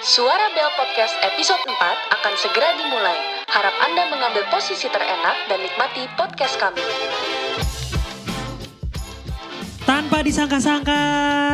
Suara 0.00 0.48
Bel 0.50 0.70
Podcast 0.74 1.12
episode 1.22 1.60
4 1.60 1.76
akan 2.10 2.34
segera 2.34 2.72
dimulai. 2.74 3.18
Harap 3.46 3.74
Anda 3.80 4.08
mengambil 4.08 4.48
posisi 4.48 4.86
terenak 4.86 5.36
dan 5.44 5.60
nikmati 5.60 6.08
podcast 6.14 6.56
kami. 6.56 6.80
Tanpa 9.82 10.22
disangka-sangka, 10.22 11.00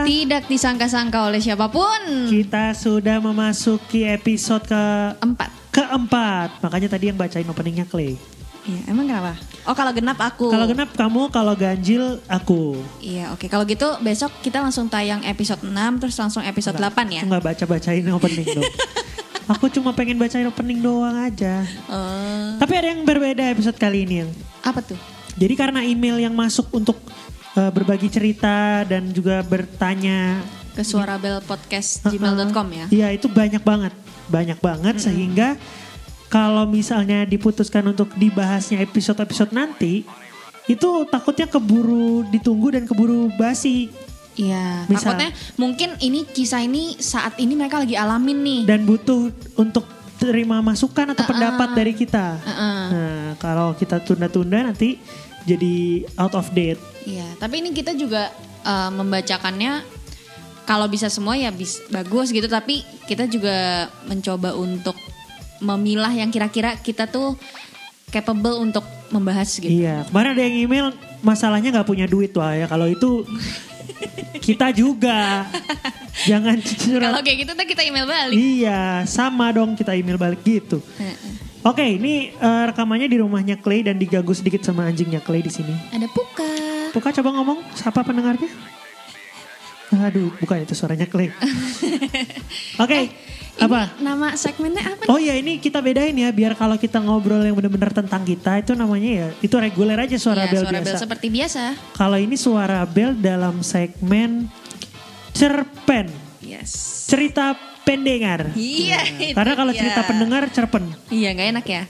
Tidak 0.05 0.47
disangka-sangka 0.47 1.27
oleh 1.27 1.41
siapa 1.41 1.67
pun. 1.67 2.29
kita 2.29 2.71
sudah 2.73 3.19
memasuki 3.19 4.05
episode 4.05 4.63
ke 4.63 4.83
Empat. 5.19 5.51
keempat. 5.73 6.49
Makanya 6.61 6.89
tadi 6.89 7.11
yang 7.11 7.19
bacain 7.19 7.45
openingnya 7.45 7.85
Clay. 7.85 8.15
Iya, 8.63 8.81
emang 8.87 9.07
kenapa? 9.07 9.35
Oh 9.67 9.75
kalau 9.75 9.91
genap 9.91 10.19
aku. 10.23 10.47
Kalau 10.47 10.67
genap 10.71 10.91
kamu, 10.95 11.23
kalau 11.35 11.55
ganjil 11.59 12.23
aku. 12.31 12.79
Iya, 13.03 13.35
oke. 13.35 13.51
Kalau 13.51 13.67
gitu 13.67 13.99
besok 13.99 14.31
kita 14.39 14.63
langsung 14.63 14.87
tayang 14.87 15.27
episode 15.27 15.59
6 15.67 15.75
terus 15.99 16.15
langsung 16.15 16.43
episode 16.47 16.79
8 16.79 16.87
ya. 17.11 17.23
Aku 17.27 17.35
nggak 17.35 17.45
baca-bacain 17.45 18.07
opening 18.15 18.47
dong. 18.47 18.63
aku 19.53 19.67
cuma 19.75 19.91
pengen 19.91 20.23
bacain 20.23 20.47
opening 20.47 20.79
doang 20.79 21.19
aja. 21.19 21.67
Eh, 21.67 22.47
Tapi 22.63 22.73
ada 22.79 22.95
yang 22.95 23.03
berbeda 23.03 23.43
episode 23.51 23.75
kali 23.75 24.07
ini 24.07 24.23
yang. 24.23 24.31
apa 24.63 24.83
tuh? 24.83 24.99
Jadi 25.35 25.55
karena 25.59 25.83
email 25.83 26.23
yang 26.23 26.35
masuk 26.35 26.71
untuk 26.71 27.03
eh, 27.59 27.71
berbagi 27.75 28.07
cerita 28.07 28.87
dan 28.87 29.11
juga 29.11 29.43
bertanya 29.43 30.43
Ke 30.79 30.87
suarabelpodcast@gmail.com 30.87 32.67
ya. 32.71 32.87
Iya 32.93 33.09
itu 33.19 33.27
banyak 33.27 33.67
banget, 33.67 33.95
banyak 34.31 34.59
banget 34.63 34.95
sehingga 35.03 35.59
kalau 36.27 36.65
misalnya 36.65 37.23
diputuskan 37.23 37.87
untuk 37.87 38.11
dibahasnya 38.15 38.81
episode-episode 38.81 39.51
nanti, 39.51 40.03
itu 40.67 40.89
takutnya 41.07 41.47
keburu 41.47 42.27
ditunggu 42.27 42.75
dan 42.75 42.85
keburu 42.85 43.31
basi 43.35 43.89
Iya, 44.37 44.85
Misal- 44.85 45.17
takutnya 45.17 45.31
mungkin 45.57 45.97
ini 45.97 46.21
kisah 46.23 46.61
ini 46.61 47.01
saat 47.01 47.41
ini 47.41 47.57
mereka 47.57 47.81
lagi 47.81 47.97
alamin 47.97 48.37
nih. 48.37 48.61
dan 48.69 48.85
butuh 48.85 49.33
untuk 49.57 49.89
terima 50.17 50.61
masukan 50.61 51.09
atau 51.09 51.25
Uh-uh. 51.25 51.33
pendapat 51.33 51.69
dari 51.73 51.97
kita. 51.97 52.37
Uh-uh. 52.37 52.85
Nah 52.93 53.25
kalau 53.37 53.73
kita 53.73 53.97
tunda-tunda 53.99 54.61
nanti 54.63 55.01
jadi 55.49 56.05
out 56.17 56.37
of 56.37 56.53
date. 56.53 56.77
Iya, 57.07 57.25
tapi 57.39 57.65
ini 57.65 57.73
kita 57.73 57.97
juga 57.97 58.29
eh, 58.61 58.91
membacakannya 58.93 59.81
kalau 60.67 60.85
bisa 60.85 61.09
semua 61.09 61.33
ya 61.33 61.49
bis, 61.49 61.81
bagus 61.89 62.29
gitu, 62.29 62.45
tapi 62.45 62.85
kita 63.07 63.25
juga 63.25 63.89
mencoba 64.05 64.53
untuk 64.53 65.01
memilah 65.63 66.13
yang 66.13 66.31
kira-kira 66.31 66.77
kita 66.81 67.09
tuh 67.09 67.35
capable 68.11 68.63
untuk 68.63 68.85
membahas 69.11 69.49
gitu. 69.51 69.71
Iya 69.71 70.07
kemarin 70.09 70.31
ada 70.35 70.43
yang 70.43 70.57
email 70.67 70.87
masalahnya 71.23 71.75
nggak 71.75 71.89
punya 71.89 72.07
duit 72.07 72.31
wah 72.39 72.55
ya 72.55 72.67
kalau 72.71 72.87
itu 72.87 73.27
kita 74.47 74.71
juga 74.71 75.47
jangan 76.27 76.57
curhat 76.63 77.03
Kalau 77.11 77.21
kayak 77.23 77.39
gitu 77.47 77.53
tuh 77.55 77.67
kita 77.67 77.83
email 77.85 78.07
balik. 78.07 78.37
Iya, 78.37 79.05
sama 79.05 79.51
dong 79.53 79.75
kita 79.75 79.93
email 79.95 80.19
balik 80.19 80.41
gitu. 80.43 80.79
Oke, 81.67 81.83
ini 81.83 82.31
eh, 82.31 82.65
rekamannya 82.71 83.11
di 83.11 83.19
rumahnya 83.19 83.59
Clay 83.59 83.83
dan 83.83 83.99
diganggu 83.99 84.31
sedikit 84.31 84.63
sama 84.63 84.87
anjingnya 84.87 85.19
Clay 85.19 85.43
di 85.43 85.51
sini. 85.51 85.75
Ada 85.91 86.07
Puka. 86.07 86.47
Puka 86.95 87.11
coba 87.11 87.43
ngomong, 87.43 87.59
siapa 87.75 88.07
pendengarnya? 88.07 88.47
Aduh, 90.07 90.31
bukan 90.39 90.63
itu 90.63 90.75
suaranya 90.79 91.11
Clay. 91.11 91.35
Oke, 92.83 93.11
apa? 93.59 93.89
Nama 93.97 94.35
segmennya 94.35 94.85
apa? 94.87 95.03
Oh 95.07 95.17
ya 95.17 95.33
ini 95.33 95.57
kita 95.57 95.79
bedain 95.79 96.13
ya 96.13 96.29
biar 96.29 96.53
kalau 96.53 96.75
kita 96.75 96.99
ngobrol 96.99 97.41
yang 97.41 97.53
benar-benar 97.53 97.91
tentang 97.91 98.21
kita 98.21 98.59
itu 98.59 98.73
namanya 98.73 99.11
ya 99.17 99.29
itu 99.39 99.55
reguler 99.55 99.97
aja 99.99 100.17
suara 100.17 100.45
Iya, 100.45 100.51
bel 100.51 100.63
suara 100.63 100.73
biasa. 100.75 100.87
bel 100.87 100.97
seperti 100.99 101.27
biasa. 101.29 101.63
Kalau 101.93 102.17
ini 102.17 102.35
suara 102.35 102.81
bel 102.85 103.15
dalam 103.15 103.61
segmen 103.61 104.53
cerpen, 105.33 106.09
Yes. 106.39 107.05
cerita 107.07 107.57
pendengar. 107.83 108.53
Iya. 108.53 109.01
itu 109.21 109.33
Karena 109.33 109.55
kalau 109.55 109.71
dia. 109.71 109.81
cerita 109.81 110.01
pendengar 110.05 110.43
cerpen. 110.51 110.85
Iya, 111.09 111.29
nggak 111.33 111.49
enak 111.53 111.67
ya. 111.67 111.83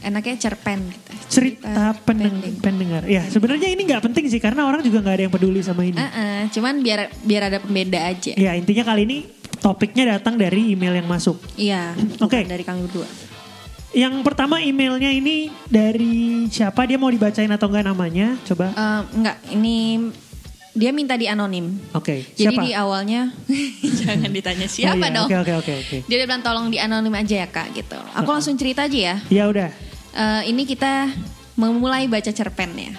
Enaknya 0.00 0.34
cerpen 0.40 0.80
gitu. 0.88 1.12
cerita 1.30 1.92
pendeng- 2.00 2.40
pending. 2.40 2.56
pendengar. 2.58 3.02
Ya 3.06 3.22
sebenarnya 3.24 3.68
ini 3.68 3.84
nggak 3.84 4.02
penting 4.02 4.26
sih 4.26 4.38
karena 4.38 4.64
orang 4.64 4.80
juga 4.80 4.98
nggak 4.98 5.14
ada 5.14 5.22
yang 5.22 5.30
peduli 5.30 5.60
sama 5.60 5.84
ini. 5.84 5.94
Heeh, 5.94 6.48
cuman 6.50 6.80
biar 6.80 7.06
biar 7.20 7.42
ada 7.46 7.58
pembeda 7.58 8.02
aja. 8.02 8.32
Ya 8.34 8.52
intinya 8.52 8.82
kali 8.82 9.04
ini 9.04 9.18
topiknya 9.60 10.16
datang 10.16 10.34
dari 10.34 10.72
email 10.72 10.96
yang 10.96 11.06
masuk. 11.06 11.36
Iya. 11.54 11.92
Oke. 12.18 12.40
bukan 12.40 12.48
Dari 12.48 12.64
kami 12.64 12.80
berdua. 12.88 13.08
Yang 13.90 14.22
pertama 14.22 14.62
emailnya 14.62 15.10
ini 15.10 15.50
dari 15.66 16.46
siapa? 16.46 16.86
Dia 16.86 16.94
mau 16.94 17.10
dibacain 17.10 17.50
atau 17.50 17.66
enggak 17.66 17.86
namanya? 17.86 18.38
Coba. 18.46 18.70
Eh, 18.70 19.00
enggak, 19.18 19.36
ini 19.50 20.08
dia 20.70 20.94
minta 20.94 21.18
di 21.18 21.26
anonim. 21.26 21.74
Oke. 21.90 22.22
Jadi 22.38 22.54
siapa? 22.54 22.62
di 22.62 22.70
awalnya 22.70 23.34
jangan 24.00 24.30
ditanya 24.30 24.70
siapa 24.70 24.94
Oh, 24.94 25.02
iya. 25.02 25.16
dong. 25.18 25.26
Oke 25.26 25.36
oke 25.36 25.52
oke 25.58 25.72
oke. 25.76 25.96
Dia 26.06 26.16
udah 26.22 26.26
bilang 26.30 26.44
tolong 26.46 26.66
di 26.70 26.78
anonim 26.78 27.10
aja 27.12 27.42
ya 27.42 27.48
kak 27.50 27.74
gitu. 27.74 27.98
Aku 28.14 28.30
langsung 28.30 28.54
cerita 28.54 28.86
aja 28.86 28.98
ya. 28.98 29.16
Ya 29.26 29.44
udah. 29.50 29.74
Eh, 30.14 30.42
ini 30.46 30.62
kita 30.62 31.10
memulai 31.58 32.06
baca 32.06 32.30
cerpen 32.30 32.70
ya. 32.78 32.94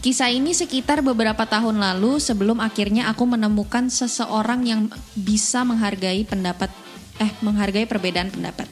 Kisah 0.00 0.32
ini 0.32 0.56
sekitar 0.56 1.04
beberapa 1.04 1.44
tahun 1.44 1.76
lalu 1.76 2.24
sebelum 2.24 2.64
akhirnya 2.64 3.12
aku 3.12 3.28
menemukan 3.28 3.92
seseorang 3.92 4.64
yang 4.64 4.88
bisa 5.12 5.60
menghargai 5.60 6.24
pendapat 6.24 6.72
eh 7.20 7.28
menghargai 7.44 7.84
perbedaan 7.84 8.32
pendapat. 8.32 8.64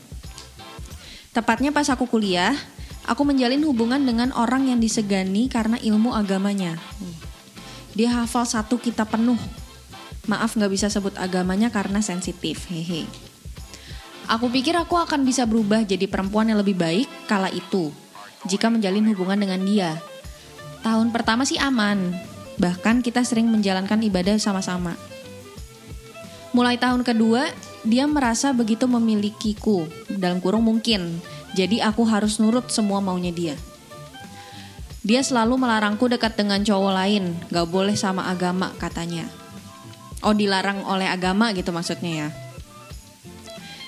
Tepatnya 1.36 1.68
pas 1.68 1.84
aku 1.92 2.08
kuliah, 2.08 2.56
aku 3.04 3.28
menjalin 3.28 3.60
hubungan 3.68 4.00
dengan 4.00 4.32
orang 4.32 4.72
yang 4.72 4.80
disegani 4.80 5.52
karena 5.52 5.76
ilmu 5.76 6.16
agamanya. 6.16 6.80
Dia 7.92 8.24
hafal 8.24 8.48
satu 8.48 8.80
kitab 8.80 9.12
penuh. 9.12 9.36
Maaf 10.32 10.56
nggak 10.56 10.72
bisa 10.72 10.88
sebut 10.88 11.12
agamanya 11.20 11.68
karena 11.68 12.00
sensitif. 12.00 12.72
Hehe. 12.72 13.04
Aku 14.32 14.48
pikir 14.48 14.72
aku 14.80 14.96
akan 14.96 15.28
bisa 15.28 15.44
berubah 15.44 15.84
jadi 15.84 16.08
perempuan 16.08 16.48
yang 16.48 16.64
lebih 16.64 16.80
baik 16.80 17.28
kala 17.28 17.52
itu 17.52 17.92
jika 18.48 18.72
menjalin 18.72 19.04
hubungan 19.12 19.36
dengan 19.44 19.60
dia. 19.68 19.92
Tahun 20.88 21.12
pertama 21.12 21.44
sih 21.44 21.60
aman, 21.60 22.16
bahkan 22.56 23.04
kita 23.04 23.20
sering 23.20 23.44
menjalankan 23.52 24.00
ibadah 24.00 24.40
sama-sama. 24.40 24.96
Mulai 26.56 26.80
tahun 26.80 27.04
kedua, 27.04 27.44
dia 27.84 28.08
merasa 28.08 28.56
begitu 28.56 28.88
memilikiku, 28.88 29.84
dalam 30.08 30.40
kurung 30.40 30.64
mungkin. 30.64 31.20
Jadi 31.52 31.84
aku 31.84 32.08
harus 32.08 32.40
nurut 32.40 32.72
semua 32.72 33.04
maunya 33.04 33.28
dia. 33.28 33.52
Dia 35.04 35.20
selalu 35.20 35.60
melarangku 35.60 36.08
dekat 36.08 36.40
dengan 36.40 36.64
cowok 36.64 36.92
lain, 36.96 37.36
gak 37.52 37.68
boleh 37.68 37.92
sama 37.92 38.24
agama 38.32 38.72
katanya. 38.80 39.28
Oh 40.24 40.32
dilarang 40.32 40.88
oleh 40.88 41.04
agama 41.04 41.52
gitu 41.52 41.68
maksudnya 41.68 42.12
ya. 42.16 42.28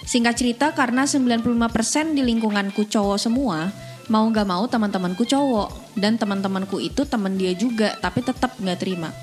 Singkat 0.04 0.36
cerita 0.36 0.76
karena 0.76 1.08
95% 1.08 2.12
di 2.12 2.20
lingkunganku 2.28 2.84
cowok 2.92 3.16
semua, 3.16 3.72
mau 4.10 4.26
gak 4.28 4.44
mau 4.44 4.66
teman-temanku 4.66 5.22
cowok. 5.22 5.94
Dan 5.94 6.18
teman-temanku 6.18 6.82
itu 6.82 7.06
teman 7.06 7.38
dia 7.38 7.54
juga, 7.54 7.94
tapi 8.02 8.20
tetap 8.26 8.58
gak 8.58 8.82
terima. 8.82 9.14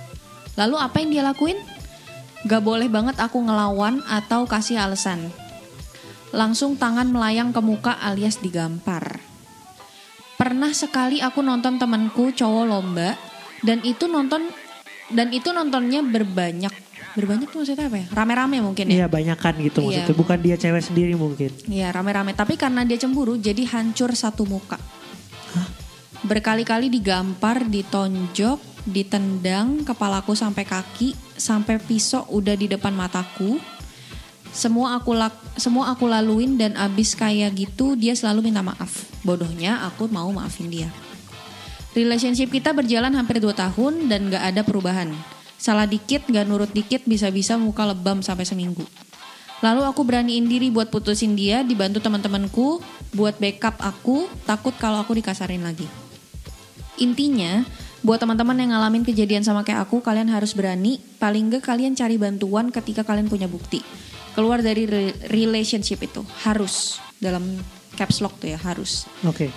Lalu 0.55 0.75
apa 0.79 0.95
yang 1.03 1.09
dia 1.11 1.23
lakuin? 1.27 1.59
Gak 2.47 2.63
boleh 2.63 2.87
banget 2.87 3.19
aku 3.19 3.43
ngelawan 3.43 3.99
atau 4.07 4.47
kasih 4.47 4.79
alasan. 4.79 5.29
Langsung 6.31 6.79
tangan 6.79 7.11
melayang 7.11 7.51
ke 7.51 7.59
muka 7.59 7.99
alias 7.99 8.39
digampar. 8.39 9.19
Pernah 10.39 10.71
sekali 10.71 11.19
aku 11.19 11.43
nonton 11.43 11.75
temanku 11.81 12.31
cowok 12.31 12.65
lomba 12.69 13.17
dan 13.65 13.81
itu 13.81 14.05
nonton 14.05 14.47
dan 15.11 15.33
itu 15.33 15.49
nontonnya 15.49 16.05
berbanyak. 16.05 16.86
Berbanyak 17.17 17.49
tuh 17.49 17.65
maksudnya 17.65 17.89
apa 17.89 17.97
ya? 17.97 18.07
Rame-rame 18.13 18.61
mungkin 18.61 18.85
ya. 18.93 19.01
Iya 19.01 19.07
banyakan 19.09 19.53
gitu 19.65 19.81
Iya. 19.81 20.05
maksudnya. 20.05 20.13
Bukan 20.13 20.37
dia 20.37 20.55
cewek 20.61 20.83
sendiri 20.85 21.13
mungkin. 21.17 21.49
Iya 21.65 21.89
rame-rame 21.89 22.37
tapi 22.37 22.53
karena 22.61 22.85
dia 22.85 23.01
cemburu 23.01 23.33
jadi 23.41 23.65
hancur 23.73 24.13
satu 24.13 24.45
muka. 24.45 24.77
Berkali-kali 26.21 26.93
digampar, 26.93 27.65
ditonjok, 27.65 28.61
ditendang 28.85 29.81
kepalaku 29.81 30.37
sampai 30.37 30.65
kaki, 30.65 31.17
sampai 31.37 31.81
pisau 31.81 32.25
udah 32.29 32.53
di 32.53 32.69
depan 32.69 32.93
mataku. 32.93 33.57
Semua 34.53 34.97
aku 34.97 35.13
lak, 35.13 35.33
semua 35.57 35.93
aku 35.93 36.09
laluin 36.09 36.57
dan 36.57 36.73
abis 36.77 37.13
kayak 37.13 37.53
gitu 37.53 37.93
dia 37.93 38.17
selalu 38.17 38.49
minta 38.49 38.61
maaf. 38.61 39.05
Bodohnya 39.21 39.85
aku 39.85 40.09
mau 40.09 40.29
maafin 40.33 40.69
dia. 40.69 40.89
Relationship 41.93 42.53
kita 42.53 42.73
berjalan 42.77 43.13
hampir 43.13 43.41
2 43.41 43.53
tahun 43.57 44.05
dan 44.05 44.29
gak 44.29 44.43
ada 44.53 44.61
perubahan. 44.61 45.13
Salah 45.57 45.89
dikit, 45.89 46.29
gak 46.29 46.45
nurut 46.45 46.69
dikit, 46.69 47.03
bisa-bisa 47.09 47.57
muka 47.57 47.83
lebam 47.83 48.21
sampai 48.21 48.45
seminggu. 48.45 48.85
Lalu 49.65 49.81
aku 49.89 50.05
beraniin 50.05 50.45
diri 50.45 50.69
buat 50.69 50.93
putusin 50.93 51.33
dia, 51.33 51.65
dibantu 51.65 51.97
teman-temanku, 51.97 52.77
buat 53.17 53.41
backup 53.41 53.81
aku, 53.81 54.29
takut 54.45 54.77
kalau 54.77 55.01
aku 55.01 55.17
dikasarin 55.17 55.65
lagi. 55.65 55.89
Intinya, 57.01 57.65
buat 58.05 58.21
teman-teman 58.21 58.53
yang 58.53 58.77
ngalamin 58.77 59.01
kejadian 59.01 59.41
sama 59.41 59.65
kayak 59.65 59.89
aku, 59.89 60.05
kalian 60.05 60.29
harus 60.29 60.53
berani, 60.53 61.01
paling 61.17 61.49
gak 61.49 61.65
kalian 61.73 61.97
cari 61.97 62.21
bantuan 62.21 62.69
ketika 62.69 63.01
kalian 63.01 63.25
punya 63.25 63.49
bukti. 63.49 63.81
Keluar 64.37 64.61
dari 64.61 64.85
re- 64.85 65.17
relationship 65.33 66.05
itu, 66.05 66.21
harus. 66.45 67.01
Dalam 67.17 67.57
caps 67.97 68.21
lock 68.21 68.37
tuh 68.37 68.53
ya, 68.53 68.61
harus. 68.61 69.09
Oke. 69.25 69.49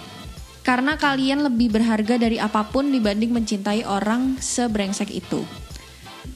Karena 0.64 0.96
kalian 0.96 1.44
lebih 1.44 1.72
berharga 1.76 2.16
dari 2.16 2.40
apa 2.40 2.64
pun 2.64 2.88
dibanding 2.88 3.36
mencintai 3.36 3.84
orang 3.84 4.40
sebrengsek 4.40 5.12
itu. 5.12 5.44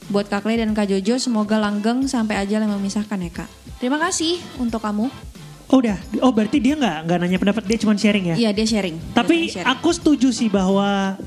Buat 0.07 0.29
Kak 0.29 0.45
Clay 0.45 0.61
dan 0.61 0.71
Kak 0.71 0.85
Jojo 0.85 1.17
semoga 1.17 1.57
langgeng 1.57 2.05
sampai 2.05 2.37
ajal 2.37 2.61
yang 2.61 2.73
memisahkan 2.77 3.17
ya 3.17 3.31
Kak. 3.33 3.49
Terima 3.77 3.97
kasih 3.97 4.37
untuk 4.57 4.79
kamu. 4.79 5.09
Oh 5.65 5.81
udah, 5.81 5.97
oh 6.21 6.29
berarti 6.29 6.61
dia 6.61 6.77
nggak 6.77 7.09
nggak 7.09 7.17
nanya 7.17 7.39
pendapat 7.41 7.63
dia 7.65 7.77
cuma 7.81 7.97
sharing 7.97 8.31
ya? 8.31 8.35
Iya 8.37 8.49
dia 8.53 8.65
sharing. 8.69 8.95
Tapi 9.17 9.49
Dia 9.49 9.65
sharing. 9.65 9.73
aku 9.73 9.89
setuju 9.89 10.29
sih 10.29 10.45
bahwa 10.45 11.17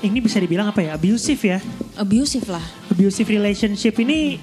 ini 0.00 0.22
bisa 0.22 0.38
dibilang 0.38 0.70
apa 0.70 0.78
ya 0.78 0.94
abusive 0.94 1.42
ya, 1.42 1.58
abusive 1.98 2.46
lah. 2.46 2.62
abusive 2.88 3.26
relationship 3.26 3.98
ini 3.98 4.38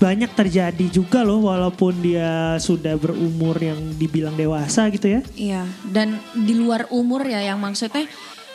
banyak 0.00 0.32
terjadi 0.32 0.86
juga 0.88 1.20
loh 1.20 1.52
walaupun 1.52 2.00
dia 2.00 2.56
sudah 2.56 2.96
berumur 2.96 3.60
yang 3.60 3.76
dibilang 4.00 4.32
dewasa 4.34 4.88
gitu 4.88 5.10
ya. 5.10 5.20
Iya, 5.36 5.62
dan 5.84 6.16
di 6.32 6.56
luar 6.56 6.88
umur 6.88 7.28
ya 7.28 7.44
yang 7.44 7.60
maksudnya 7.60 8.08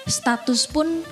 status 0.10 0.66
pun 0.66 1.06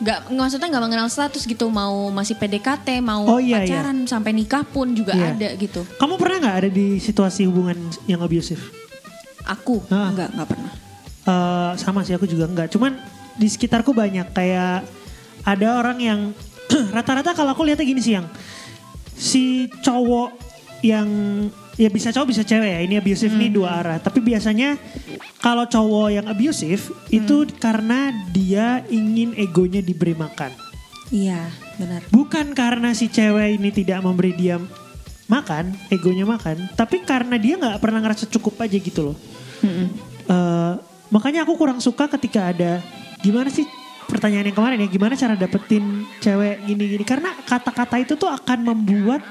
nggak 0.00 0.32
maksudnya 0.32 0.68
nggak 0.68 0.80
mengenal 0.82 1.08
status 1.08 1.44
gitu 1.44 1.68
mau 1.68 2.08
masih 2.08 2.32
PDKT 2.32 3.00
mau 3.00 3.20
Oh, 3.26 3.36
iya, 3.36 3.60
pacaran 3.60 4.04
sampai 4.04 4.32
nikah 4.32 4.64
pun 4.64 4.90
juga 4.90 5.12
Iya. 5.12 5.36
ada 5.36 5.48
gitu. 5.54 5.84
Kamu 5.96 6.16
pernah 6.16 6.36
nggak 6.40 6.56
ada 6.56 6.68
di 6.68 6.96
situasi 6.96 7.44
hubungan 7.44 7.76
yang 8.04 8.20
abusive? 8.20 8.60
Aku 9.44 9.84
Ah. 9.88 10.08
nggak 10.08 10.28
nggak 10.32 10.48
pernah. 10.48 10.72
Eh, 11.20 11.72
sama 11.76 12.00
sih 12.00 12.16
aku 12.16 12.24
juga 12.24 12.48
enggak. 12.48 12.72
Cuman 12.72 12.96
di 13.36 13.44
sekitarku 13.44 13.92
banyak 13.92 14.32
kayak 14.32 14.88
ada 15.44 15.68
orang 15.76 15.98
yang 16.00 16.20
rata-rata 16.96 17.36
kalau 17.36 17.52
aku 17.52 17.62
lihatnya 17.62 17.84
gini 17.84 18.00
sih 18.00 18.16
yang 18.16 18.24
si 19.12 19.44
cowok 19.80 20.32
yang 20.80 21.08
ya 21.76 21.88
bisa 21.90 22.10
cowok 22.10 22.28
bisa 22.34 22.42
cewek 22.42 22.70
ya 22.70 22.80
ini 22.82 22.94
abusive 22.98 23.34
nih 23.34 23.50
dua 23.52 23.82
arah. 23.82 23.98
Tapi 24.02 24.18
biasanya 24.24 24.78
kalau 25.38 25.66
cowok 25.68 26.08
yang 26.14 26.26
abusive 26.26 26.90
itu 27.12 27.46
karena 27.58 28.10
dia 28.30 28.82
ingin 28.88 29.34
egonya 29.36 29.84
diberi 29.84 30.16
makan. 30.16 30.50
Iya 31.10 31.50
benar. 31.78 32.06
Bukan 32.10 32.54
karena 32.54 32.94
si 32.94 33.10
cewek 33.10 33.58
ini 33.58 33.70
tidak 33.74 34.02
memberi 34.02 34.32
dia 34.34 34.56
makan, 35.30 35.74
egonya 35.94 36.26
makan, 36.26 36.74
tapi 36.74 37.06
karena 37.06 37.38
dia 37.38 37.54
nggak 37.54 37.78
pernah 37.78 38.02
ngerasa 38.02 38.26
cukup 38.26 38.66
aja 38.66 38.78
gitu 38.78 39.14
loh. 39.14 39.16
Mm-mm. 39.62 40.10
Eh, 40.30 40.74
makanya 41.10 41.42
aku 41.42 41.58
kurang 41.58 41.82
suka 41.82 42.06
ketika 42.06 42.54
ada 42.54 42.78
gimana 43.18 43.50
sih 43.50 43.66
pertanyaan 44.06 44.50
yang 44.50 44.56
kemarin 44.56 44.78
ya 44.82 44.88
gimana 44.90 45.14
cara 45.18 45.34
dapetin 45.38 46.06
cewek 46.18 46.66
gini-gini 46.66 47.04
karena 47.06 47.30
kata-kata 47.46 47.98
itu 48.02 48.14
tuh 48.18 48.30
akan 48.30 48.58
membuat 48.66 49.22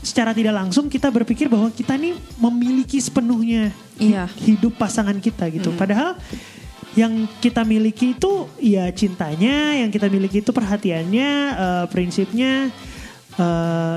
secara 0.00 0.32
tidak 0.32 0.56
langsung 0.56 0.88
kita 0.88 1.12
berpikir 1.12 1.46
bahwa 1.46 1.68
kita 1.68 1.94
nih 1.94 2.16
memiliki 2.40 2.96
sepenuhnya 2.96 3.68
Iya. 4.00 4.28
hidup 4.40 4.80
pasangan 4.80 5.16
kita 5.20 5.52
gitu 5.52 5.76
padahal 5.76 6.16
yang 6.96 7.28
kita 7.38 7.62
miliki 7.62 8.16
itu 8.16 8.48
ya 8.58 8.88
cintanya 8.90 9.76
yang 9.78 9.92
kita 9.92 10.08
miliki 10.10 10.40
itu 10.42 10.50
perhatiannya 10.50 11.30
eh, 11.54 11.84
prinsipnya 11.92 12.72
eh, 13.36 13.96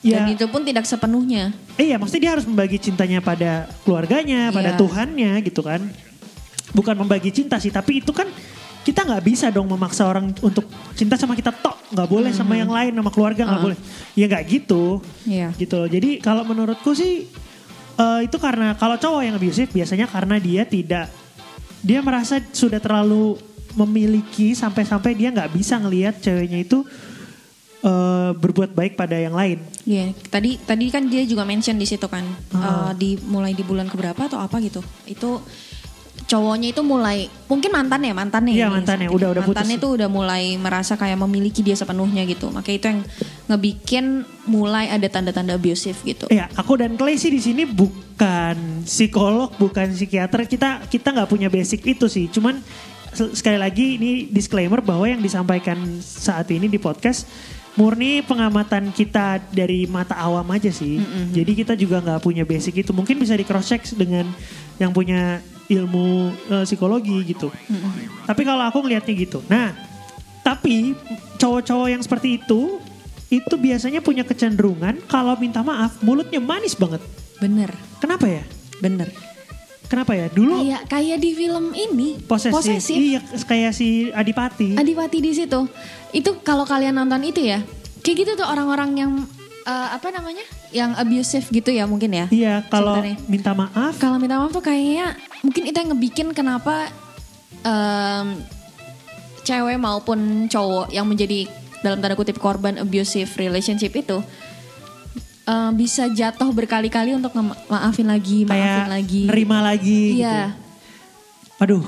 ya 0.00 0.24
Dan 0.24 0.32
itu 0.32 0.48
pun 0.48 0.64
tidak 0.64 0.88
sepenuhnya. 0.88 1.52
Eh, 1.76 1.92
Iya, 1.92 2.00
maksudnya 2.00 2.22
dia 2.24 2.32
harus 2.32 2.48
membagi 2.48 2.80
cintanya 2.80 3.20
pada 3.20 3.68
keluarganya, 3.84 4.48
pada 4.48 4.72
Iya. 4.72 4.80
Tuhannya 4.80 5.32
gitu 5.44 5.60
kan. 5.60 5.84
Bukan 6.72 6.96
membagi 6.96 7.28
cinta 7.28 7.60
sih, 7.60 7.68
tapi 7.68 8.00
itu 8.00 8.08
kan 8.14 8.24
kita 8.90 9.06
nggak 9.06 9.22
bisa 9.22 9.46
dong 9.48 9.70
memaksa 9.70 10.02
orang 10.02 10.34
untuk 10.42 10.66
cinta 10.98 11.14
sama 11.14 11.38
kita 11.38 11.54
tok, 11.54 11.78
nggak 11.94 12.08
boleh 12.10 12.34
sama 12.34 12.58
yang 12.58 12.66
lain, 12.68 12.90
sama 12.90 13.10
keluarga 13.14 13.46
nggak 13.46 13.54
Uh-uh. 13.54 13.66
boleh. 13.70 13.78
Ya 14.18 14.26
nggak 14.26 14.44
gitu, 14.50 14.98
Iya. 15.22 15.54
gitu 15.54 15.74
loh. 15.78 15.86
Jadi 15.86 16.18
kalau 16.18 16.42
menurutku 16.42 16.90
sih 16.90 17.30
eh, 17.96 18.20
itu 18.26 18.36
karena 18.36 18.74
kalau 18.74 18.98
cowok 18.98 19.22
yang 19.22 19.38
abusive 19.38 19.70
biasanya 19.70 20.10
karena 20.10 20.36
dia 20.36 20.66
tidak, 20.66 21.06
dia 21.80 22.02
merasa 22.02 22.42
sudah 22.50 22.82
terlalu 22.82 23.38
memiliki 23.70 24.50
sampai-sampai 24.52 25.14
dia 25.14 25.30
nggak 25.30 25.54
bisa 25.54 25.78
ngelihat 25.78 26.18
ceweknya 26.18 26.66
itu 26.66 26.82
eh, 27.80 28.30
berbuat 28.34 28.74
baik 28.74 28.92
pada 28.92 29.16
yang 29.16 29.32
lain. 29.32 29.56
Iya, 29.86 30.12
tadi 30.28 30.60
tadi 30.60 30.92
kan 30.92 31.08
dia 31.08 31.24
juga 31.24 31.48
mention 31.48 31.76
di 31.76 31.86
situ 31.86 32.04
kan, 32.04 32.24
Ah. 32.52 32.90
eh, 32.90 32.92
di 32.98 33.10
mulai 33.24 33.54
di 33.54 33.62
bulan 33.62 33.86
keberapa 33.86 34.26
atau 34.26 34.36
apa 34.36 34.60
gitu. 34.60 34.84
Itu 35.06 35.40
cowoknya 36.30 36.70
itu 36.70 36.82
mulai 36.86 37.26
mungkin 37.50 37.74
mantan 37.74 38.06
ya 38.06 38.14
mantannya. 38.14 38.54
Iya, 38.54 38.70
ini 38.70 38.74
mantannya, 38.78 39.08
ini. 39.10 39.16
udah- 39.18 39.30
udah 39.34 39.42
putus. 39.42 39.58
Mantannya 39.58 39.76
itu 39.82 39.88
udah 39.98 40.08
mulai 40.08 40.44
merasa 40.54 40.94
kayak 40.94 41.18
memiliki 41.18 41.60
dia 41.66 41.74
sepenuhnya 41.74 42.22
gitu. 42.22 42.54
Makanya 42.54 42.76
itu 42.78 42.86
yang 42.86 43.00
ngebikin 43.50 44.04
mulai 44.46 44.86
ada 44.86 45.10
tanda-tanda 45.10 45.58
abusive 45.58 45.98
gitu. 46.06 46.30
Ya, 46.30 46.46
aku 46.54 46.78
dan 46.78 46.94
Clay 46.94 47.18
sih 47.18 47.34
di 47.34 47.42
sini 47.42 47.66
bukan 47.66 48.86
psikolog, 48.86 49.50
bukan 49.58 49.90
psikiater. 49.90 50.46
Kita 50.46 50.86
kita 50.86 51.10
nggak 51.10 51.26
punya 51.28 51.50
basic 51.50 51.82
itu 51.82 52.06
sih. 52.06 52.30
Cuman 52.30 52.62
se- 53.10 53.34
sekali 53.34 53.58
lagi 53.58 53.98
ini 53.98 54.30
disclaimer 54.30 54.78
bahwa 54.78 55.10
yang 55.10 55.18
disampaikan 55.18 55.82
saat 55.98 56.46
ini 56.54 56.70
di 56.70 56.78
podcast 56.78 57.26
murni 57.80 58.20
pengamatan 58.20 58.92
kita 58.92 59.40
dari 59.48 59.88
mata 59.88 60.12
awam 60.20 60.44
aja 60.52 60.68
sih. 60.68 61.00
Jadi 61.32 61.64
kita 61.64 61.72
juga 61.72 62.04
nggak 62.04 62.20
punya 62.20 62.44
basic 62.44 62.84
itu. 62.84 62.92
Mungkin 62.92 63.16
bisa 63.16 63.32
di 63.32 63.48
cross 63.48 63.72
check 63.72 63.80
dengan 63.96 64.28
yang 64.76 64.92
punya 64.92 65.40
ilmu 65.72 66.28
eh, 66.52 66.64
psikologi 66.68 67.24
gitu. 67.24 67.48
Tapi 68.28 68.42
kalau 68.44 68.68
aku 68.68 68.84
ngelihatnya 68.84 69.14
gitu. 69.16 69.40
Nah, 69.48 69.72
tapi 70.44 70.92
cowok-cowok 71.40 71.88
yang 71.88 72.02
seperti 72.04 72.36
itu 72.36 72.76
itu 73.30 73.54
biasanya 73.56 74.04
punya 74.04 74.26
kecenderungan 74.26 75.00
kalau 75.08 75.38
minta 75.40 75.64
maaf 75.64 76.04
mulutnya 76.04 76.42
manis 76.42 76.76
banget. 76.76 77.00
Bener, 77.40 77.72
Kenapa 77.96 78.28
ya? 78.28 78.44
bener. 78.84 79.08
Kenapa 79.90 80.14
ya? 80.14 80.30
Dulu 80.30 80.62
Kayak 80.62 80.82
kayak 80.86 81.18
di 81.18 81.30
film 81.34 81.74
ini 81.74 82.14
posesif. 82.22 82.94
Iya, 82.94 83.20
kayak 83.42 83.74
si 83.74 84.14
Adipati. 84.14 84.78
Adipati 84.78 85.18
di 85.18 85.34
situ. 85.34 85.66
Itu 86.14 86.38
kalau 86.46 86.62
kalian 86.62 86.94
nonton 86.94 87.26
itu 87.26 87.42
ya, 87.42 87.58
kayak 88.06 88.16
gitu 88.22 88.30
tuh 88.38 88.46
orang-orang 88.46 88.94
yang 88.94 89.12
eh, 89.66 89.88
apa 89.90 90.14
namanya? 90.14 90.46
Yang 90.70 90.90
abusive 90.94 91.46
gitu 91.50 91.70
ya 91.74 91.90
mungkin 91.90 92.14
ya. 92.14 92.26
iya, 92.30 92.62
kalau 92.70 93.02
minta 93.26 93.50
maaf 93.50 93.98
Kalau 93.98 94.22
minta 94.22 94.38
maaf 94.38 94.54
tuh 94.54 94.62
kayaknya 94.62 95.18
mungkin 95.42 95.62
itu 95.66 95.76
yang 95.82 95.90
ngebikin 95.90 96.28
kenapa 96.30 96.86
em, 97.66 98.38
cewek 99.42 99.74
maupun 99.82 100.46
cowok 100.46 100.94
yang 100.94 101.10
menjadi 101.10 101.50
dalam 101.82 101.98
tanda 101.98 102.14
kutip 102.14 102.36
korban 102.38 102.76
abusive 102.78 103.26
relationship 103.40 103.90
itu 103.96 104.20
em, 105.50 105.70
bisa 105.74 106.06
jatuh 106.06 106.46
berkali-kali 106.48 107.10
untuk 107.12 107.34
maafin 107.66 108.06
lagi, 108.06 108.46
kayak 108.46 108.54
maafin 108.54 108.90
lagi. 108.92 109.22
nerima 109.26 109.58
lagi 109.60 110.02
gitu. 110.14 110.22
Iya, 110.22 110.54
Aduh, 111.58 111.82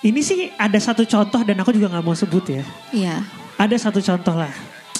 ini 0.00 0.20
sih 0.20 0.50
ada 0.54 0.76
satu 0.76 1.00
contoh 1.02 1.40
dan 1.40 1.56
aku 1.56 1.70
juga 1.70 1.88
nggak 1.88 2.02
mau 2.02 2.12
sebut 2.12 2.44
ya. 2.50 2.64
iya. 2.90 3.16
Ada 3.54 3.88
satu 3.88 3.98
contoh 3.98 4.34
lah. 4.34 4.52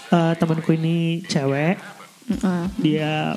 Eh, 0.09 0.35
temanku 0.35 0.73
ini 0.73 1.21
cewek, 1.23 1.77
Mm-mm. 2.27 2.73
dia 2.77 3.37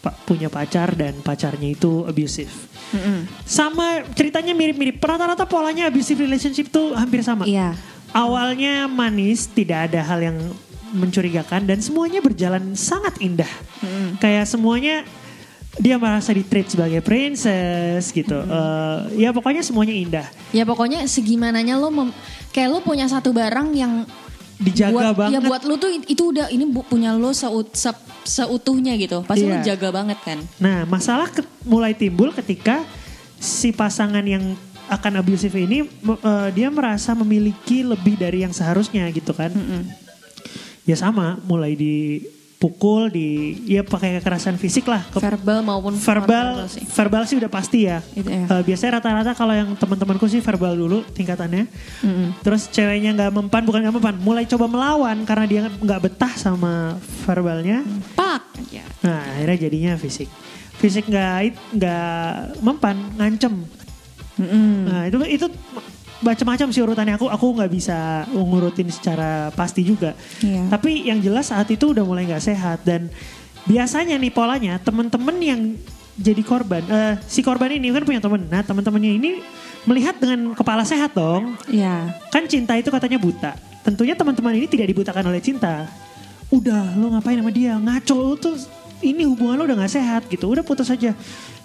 pa- 0.00 0.16
punya 0.24 0.48
pacar 0.48 0.96
dan 0.96 1.12
pacarnya 1.20 1.70
itu 1.70 2.02
abusive. 2.02 2.50
Mm-mm. 2.90 3.28
Sama 3.44 4.00
ceritanya 4.10 4.50
mirip-mirip. 4.50 4.96
Rata-rata 4.96 5.44
polanya 5.44 5.86
abusive 5.86 6.16
relationship 6.18 6.72
tuh 6.72 6.96
hampir 6.96 7.20
sama. 7.20 7.44
Iya. 7.44 7.76
Awalnya 8.10 8.88
manis, 8.88 9.44
tidak 9.46 9.92
ada 9.92 10.00
hal 10.00 10.24
yang 10.24 10.38
mencurigakan 10.92 11.64
dan 11.64 11.78
semuanya 11.78 12.20
berjalan 12.20 12.74
sangat 12.74 13.18
indah. 13.18 13.50
Kayak 14.18 14.46
semuanya 14.46 15.02
dia 15.76 16.00
merasa 16.00 16.32
di 16.32 16.40
treat 16.40 16.66
sebagai 16.66 17.00
princess 17.00 18.08
gitu. 18.08 18.38
Eh, 18.38 18.98
ya 19.20 19.30
pokoknya 19.30 19.60
semuanya 19.60 19.92
indah. 19.92 20.26
Ya 20.50 20.64
pokoknya 20.64 21.04
segimananya 21.04 21.76
lo 21.76 21.90
mem- 21.90 22.16
kayak 22.50 22.68
lo 22.70 22.78
punya 22.80 23.04
satu 23.06 23.30
barang 23.30 23.72
yang 23.72 24.08
Dijaga 24.56 25.12
buat, 25.12 25.16
banget. 25.20 25.32
Ya 25.36 25.40
buat 25.44 25.62
lo 25.68 25.76
tuh 25.76 25.92
itu 25.92 26.32
udah 26.32 26.48
ini 26.48 26.64
bu- 26.64 26.80
punya 26.80 27.12
lo 27.12 27.28
seut, 27.30 27.76
se- 27.76 27.92
seutuhnya 28.24 28.96
gitu. 28.96 29.20
Pasti 29.20 29.44
lo 29.44 29.60
Iya. 29.60 29.76
jaga 29.76 29.92
banget 29.92 30.16
kan. 30.24 30.40
Nah, 30.56 30.88
masalah 30.88 31.28
ke- 31.28 31.44
mulai 31.62 31.92
timbul 31.92 32.32
ketika 32.32 32.80
si 33.36 33.68
pasangan 33.68 34.24
yang 34.24 34.56
akan 34.88 35.20
abusive 35.20 35.52
ini 35.52 35.84
eh, 35.84 36.48
dia 36.56 36.72
merasa 36.72 37.12
memiliki 37.12 37.84
lebih 37.84 38.16
dari 38.16 38.48
yang 38.48 38.56
seharusnya 38.56 39.04
gitu 39.12 39.36
kan. 39.36 39.52
Ya 40.86 40.94
sama, 40.94 41.34
mulai 41.42 41.74
dipukul, 41.74 43.10
di 43.10 43.28
ya 43.66 43.82
pakai 43.82 44.22
kekerasan 44.22 44.54
fisik 44.54 44.86
lah. 44.86 45.02
Ke- 45.10 45.18
Verbal 45.18 45.60
maupun 45.60 45.98
verbal 45.98 46.62
non-verbal 46.62 46.70
sih. 46.70 46.84
verbal 46.86 47.22
sih 47.26 47.36
udah 47.36 47.50
pasti 47.50 47.78
ya. 47.84 47.98
Itu 48.14 48.30
ya. 48.30 48.46
Eh, 48.46 48.62
biasanya 48.62 49.02
rata-rata 49.02 49.34
kalau 49.34 49.50
yang 49.50 49.74
teman-temanku 49.74 50.30
sih 50.30 50.38
verbal 50.38 50.78
dulu 50.78 51.02
tingkatannya. 51.10 51.66
Mm-mm. 52.06 52.38
Terus 52.40 52.70
ceweknya 52.70 53.18
nggak 53.18 53.32
mempan, 53.34 53.62
bukan 53.66 53.82
nggak 53.82 53.96
mempan, 53.98 54.16
mulai 54.22 54.46
coba 54.46 54.70
melawan 54.70 55.18
karena 55.26 55.44
dia 55.44 55.62
nggak 55.68 56.00
betah 56.06 56.32
sama 56.32 56.96
verbalnya. 57.26 57.82
Pak. 58.14 58.62
Nah 59.02 59.26
akhirnya 59.36 59.58
jadinya 59.66 59.92
fisik. 59.98 60.30
Fisik 60.78 61.10
nggak 61.10 61.50
nggak 61.74 62.30
mempan, 62.62 62.94
ngancem. 63.18 63.52
Mm-mm. 64.38 64.86
Nah 64.86 65.02
itu 65.08 65.16
itu 65.26 65.46
macam-macam 66.24 66.68
sih 66.72 66.80
urutannya 66.80 67.20
aku 67.20 67.28
aku 67.28 67.46
nggak 67.60 67.72
bisa 67.72 68.24
ngurutin 68.32 68.88
secara 68.88 69.52
pasti 69.52 69.84
juga. 69.84 70.16
Iya. 70.40 70.72
Tapi 70.72 71.08
yang 71.08 71.20
jelas 71.20 71.52
saat 71.52 71.68
itu 71.68 71.92
udah 71.92 72.04
mulai 72.04 72.24
nggak 72.24 72.44
sehat 72.44 72.84
dan 72.88 73.12
biasanya 73.68 74.16
nih 74.16 74.32
polanya 74.32 74.80
temen-temen 74.80 75.36
yang 75.42 75.60
jadi 76.16 76.40
korban, 76.40 76.80
eh, 76.88 77.20
si 77.28 77.44
korban 77.44 77.68
ini 77.68 77.92
kan 77.92 78.04
punya 78.08 78.24
temen. 78.24 78.48
Nah 78.48 78.64
teman-temannya 78.64 79.12
ini 79.20 79.30
melihat 79.84 80.16
dengan 80.16 80.56
kepala 80.56 80.80
sehat 80.88 81.12
dong. 81.12 81.60
Iya. 81.68 82.16
Kan 82.32 82.48
cinta 82.48 82.72
itu 82.80 82.88
katanya 82.88 83.20
buta. 83.20 83.52
Tentunya 83.84 84.16
teman-teman 84.16 84.56
ini 84.56 84.66
tidak 84.66 84.88
dibutakan 84.90 85.28
oleh 85.28 85.44
cinta. 85.44 85.84
udah 86.46 86.94
lo 86.94 87.10
ngapain 87.10 87.42
sama 87.42 87.50
dia 87.50 87.74
ngaco 87.74 88.14
lo 88.22 88.38
tuh 88.38 88.54
ini 89.02 89.26
hubungan 89.26 89.58
lo 89.58 89.66
udah 89.66 89.82
nggak 89.82 89.94
sehat 89.98 90.22
gitu 90.30 90.46
udah 90.46 90.62
putus 90.62 90.86
aja 90.94 91.10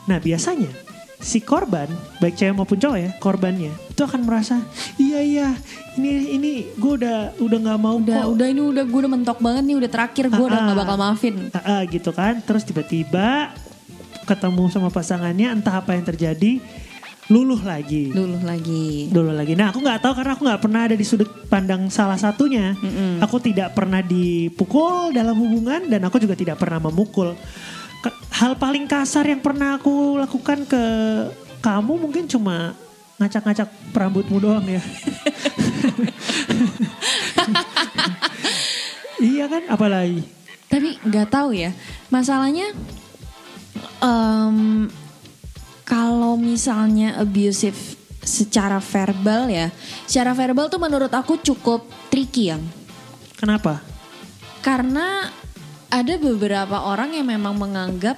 nah 0.10 0.18
biasanya 0.18 0.74
si 1.22 1.38
korban 1.40 1.86
baik 2.18 2.34
cewek 2.34 2.52
maupun 2.52 2.76
cowok 2.76 2.98
ya 2.98 3.10
korbannya 3.16 3.70
itu 3.88 4.02
akan 4.02 4.22
merasa 4.22 4.58
iya 4.98 5.22
iya 5.22 5.50
ini 5.94 6.34
ini 6.34 6.52
gue 6.74 6.94
udah 6.98 7.38
udah 7.38 7.58
nggak 7.62 7.80
mau 7.80 7.96
Udah, 7.96 8.26
kok 8.26 8.34
udah 8.34 8.48
ini 8.48 8.62
udah 8.64 8.84
gue 8.84 9.00
udah 9.00 9.12
mentok 9.12 9.38
banget 9.38 9.64
nih, 9.64 9.76
udah 9.78 9.90
terakhir 9.90 10.26
gue 10.28 10.42
udah 10.42 10.58
Ah, 10.58 10.66
nggak 10.66 10.80
bakal 10.80 10.98
maafin. 10.98 11.36
Ah, 11.54 11.82
gitu 11.86 12.10
kan 12.10 12.42
terus 12.42 12.64
tiba-tiba 12.64 13.54
ketemu 14.24 14.64
sama 14.68 14.88
pasangannya 14.88 15.52
entah 15.52 15.76
apa 15.76 15.94
yang 15.94 16.06
terjadi 16.06 16.58
luluh 17.28 17.60
lagi 17.60 18.12
Luluh 18.12 18.42
lagi. 18.42 19.08
dulu 19.08 19.32
lagi. 19.32 19.54
Nah 19.54 19.72
aku 19.72 19.80
nggak 19.80 20.00
tahu 20.00 20.14
karena 20.14 20.32
aku 20.34 20.44
nggak 20.44 20.62
pernah 20.62 20.82
ada 20.84 20.96
di 20.96 21.06
sudut 21.06 21.30
pandang 21.48 21.88
salah 21.88 22.18
satunya. 22.18 22.76
Mm-mm. 22.76 23.24
Aku 23.24 23.40
tidak 23.40 23.72
pernah 23.72 24.02
dipukul 24.02 25.12
dalam 25.12 25.38
hubungan 25.38 25.88
dan 25.88 26.02
aku 26.02 26.18
juga 26.18 26.36
tidak 26.36 26.58
pernah 26.58 26.82
memukul. 26.82 27.32
Hal 28.32 28.58
paling 28.58 28.90
kasar 28.90 29.30
yang 29.30 29.42
pernah 29.44 29.78
aku 29.78 30.18
lakukan 30.18 30.66
ke 30.66 30.84
kamu 31.62 31.94
mungkin 32.02 32.26
cuma 32.26 32.74
ngacak-ngacak 33.22 33.70
rambutmu 33.94 34.42
doang 34.42 34.66
ya. 34.66 34.82
iya 39.22 39.46
kan, 39.46 39.64
apalagi. 39.70 40.26
Tapi 40.66 40.98
nggak 41.06 41.30
tahu 41.30 41.54
ya. 41.54 41.70
Masalahnya 42.10 42.74
em, 44.02 44.90
kalau 45.86 46.34
misalnya 46.34 47.22
abusive 47.22 47.78
secara 48.26 48.82
verbal 48.82 49.54
ya, 49.54 49.70
secara 50.10 50.34
verbal 50.34 50.66
tuh 50.66 50.82
menurut 50.82 51.14
aku 51.14 51.38
cukup 51.38 51.86
tricky 52.10 52.50
yang 52.50 52.66
Kenapa? 53.38 53.82
karena 54.62 55.34
ada 55.92 56.14
beberapa 56.16 56.78
orang 56.88 57.12
yang 57.14 57.28
memang 57.28 57.54
menganggap 57.60 58.16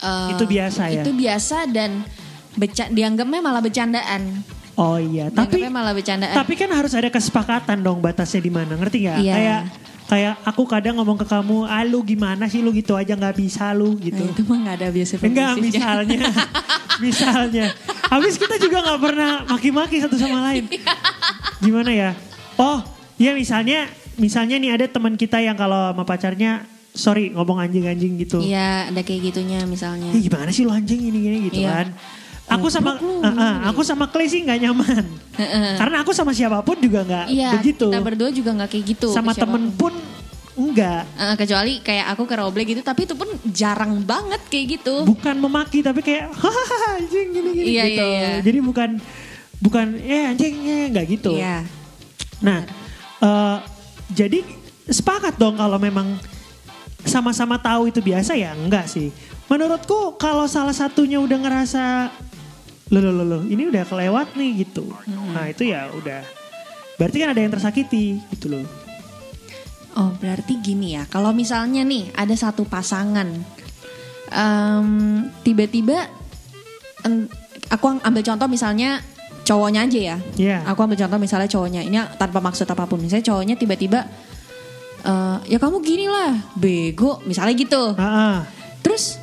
eh, 0.00 0.32
Itu 0.34 0.48
biasa 0.48 0.82
ya? 0.88 1.04
Itu 1.04 1.12
biasa 1.12 1.68
dan 1.68 2.02
beca 2.56 2.88
dianggapnya 2.88 3.40
malah 3.44 3.62
bercandaan. 3.62 4.42
Oh 4.80 4.96
iya, 4.96 5.28
tapi 5.28 5.68
malah 5.68 5.92
bercandaan. 5.92 6.32
Tapi 6.32 6.56
kan 6.56 6.72
harus 6.72 6.96
ada 6.96 7.12
kesepakatan 7.12 7.84
dong 7.84 8.00
batasnya 8.00 8.40
di 8.40 8.48
mana, 8.48 8.80
ngerti 8.80 9.04
nggak? 9.04 9.18
Iya. 9.20 9.34
Kayak 9.36 9.60
kayak 10.10 10.34
aku 10.42 10.62
kadang 10.64 10.96
ngomong 10.98 11.20
ke 11.20 11.26
kamu, 11.28 11.68
ah 11.68 11.84
lu 11.84 12.00
gimana 12.00 12.48
sih 12.48 12.64
lu 12.64 12.72
gitu 12.72 12.96
aja 12.96 13.12
nggak 13.12 13.36
bisa 13.36 13.76
lu 13.76 14.00
gitu. 14.00 14.24
Nah, 14.24 14.32
itu 14.32 14.42
mah 14.48 14.58
nggak 14.64 14.76
ada 14.80 14.86
abusive 14.88 15.20
Enggak, 15.20 15.52
misalnya, 15.60 16.20
misalnya. 17.04 17.66
Habis 18.08 18.34
kita 18.40 18.56
juga 18.56 18.80
nggak 18.88 19.00
pernah 19.04 19.30
maki-maki 19.46 20.00
satu 20.00 20.16
sama 20.16 20.50
lain. 20.50 20.64
Gimana 21.60 21.90
ya? 21.92 22.10
Oh, 22.56 22.80
ya 23.20 23.36
misalnya, 23.36 23.86
misalnya 24.16 24.56
nih 24.56 24.80
ada 24.80 24.86
teman 24.88 25.14
kita 25.14 25.44
yang 25.44 25.54
kalau 25.60 25.92
sama 25.92 26.02
pacarnya, 26.08 26.64
sorry 26.92 27.30
ngomong 27.30 27.60
anjing-anjing 27.60 28.18
gitu. 28.18 28.38
Iya, 28.40 28.90
ada 28.90 29.00
kayak 29.00 29.30
gitunya 29.30 29.62
misalnya. 29.64 30.10
Ih, 30.10 30.22
gimana 30.22 30.50
sih 30.50 30.62
lu 30.62 30.70
anjing 30.70 31.00
ini 31.00 31.18
gini 31.18 31.36
gitu 31.48 31.60
Iya. 31.62 31.70
kan? 31.72 31.88
Aku 32.50 32.66
sama, 32.66 32.98
ah, 32.98 32.98
gini. 32.98 33.70
aku 33.70 33.80
sama 33.80 34.10
Clay 34.10 34.26
sih 34.26 34.42
nggak 34.42 34.58
nyaman. 34.60 35.04
Karena 35.78 36.02
aku 36.02 36.10
sama 36.10 36.34
siapa 36.34 36.58
pun 36.60 36.74
juga 36.76 37.06
nggak 37.06 37.26
Iya, 37.30 37.50
begitu. 37.54 37.86
kita 37.86 38.02
berdua 38.02 38.30
juga 38.30 38.50
nggak 38.52 38.70
kayak 38.70 38.84
gitu. 38.90 39.08
sama 39.14 39.30
temen 39.32 39.70
pun 39.70 39.94
enggak. 40.58 41.06
Eh, 41.14 41.34
kecuali 41.38 41.78
kayak 41.78 42.10
aku 42.10 42.26
ke 42.26 42.34
Roble 42.34 42.66
gitu, 42.66 42.82
tapi 42.82 43.06
itu 43.06 43.14
pun 43.14 43.30
jarang 43.48 44.02
banget 44.02 44.42
kayak 44.50 44.82
gitu. 44.82 45.06
Bukan 45.06 45.38
memaki 45.38 45.78
tapi 45.80 46.02
kayak 46.02 46.26
hahaha 46.42 46.98
anjing 46.98 47.28
gini 47.30 47.50
gini 47.54 47.66
Iya, 47.70 47.84
gitu. 47.86 48.02
iya, 48.04 48.18
iya. 48.18 48.32
Jadi 48.42 48.58
bukan 48.60 48.90
bukan 49.62 49.86
eh 50.02 50.22
anjing 50.26 50.54
eh 50.66 50.84
enggak 50.90 51.06
gitu. 51.06 51.38
Iya. 51.38 51.62
Nah, 52.42 52.66
eh, 53.22 53.56
jadi 54.10 54.42
sepakat 54.90 55.38
dong 55.38 55.54
kalau 55.54 55.78
memang 55.78 56.18
sama-sama 57.08 57.56
tahu 57.60 57.88
itu 57.88 58.00
biasa 58.04 58.36
ya 58.36 58.52
enggak 58.52 58.88
sih. 58.90 59.14
Menurutku 59.50 60.14
kalau 60.20 60.46
salah 60.46 60.74
satunya 60.74 61.18
udah 61.18 61.38
ngerasa 61.40 61.84
loh 62.90 63.02
loh 63.02 63.22
loh, 63.22 63.42
ini 63.46 63.70
udah 63.70 63.86
kelewat 63.86 64.34
nih 64.34 64.66
gitu. 64.66 64.86
Hmm. 65.06 65.34
Nah 65.34 65.46
itu 65.50 65.70
ya 65.70 65.90
udah. 65.94 66.22
Berarti 66.98 67.16
kan 67.22 67.32
ada 67.32 67.40
yang 67.40 67.54
tersakiti 67.54 68.18
gitu 68.34 68.50
loh. 68.50 68.66
Oh, 69.98 70.14
berarti 70.22 70.58
gini 70.62 70.94
ya. 70.94 71.06
Kalau 71.10 71.34
misalnya 71.34 71.82
nih 71.82 72.14
ada 72.14 72.34
satu 72.34 72.62
pasangan, 72.62 73.26
tiba-tiba, 75.42 76.06
em, 77.02 77.26
aku 77.70 77.98
ambil 77.98 78.22
contoh 78.22 78.46
misalnya 78.46 79.02
cowoknya 79.42 79.86
aja 79.90 80.00
ya. 80.14 80.16
Iya. 80.38 80.58
Aku 80.70 80.86
ambil 80.86 80.94
contoh 80.94 81.18
misalnya 81.18 81.50
cowoknya. 81.50 81.82
Ini 81.82 82.14
tanpa 82.14 82.38
maksud 82.38 82.70
apa 82.70 82.86
pun. 82.86 83.02
Misalnya 83.02 83.26
cowoknya 83.34 83.58
tiba-tiba, 83.58 84.06
eh, 85.00 85.38
ya 85.50 85.58
kamu 85.58 85.80
gini 85.80 86.06
lah, 86.06 86.36
bego. 86.56 87.20
Misalnya 87.24 87.54
gitu. 87.56 87.96
Ah, 87.96 88.04
ah. 88.04 88.36
Terus 88.80 89.20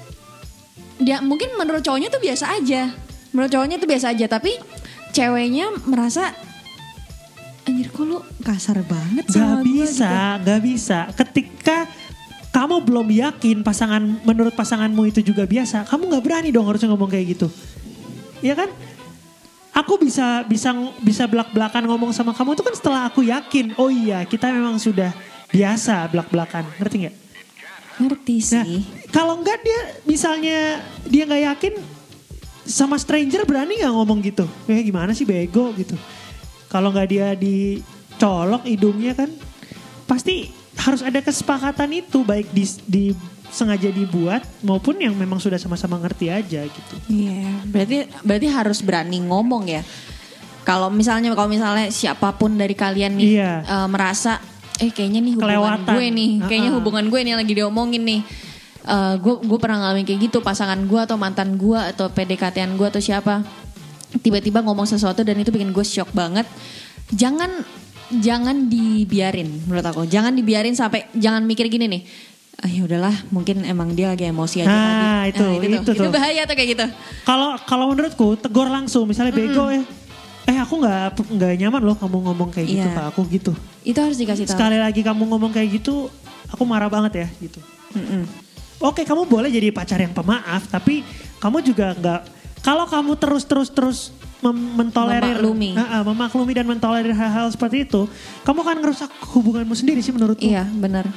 dia 0.98 1.22
mungkin 1.22 1.54
menurut 1.58 1.86
cowoknya 1.86 2.10
tuh 2.10 2.22
biasa 2.22 2.58
aja. 2.58 2.94
Menurut 3.34 3.50
cowoknya 3.54 3.78
tuh 3.78 3.90
biasa 3.90 4.06
aja, 4.14 4.26
tapi 4.26 4.58
ceweknya 5.14 5.70
merasa 5.86 6.34
anjir 7.68 7.92
kok 7.92 8.04
lu 8.08 8.24
kasar 8.42 8.80
banget 8.88 9.28
Gak 9.28 9.36
sama 9.36 9.60
gua 9.60 9.64
bisa, 9.68 10.08
gitu." 10.08 10.46
gak 10.48 10.62
bisa. 10.64 11.00
Ketika 11.14 11.78
kamu 12.56 12.76
belum 12.82 13.08
yakin 13.12 13.58
pasangan 13.62 14.02
menurut 14.24 14.56
pasanganmu 14.56 15.14
itu 15.14 15.20
juga 15.22 15.46
biasa, 15.46 15.86
kamu 15.86 16.10
nggak 16.10 16.24
berani 16.24 16.50
dong 16.50 16.66
harusnya 16.66 16.90
ngomong 16.90 17.12
kayak 17.12 17.38
gitu. 17.38 17.48
Iya 18.42 18.58
kan? 18.58 18.70
Aku 19.78 20.02
bisa 20.02 20.42
bisa 20.50 20.74
bisa 21.06 21.30
belak-belakan 21.30 21.86
ngomong 21.86 22.10
sama 22.10 22.34
kamu 22.34 22.58
itu 22.58 22.64
kan 22.66 22.74
setelah 22.74 23.02
aku 23.06 23.22
yakin, 23.30 23.78
oh 23.78 23.94
iya 23.94 24.26
kita 24.26 24.50
memang 24.50 24.82
sudah 24.82 25.14
biasa 25.50 26.08
belak-belakan, 26.08 26.68
ngerti 26.78 26.96
nggak? 27.00 27.16
Ngerti 27.98 28.36
Nah, 28.38 28.46
sih. 28.62 28.82
kalau 29.10 29.38
enggak 29.38 29.58
dia 29.60 29.80
misalnya 30.04 30.58
dia 31.04 31.24
nggak 31.24 31.44
yakin 31.50 31.74
sama 32.62 32.96
stranger 32.96 33.42
berani 33.44 33.80
nggak 33.80 33.90
ngomong 33.90 34.20
gitu? 34.22 34.46
Eh 34.68 34.82
gimana 34.82 35.12
sih 35.12 35.24
bego 35.24 35.74
gitu? 35.74 35.98
Kalau 36.68 36.92
nggak 36.92 37.08
dia 37.08 37.28
dicolok 37.34 38.64
hidungnya 38.64 39.16
kan 39.16 39.32
pasti 40.04 40.48
harus 40.78 41.02
ada 41.02 41.20
kesepakatan 41.20 41.90
itu 41.92 42.22
baik 42.22 42.52
di, 42.52 42.64
di 42.86 43.04
sengaja 43.50 43.90
dibuat 43.90 44.44
maupun 44.62 45.00
yang 45.00 45.16
memang 45.16 45.40
sudah 45.40 45.58
sama-sama 45.58 45.98
ngerti 45.98 46.30
aja 46.30 46.62
gitu. 46.64 46.94
Iya, 47.08 47.50
berarti 47.66 47.96
berarti 48.22 48.48
harus 48.48 48.80
berani 48.80 49.24
ngomong 49.24 49.64
ya. 49.66 49.82
Kalau 50.62 50.92
misalnya 50.92 51.32
kalau 51.32 51.48
misalnya 51.48 51.88
siapa 51.88 52.36
pun 52.36 52.54
dari 52.54 52.76
kalian 52.76 53.16
nih 53.16 53.40
Iya. 53.40 53.54
eh, 53.64 53.88
merasa 53.88 54.38
eh 54.78 54.90
kayaknya 54.90 55.20
nih 55.20 55.34
hubungan 55.34 55.58
Kelewatan. 55.58 55.90
gue 55.90 56.06
nih, 56.12 56.32
kayaknya 56.44 56.70
Ah-ah. 56.70 56.78
hubungan 56.78 57.06
gue 57.06 57.20
nih 57.20 57.30
yang 57.30 57.40
lagi 57.40 57.54
diomongin 57.54 58.04
nih. 58.04 58.22
Eh, 58.84 59.16
gue 59.18 59.34
gue 59.42 59.58
pernah 59.58 59.78
ngalamin 59.82 60.04
kayak 60.04 60.22
gitu 60.24 60.38
pasangan 60.40 60.80
gue 60.80 61.00
atau 61.00 61.16
mantan 61.16 61.56
gue 61.56 61.76
atau 61.76 62.08
PDKT-an 62.08 62.72
gue 62.74 62.88
atau 62.88 63.00
siapa 63.00 63.44
tiba-tiba 64.18 64.62
ngomong 64.62 64.86
sesuatu 64.86 65.20
dan 65.20 65.36
itu 65.36 65.50
bikin 65.50 65.70
gue 65.70 65.84
shock 65.84 66.10
banget. 66.12 66.48
Jangan 67.10 67.52
jangan 68.16 68.66
dibiarin 68.66 69.66
menurut 69.66 69.84
aku. 69.84 70.02
Jangan 70.06 70.32
dibiarin 70.32 70.72
sampai 70.72 71.12
jangan 71.12 71.44
mikir 71.44 71.68
gini 71.68 71.88
nih. 71.90 72.04
Ah, 72.58 72.66
ya 72.66 72.82
udahlah, 72.82 73.14
mungkin 73.30 73.62
emang 73.62 73.94
dia 73.94 74.10
lagi 74.10 74.26
emosi 74.26 74.62
aja 74.62 74.66
Nah, 74.66 74.82
tadi. 75.22 75.30
itu, 75.30 75.46
Nah, 75.46 75.54
itu 75.54 75.78
tuh. 75.84 75.94
tuh. 75.94 75.94
Itu 76.00 76.10
bahaya 76.10 76.42
tuh 76.42 76.56
kayak 76.56 76.70
gitu. 76.72 76.86
Kalau 77.22 77.54
kalau 77.62 77.86
menurutku 77.88 78.34
tegur 78.36 78.66
langsung 78.66 79.06
misalnya 79.06 79.30
bego 79.30 79.68
ya. 79.68 79.86
Eh 80.48 80.56
aku 80.56 80.80
nggak 80.80 81.28
nggak 81.28 81.52
nyaman 81.60 81.82
loh 81.84 81.96
kamu 82.00 82.18
ngomong 82.24 82.50
kayak 82.50 82.68
gitu 82.72 82.88
Iya. 82.88 82.96
ke 82.96 83.04
aku 83.12 83.22
gitu. 83.28 83.52
Itu 83.84 84.00
harus 84.00 84.16
dikasih 84.16 84.48
tahu. 84.48 84.56
Sekali 84.56 84.80
lagi 84.80 85.04
kamu 85.04 85.28
ngomong 85.28 85.52
kayak 85.52 85.84
gitu, 85.84 86.08
aku 86.48 86.64
marah 86.64 86.88
banget 86.88 87.24
ya 87.24 87.28
gitu. 87.44 87.60
Mm-mm. 87.92 88.24
Oke, 88.80 89.04
kamu 89.04 89.26
boleh 89.26 89.50
jadi 89.50 89.74
pacar 89.74 90.00
yang 90.00 90.14
pemaaf, 90.14 90.70
tapi 90.70 91.04
kamu 91.38 91.60
juga 91.62 91.92
nggak. 91.94 92.22
Kalau 92.62 92.88
kamu 92.88 93.20
terus 93.20 93.44
terus 93.44 93.68
terus 93.68 94.00
mem- 94.40 94.78
mentolerir, 94.78 95.36
Memaklumi. 95.36 95.76
Ah, 95.76 96.00
ah, 96.00 96.02
memaklumi 96.06 96.54
dan 96.54 96.64
mentolerir 96.64 97.12
hal-hal 97.12 97.50
seperti 97.50 97.84
itu, 97.84 98.08
kamu 98.42 98.60
akan 98.62 98.78
ngerusak 98.80 99.12
hubunganmu 99.34 99.74
sendiri 99.74 100.00
sih 100.00 100.14
menurutku. 100.14 100.46
Iya, 100.46 100.64
benar. 100.70 101.10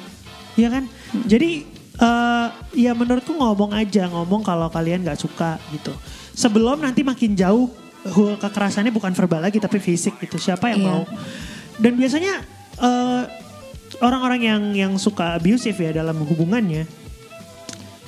Iya 0.59 0.69
kan? 0.73 0.85
Jadi 1.25 1.79
eh 2.01 2.47
ya 2.75 2.97
menurutku 2.97 3.31
ngomong 3.31 3.77
aja, 3.77 4.09
ngomong 4.09 4.41
kalau 4.41 4.67
kalian 4.73 5.05
nggak 5.05 5.21
suka 5.21 5.61
gitu. 5.71 5.93
Sebelum 6.33 6.81
nanti 6.81 7.05
makin 7.05 7.37
jauh 7.37 7.69
kekerasannya 8.41 8.91
bukan 8.91 9.13
verbal 9.13 9.45
lagi 9.45 9.61
tapi 9.61 9.77
fisik 9.79 10.17
gitu. 10.21 10.37
Siapa 10.37 10.73
yang 10.73 10.81
Iya. 10.81 10.89
mau? 10.89 11.03
Dan 11.77 11.93
biasanya 11.97 12.35
eh, 12.81 13.23
orang-orang 14.01 14.41
yang 14.41 14.63
yang 14.73 14.93
suka 14.97 15.37
abusive 15.37 15.77
ya 15.77 15.93
dalam 15.93 16.17
hubungannya, 16.25 16.89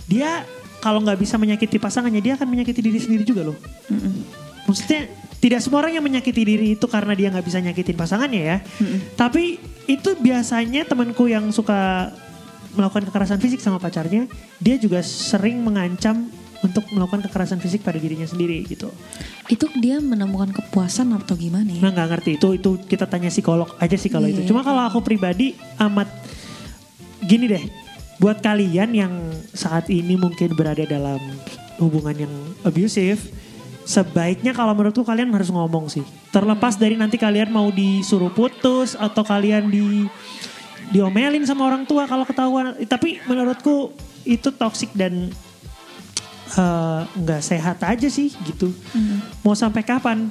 dia 0.08 0.44
kalau 0.80 0.98
nggak 0.98 1.20
bisa 1.20 1.38
menyakiti 1.38 1.78
pasangannya, 1.78 2.18
dia 2.18 2.34
akan 2.34 2.48
menyakiti 2.48 2.80
diri 2.82 2.98
sendiri 2.98 3.22
juga 3.22 3.52
loh. 3.52 3.56
Maksudnya 4.66 5.06
tidak 5.38 5.62
semua 5.62 5.82
orang 5.86 5.94
yang 5.98 6.04
menyakiti 6.06 6.42
diri 6.42 6.66
itu 6.74 6.86
karena 6.86 7.14
dia 7.14 7.30
nggak 7.30 7.46
bisa 7.46 7.58
nyakitin 7.62 7.94
pasangannya 7.94 8.42
ya. 8.42 8.56
Tapi 9.14 9.58
itu 9.86 10.10
biasanya 10.18 10.86
temanku 10.86 11.26
yang 11.30 11.50
suka 11.54 12.10
melakukan 12.72 13.04
kekerasan 13.12 13.38
fisik 13.38 13.60
sama 13.60 13.76
pacarnya, 13.78 14.26
dia 14.58 14.74
juga 14.80 15.04
sering 15.04 15.60
mengancam 15.60 16.30
untuk 16.62 16.86
melakukan 16.94 17.26
kekerasan 17.26 17.58
fisik 17.58 17.82
pada 17.82 17.98
dirinya 17.98 18.24
sendiri 18.24 18.62
gitu. 18.64 18.88
Itu 19.50 19.66
dia 19.82 19.98
menemukan 19.98 20.54
kepuasan 20.54 21.10
atau 21.18 21.34
gimana 21.34 21.66
ya? 21.66 21.82
Nah 21.82 21.90
nggak 21.90 22.08
ngerti 22.14 22.30
itu 22.38 22.48
itu 22.54 22.70
kita 22.86 23.10
tanya 23.10 23.28
psikolog 23.28 23.66
aja 23.82 23.96
sih 23.98 24.08
kalau 24.08 24.30
Iya. 24.30 24.40
itu. 24.40 24.54
Cuma 24.54 24.62
kalau 24.62 24.86
aku 24.86 25.02
pribadi 25.02 25.58
amat 25.82 26.06
gini 27.22 27.50
deh, 27.50 27.64
buat 28.22 28.38
kalian 28.38 28.94
yang 28.94 29.12
saat 29.50 29.90
ini 29.90 30.14
mungkin 30.14 30.54
berada 30.54 30.86
dalam 30.86 31.18
hubungan 31.82 32.14
yang 32.14 32.34
abusive, 32.62 33.18
sebaiknya 33.82 34.54
kalau 34.54 34.70
menurutku 34.78 35.02
kalian 35.02 35.34
harus 35.34 35.50
ngomong 35.50 35.90
sih. 35.90 36.06
Terlepas 36.30 36.78
dari 36.78 36.94
nanti 36.94 37.18
kalian 37.18 37.50
mau 37.50 37.74
disuruh 37.74 38.30
putus 38.30 38.94
atau 38.94 39.26
kalian 39.26 39.66
di 39.66 40.06
diomelin 40.94 41.42
sama 41.42 41.66
orang 41.66 41.82
tua 41.82 42.06
kalau 42.06 42.22
ketahuan. 42.22 42.78
Tapi 42.86 43.18
menurutku 43.26 43.90
itu 44.22 44.54
toxic 44.54 44.94
dan 44.94 45.34
eh, 46.52 47.00
nggak 47.16 47.40
sehat 47.40 47.78
aja 47.80 48.08
sih 48.08 48.32
gitu. 48.44 48.72
Mau 49.40 49.52
sampai 49.52 49.80
kapan? 49.80 50.28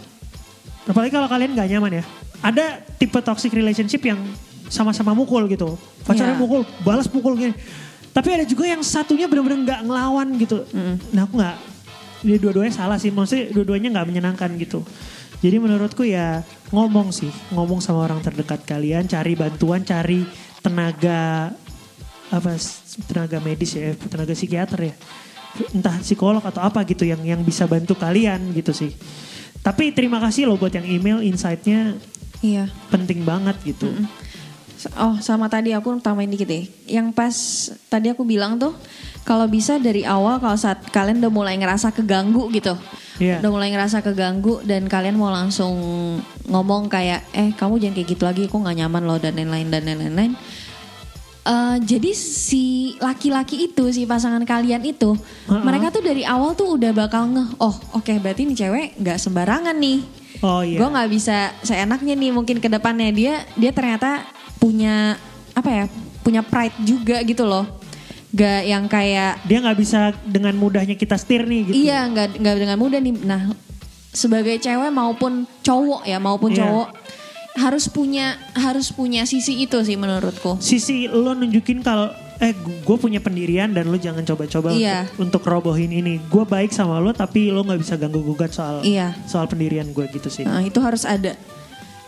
Apalagi 0.85 1.13
kalau 1.13 1.29
kalian 1.29 1.53
nggak 1.53 1.69
nyaman 1.69 1.91
ya. 1.99 2.03
Ada 2.41 2.81
tipe 2.97 3.21
toxic 3.21 3.53
relationship 3.53 4.01
yang 4.01 4.17
sama-sama 4.65 5.13
mukul 5.13 5.45
gitu. 5.45 5.77
Pacarnya 6.01 6.33
Iya. 6.33 6.41
mukul, 6.41 6.61
balas 6.81 7.05
mukul 7.07 7.37
gini. 7.37 7.53
Tapi 8.11 8.27
ada 8.33 8.43
juga 8.43 8.65
yang 8.65 8.81
satunya 8.81 9.29
benar-benar 9.29 9.61
nggak 9.61 9.81
ngelawan 9.87 10.27
gitu. 10.35 10.65
Nah 11.13 11.29
aku 11.29 11.37
nggak, 11.37 11.57
dia 12.25 12.37
dua-duanya 12.41 12.73
salah 12.73 12.97
sih. 12.97 13.13
Maksudnya 13.13 13.53
dua-duanya 13.53 13.93
nggak 13.93 14.07
menyenangkan 14.09 14.49
gitu. 14.57 14.81
Jadi 15.41 15.57
menurutku 15.57 16.05
ya 16.05 16.45
ngomong 16.69 17.09
sih, 17.09 17.33
ngomong 17.49 17.81
sama 17.81 18.05
orang 18.05 18.21
terdekat 18.21 18.61
kalian, 18.61 19.09
cari 19.09 19.33
bantuan, 19.33 19.81
cari 19.81 20.21
tenaga 20.61 21.49
apa 22.29 22.55
tenaga 23.09 23.41
medis 23.41 23.73
ya, 23.73 23.91
tenaga 23.97 24.31
psikiater 24.31 24.79
ya, 24.87 24.95
entah 25.75 25.99
psikolog 25.99 26.41
atau 26.41 26.63
apa 26.63 26.83
gitu 26.87 27.03
yang 27.03 27.21
yang 27.23 27.41
bisa 27.43 27.67
bantu 27.67 27.95
kalian 27.95 28.51
gitu 28.55 28.71
sih. 28.71 28.91
Tapi 29.61 29.93
terima 29.93 30.17
kasih 30.17 30.49
loh 30.49 30.57
buat 30.57 30.73
yang 30.73 30.87
email 30.87 31.21
insight-nya 31.21 31.95
Iya. 32.41 32.65
penting 32.89 33.21
banget 33.21 33.53
gitu. 33.61 33.93
Oh 34.97 35.13
sama 35.21 35.45
tadi 35.45 35.77
aku 35.77 35.93
tambahin 36.01 36.33
dikit 36.33 36.49
deh. 36.49 36.65
Yang 36.89 37.07
pas 37.13 37.35
tadi 37.85 38.09
aku 38.09 38.25
bilang 38.25 38.57
tuh 38.57 38.73
kalau 39.21 39.45
bisa 39.45 39.77
dari 39.77 40.01
awal 40.01 40.41
kalau 40.41 40.57
saat 40.57 40.81
kalian 40.89 41.21
udah 41.21 41.29
mulai 41.29 41.53
ngerasa 41.61 41.93
keganggu 41.93 42.49
gitu. 42.49 42.73
Iya. 43.21 43.37
Udah 43.45 43.51
mulai 43.53 43.69
ngerasa 43.69 44.01
keganggu 44.01 44.65
dan 44.65 44.89
kalian 44.89 45.21
mau 45.21 45.29
langsung 45.29 45.77
ngomong 46.49 46.89
kayak 46.89 47.29
eh 47.37 47.53
kamu 47.53 47.77
jangan 47.77 47.95
kayak 48.01 48.09
gitu 48.09 48.23
lagi 48.25 48.41
aku 48.49 48.57
nggak 48.57 48.77
nyaman 48.81 49.03
loh 49.05 49.21
dan 49.21 49.37
lain-lain 49.37 49.69
dan 49.69 49.85
lain-lain. 49.85 50.33
Eh, 51.41 51.77
jadi 51.81 52.13
si 52.13 52.63
laki-laki 53.01 53.65
itu 53.65 53.89
si 53.89 54.05
pasangan 54.05 54.45
kalian 54.45 54.85
itu 54.85 55.17
Uh-uh. 55.49 55.65
mereka 55.65 55.89
tuh 55.89 56.05
dari 56.05 56.21
awal 56.21 56.53
tuh 56.53 56.77
udah 56.77 56.93
bakal 56.93 57.25
ngeh 57.25 57.57
oh 57.57 57.73
oke 57.97 58.13
berarti 58.21 58.45
nih 58.45 58.53
cewek 58.55 58.87
nggak 59.01 59.17
sembarangan 59.17 59.73
nih 59.73 60.05
Oh 60.45 60.61
iya. 60.61 60.77
gue 60.77 60.85
nggak 60.85 61.09
bisa 61.09 61.49
seenaknya 61.59 62.13
nih 62.13 62.29
mungkin 62.29 62.61
ke 62.61 62.69
depannya 62.69 63.09
dia 63.09 63.33
dia 63.57 63.73
ternyata 63.73 64.21
punya 64.61 65.17
apa 65.57 65.65
ya 65.67 65.83
punya 66.21 66.45
pride 66.45 66.77
juga 66.85 67.17
gitu 67.25 67.41
loh 67.41 67.65
gak 68.29 68.61
yang 68.61 68.85
kayak 68.85 69.41
Dia 69.41 69.65
nggak 69.65 69.79
bisa 69.81 70.13
dengan 70.21 70.53
mudahnya 70.53 70.93
kita 70.93 71.17
setir 71.17 71.49
nih 71.49 71.61
gitu. 71.67 71.75
iya 71.75 72.05
nggak 72.05 72.37
nggak 72.37 72.55
dengan 72.55 72.77
mudah 72.77 73.01
nih 73.01 73.17
nah 73.17 73.49
sebagai 74.07 74.61
cewek 74.61 74.93
maupun 74.93 75.49
cowok 75.59 76.05
ya 76.05 76.21
maupun 76.21 76.53
Iya. 76.53 76.59
cowok 76.61 76.87
harus 77.53 77.85
punya 77.85 78.39
harus 78.53 78.89
punya 78.89 79.23
sisi 79.23 79.59
itu 79.59 79.75
sih 79.81 79.95
menurutku 79.95 80.55
Sisi 80.57 81.05
lo 81.05 81.31
nunjukin 81.31 81.81
kalau 81.81 82.07
eh 82.37 82.55
gue 82.57 82.97
punya 82.97 83.19
pendirian 83.19 83.69
dan 83.69 83.85
lo 83.85 83.95
jangan 83.95 84.23
coba-coba 84.23 84.73
Iya. 84.73 85.05
untuk, 85.13 85.43
untuk 85.43 85.43
robohin 85.45 85.93
ini. 85.93 86.17
Gue 86.25 86.41
baik 86.41 86.71
sama 86.71 86.97
lo 86.97 87.11
tapi 87.11 87.47
lo 87.47 87.61
nggak 87.61 87.77
bisa 87.77 87.93
ganggu 87.95 88.17
gugat 88.19 88.49
soal 88.49 88.81
Iya. 88.81 89.13
soal 89.23 89.45
pendirian 89.45 89.85
gue 89.87 90.09
gitu 90.09 90.25
sih. 90.25 90.41
Nah, 90.41 90.59
itu 90.59 90.81
harus 90.81 91.03
ada 91.03 91.37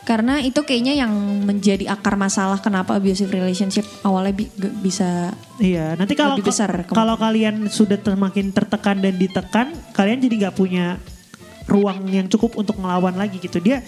karena 0.04 0.44
itu 0.44 0.60
kayaknya 0.60 1.00
yang 1.00 1.14
menjadi 1.44 1.88
akar 1.88 2.20
masalah 2.20 2.60
kenapa 2.60 3.00
abusive 3.00 3.32
relationship 3.32 3.88
awalnya 4.02 4.36
bi- 4.36 4.52
bisa 4.82 5.32
Iya, 5.56 5.96
nanti 5.96 6.12
kalau 6.12 6.36
besar 6.40 6.68
kalau 6.84 7.16
kalian 7.16 7.70
sudah 7.70 7.96
semakin 7.96 8.52
tertekan 8.52 9.00
dan 9.00 9.16
ditekan, 9.16 9.72
kalian 9.92 10.20
jadi 10.20 10.36
nggak 10.44 10.56
punya 10.58 10.98
ruang 11.64 12.04
yang 12.06 12.28
cukup 12.28 12.60
untuk 12.60 12.76
ngelawan 12.76 13.16
lagi 13.16 13.40
gitu. 13.40 13.64
Dia 13.64 13.80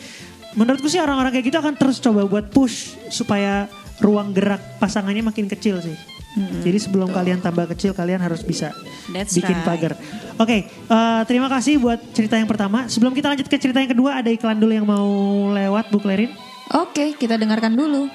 menurutku 0.56 0.88
sih 0.88 1.00
orang-orang 1.00 1.32
kayak 1.32 1.46
gitu 1.48 1.58
akan 1.60 1.76
terus 1.76 2.00
coba 2.00 2.24
buat 2.24 2.50
push 2.50 2.96
supaya 3.08 3.68
ruang 4.00 4.32
gerak 4.32 4.60
pasangannya 4.76 5.24
makin 5.24 5.46
kecil 5.46 5.80
sih. 5.80 5.96
Jadi 6.36 6.76
sebelum 6.84 7.16
kalian 7.16 7.40
tambah 7.40 7.64
kecil, 7.72 7.96
kalian 7.96 8.20
harus 8.20 8.44
bisa 8.44 8.76
That's 9.08 9.32
bikin 9.32 9.56
right. 9.56 9.64
pagar. 9.64 9.96
Oke, 10.36 10.68
eh, 10.68 11.22
terima 11.24 11.48
kasih 11.48 11.80
buat 11.80 11.96
cerita 12.12 12.36
yang 12.36 12.44
pertama. 12.44 12.92
Sebelum 12.92 13.16
kita 13.16 13.32
lanjut 13.32 13.48
ke 13.48 13.56
cerita 13.56 13.80
yang 13.80 13.88
kedua, 13.88 14.20
ada 14.20 14.28
iklan 14.28 14.60
dulu 14.60 14.76
yang 14.76 14.84
mau 14.84 15.08
lewat, 15.56 15.88
Bu 15.88 16.04
Klerin. 16.04 16.36
oke 16.68 17.16
kita 17.16 17.40
dengarkan 17.40 17.72
dulu 17.72 18.12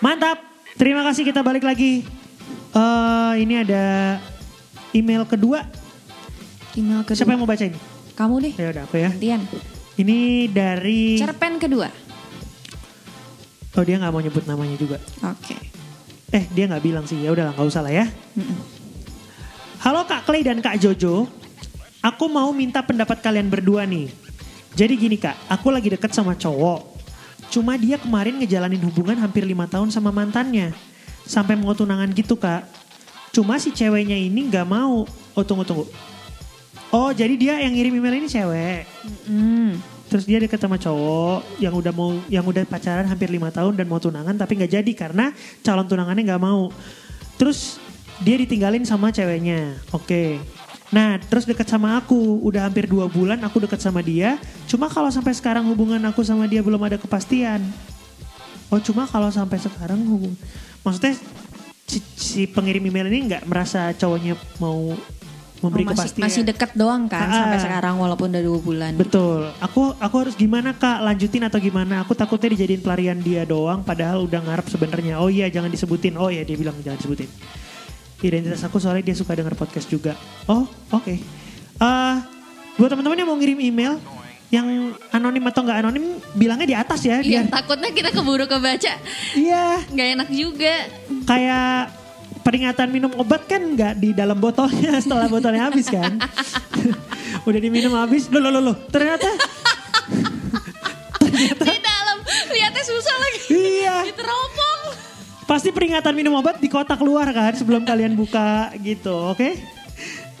Mantap. 0.00 0.42
Terima 0.74 1.00
kasih 1.06 1.24
kita 1.24 1.40
balik 1.40 1.64
lagi. 1.64 2.04
Eh 2.74 3.32
ini 3.38 3.54
ada 3.56 4.18
email 4.90 5.24
kedua. 5.24 5.64
email 6.74 7.00
kedua 7.00 7.16
Siapa 7.16 7.32
yang 7.32 7.40
mau 7.40 7.48
baca 7.48 7.64
ini? 7.64 7.78
kamu 8.12 8.34
deh 8.42 8.54
Ya 8.54 8.66
udah 8.70 8.82
aku 8.84 8.96
ya. 8.96 9.10
gantian 9.10 9.40
Ini 9.94 10.50
dari 10.50 11.14
cerpen 11.14 11.62
kedua 11.62 11.86
Oh 13.74 13.82
dia 13.82 13.98
nggak 13.98 14.12
mau 14.14 14.22
nyebut 14.22 14.42
namanya 14.46 14.74
juga. 14.78 14.98
oke 15.22 15.56
Eh 16.34 16.50
dia 16.50 16.66
nggak 16.66 16.82
bilang 16.82 17.06
sih. 17.06 17.22
Ya 17.22 17.30
udah 17.30 17.54
nggak 17.54 17.62
usah 17.62 17.78
lah 17.78 17.94
ya. 17.94 18.06
Mm-mm. 18.34 18.58
Halo 19.78 20.02
Kak 20.02 20.26
Clay 20.26 20.42
dan 20.42 20.58
Kak 20.58 20.82
Jojo. 20.82 21.30
Aku 22.02 22.26
mau 22.26 22.50
minta 22.50 22.82
pendapat 22.82 23.22
kalian 23.22 23.46
berdua 23.46 23.86
nih. 23.86 24.10
Jadi 24.74 24.98
gini 24.98 25.14
Kak, 25.14 25.46
aku 25.46 25.70
lagi 25.70 25.94
deket 25.94 26.10
sama 26.10 26.34
cowok. 26.34 26.90
Cuma 27.54 27.78
dia 27.78 28.02
kemarin 28.02 28.42
ngejalanin 28.42 28.82
hubungan 28.82 29.14
hampir 29.22 29.46
lima 29.46 29.70
tahun 29.70 29.94
sama 29.94 30.10
mantannya. 30.10 30.74
Sampai 31.22 31.54
mau 31.54 31.70
tunangan 31.70 32.10
gitu 32.10 32.34
Kak. 32.34 32.66
Cuma 33.30 33.62
si 33.62 33.70
ceweknya 33.70 34.18
ini 34.18 34.50
nggak 34.50 34.66
mau. 34.66 35.06
Oh 35.38 35.44
tunggu 35.46 35.62
tunggu. 35.62 35.86
Oh 36.94 37.10
jadi 37.10 37.34
dia 37.34 37.54
yang 37.58 37.74
ngirim 37.74 37.98
email 37.98 38.22
ini 38.22 38.30
cewek. 38.30 38.86
Mm. 39.26 39.82
Terus 40.06 40.30
dia 40.30 40.38
deket 40.38 40.62
sama 40.62 40.78
cowok 40.78 41.58
yang 41.58 41.74
udah 41.74 41.90
mau 41.90 42.14
yang 42.30 42.46
udah 42.46 42.62
pacaran 42.62 43.02
hampir 43.02 43.34
lima 43.34 43.50
tahun 43.50 43.74
dan 43.74 43.90
mau 43.90 43.98
tunangan 43.98 44.38
tapi 44.38 44.62
nggak 44.62 44.78
jadi 44.78 44.92
karena 44.94 45.34
calon 45.66 45.90
tunangannya 45.90 46.22
nggak 46.22 46.38
mau. 46.38 46.70
Terus 47.34 47.82
dia 48.22 48.38
ditinggalin 48.38 48.86
sama 48.86 49.10
ceweknya. 49.10 49.74
Oke. 49.90 50.38
Nah 50.94 51.18
terus 51.18 51.50
deket 51.50 51.66
sama 51.66 51.98
aku 51.98 52.38
udah 52.46 52.70
hampir 52.70 52.86
dua 52.86 53.10
bulan 53.10 53.42
aku 53.42 53.66
deket 53.66 53.82
sama 53.82 53.98
dia. 53.98 54.38
Cuma 54.70 54.86
kalau 54.86 55.10
sampai 55.10 55.34
sekarang 55.34 55.66
hubungan 55.66 55.98
aku 56.06 56.22
sama 56.22 56.46
dia 56.46 56.62
belum 56.62 56.78
ada 56.78 56.94
kepastian. 56.94 57.58
Oh 58.70 58.78
cuma 58.78 59.10
kalau 59.10 59.34
sampai 59.34 59.58
sekarang 59.58 59.98
hubung 60.06 60.38
maksudnya 60.86 61.18
si, 61.90 61.98
si 62.14 62.42
pengirim 62.46 62.86
email 62.86 63.10
ini 63.10 63.34
nggak 63.34 63.50
merasa 63.50 63.90
cowoknya 63.98 64.38
mau 64.62 64.94
memberi 65.64 65.82
Oh, 65.82 65.90
masih, 65.90 66.12
kepastian. 66.12 66.24
masih 66.24 66.42
dekat 66.44 66.70
doang 66.72 67.04
kan 67.06 67.24
Ah. 67.24 67.36
sampai 67.42 67.58
sekarang 67.58 67.94
walaupun 67.96 68.28
udah 68.28 68.42
dua 68.42 68.60
bulan 68.60 68.92
Betul. 68.94 69.48
Aku 69.58 69.96
aku 69.96 70.14
harus 70.20 70.34
gimana 70.34 70.70
kak? 70.72 71.00
Lanjutin 71.00 71.42
atau 71.42 71.56
gimana? 71.58 72.00
Aku 72.00 72.12
takutnya 72.12 72.52
dijadiin 72.52 72.78
pelarian 72.78 73.18
dia 73.18 73.42
doang. 73.42 73.80
Padahal 73.80 74.20
udah 74.20 74.40
ngarep 74.40 74.66
sebenarnya. 74.66 75.16
Oh 75.16 75.26
iya 75.26 75.48
jangan 75.48 75.68
disebutin. 75.68 76.14
Oh 76.14 76.28
iya 76.28 76.42
dia 76.42 76.54
bilang 76.54 76.76
jangan 76.78 76.96
disebutin. 76.96 77.26
Identitas 78.20 78.62
aku 78.62 78.76
soalnya 78.76 79.02
dia 79.02 79.12
suka 79.12 79.32
denger 79.32 79.52
podcast 79.52 79.84
juga. 79.86 80.12
Oh 80.44 80.64
oke. 80.90 81.14
Eh, 81.74 82.16
buat 82.74 82.88
teman-teman 82.88 83.16
yang 83.16 83.26
mau 83.26 83.36
ngirim 83.36 83.58
email 83.58 83.94
yang 84.48 84.66
anonim 85.10 85.42
atau 85.44 85.60
nggak 85.60 85.78
anonim 85.78 86.04
bilangnya 86.32 86.64
di 86.64 86.76
atas 86.76 87.00
ya. 87.02 87.18
Iya 87.18 87.42
takutnya 87.44 87.90
kita 87.90 88.10
keburu 88.10 88.46
kebaca 88.46 88.92
iya 89.34 89.82
nggak 89.84 90.08
enak 90.14 90.28
juga 90.30 90.74
kayak 91.24 91.90
peringatan 92.44 92.88
minum 92.92 93.10
obat 93.16 93.48
kan 93.48 93.58
nggak 93.58 93.96
di 93.98 94.12
dalam 94.12 94.36
botolnya 94.36 94.98
setelah 95.02 95.26
botolnya 95.26 95.72
habis 95.72 95.88
kan. 95.88 96.20
udah 97.48 97.60
diminum 97.60 97.96
habis. 97.96 98.28
Loh 98.28 98.38
loh 98.38 98.52
loh. 98.52 98.62
loh. 98.70 98.76
Ternyata 98.92 99.26
di 101.34 101.78
dalam 101.82 102.18
lihatnya 102.52 102.84
susah 102.86 103.16
lagi 103.18 103.38
iya. 103.50 104.06
diteropong 104.06 104.94
Pasti 105.44 105.74
peringatan 105.74 106.14
minum 106.14 106.38
obat 106.38 106.62
di 106.62 106.70
kotak 106.70 107.02
luar 107.02 107.28
kan 107.34 107.52
sebelum 107.52 107.82
kalian 107.84 108.16
buka 108.16 108.72
gitu, 108.80 109.34
oke? 109.34 109.44
Eh, 109.44 109.52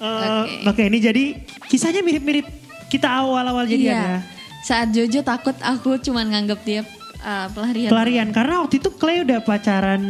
Oke. 0.00 0.64
Oke, 0.64 0.82
ini 0.88 0.98
jadi 1.02 1.24
kisahnya 1.68 2.00
mirip-mirip 2.00 2.48
kita 2.94 3.10
awal-awal 3.10 3.66
jadian 3.66 3.98
ya. 3.98 4.18
saat 4.62 4.94
Jojo 4.94 5.26
takut 5.26 5.58
aku 5.58 5.98
cuman 5.98 6.30
nganggep 6.30 6.60
dia 6.62 6.82
uh, 7.26 7.50
pelarian 7.50 7.90
Pelarian 7.90 8.28
karena 8.30 8.62
waktu 8.62 8.78
itu 8.78 8.90
Clay 8.94 9.26
udah 9.26 9.42
pacaran 9.42 10.02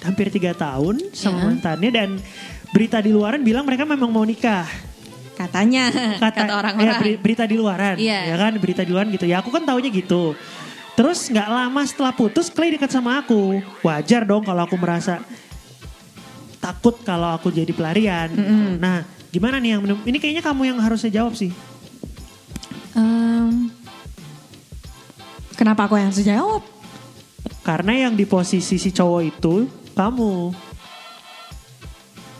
hampir 0.00 0.28
tiga 0.28 0.52
tahun 0.52 1.12
sama 1.12 1.36
Ya. 1.36 1.44
mantannya 1.46 1.90
dan 1.90 2.08
berita 2.70 2.98
di 2.98 3.10
luaran 3.10 3.40
bilang 3.40 3.64
mereka 3.64 3.84
memang 3.84 4.08
mau 4.08 4.22
nikah. 4.22 4.64
katanya 5.30 5.88
kata, 6.20 6.44
ya, 6.44 6.52
orang-orang 6.52 6.96
beri- 7.00 7.16
berita 7.16 7.48
di 7.48 7.56
luaran, 7.56 7.96
Iya. 7.96 8.28
ya 8.28 8.36
kan 8.36 8.52
berita 8.56 8.84
di 8.84 8.92
luaran 8.92 9.08
gitu. 9.08 9.24
Ya 9.24 9.40
aku 9.40 9.48
kan 9.48 9.64
taunya 9.64 9.88
gitu. 9.88 10.36
Terus 10.92 11.32
nggak 11.32 11.48
lama 11.48 11.80
setelah 11.82 12.12
putus, 12.12 12.52
Clay 12.52 12.76
dekat 12.76 12.92
sama 12.92 13.24
aku. 13.24 13.56
Wajar 13.80 14.28
dong 14.28 14.44
kalau 14.44 14.68
aku 14.68 14.76
merasa 14.76 15.24
takut 16.60 16.92
kalau 17.00 17.32
aku 17.32 17.48
jadi 17.48 17.72
pelarian. 17.72 18.28
Mm-mm. 18.28 18.76
Nah, 18.76 19.00
gimana 19.32 19.56
nih 19.56 19.70
yang 19.72 20.04
ini 20.04 20.20
kayaknya 20.20 20.44
kamu 20.44 20.62
yang 20.66 20.78
harusnya 20.78 21.08
jawab 21.08 21.32
sih. 21.32 21.48
Em, 22.92 23.72
kenapa 25.54 25.88
aku 25.88 25.96
yang 25.96 26.12
harus 26.12 26.20
jawab 26.20 26.62
Karena 27.60 27.92
yang 27.94 28.12
di 28.12 28.24
posisi 28.24 28.76
si 28.76 28.90
cowok 28.90 29.22
itu, 29.22 29.54
kamu. 30.00 30.56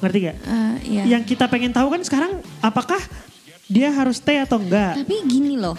Ngerti 0.01 0.19
gak? 0.25 0.37
Eh, 0.41 0.77
iya. 0.89 1.03
Yang 1.17 1.37
kita 1.37 1.45
pengen 1.45 1.77
tahu 1.77 1.93
kan 1.93 2.01
sekarang 2.01 2.33
apakah 2.65 3.01
dia 3.69 3.93
harus 3.93 4.17
stay 4.17 4.41
atau 4.41 4.57
enggak? 4.57 4.97
Tapi 4.97 5.17
gini 5.29 5.61
loh, 5.61 5.77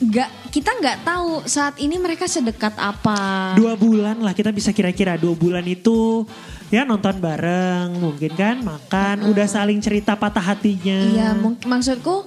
nggak 0.00 0.54
kita 0.54 0.70
nggak 0.80 0.98
tahu 1.04 1.44
saat 1.44 1.76
ini 1.82 2.00
mereka 2.00 2.24
sedekat 2.30 2.72
apa. 2.78 3.52
Dua 3.58 3.74
bulan 3.76 4.22
lah 4.22 4.32
kita 4.32 4.54
bisa 4.54 4.70
kira-kira 4.72 5.20
dua 5.20 5.36
bulan 5.36 5.66
itu 5.66 6.24
ya 6.70 6.86
nonton 6.86 7.18
bareng 7.18 7.98
mungkin 7.98 8.32
kan 8.38 8.62
makan 8.62 9.26
udah 9.28 9.46
saling 9.50 9.82
cerita 9.82 10.14
patah 10.16 10.54
hatinya. 10.54 10.98
Iya, 11.10 11.28
mungkin 11.36 11.66
maksudku 11.66 12.24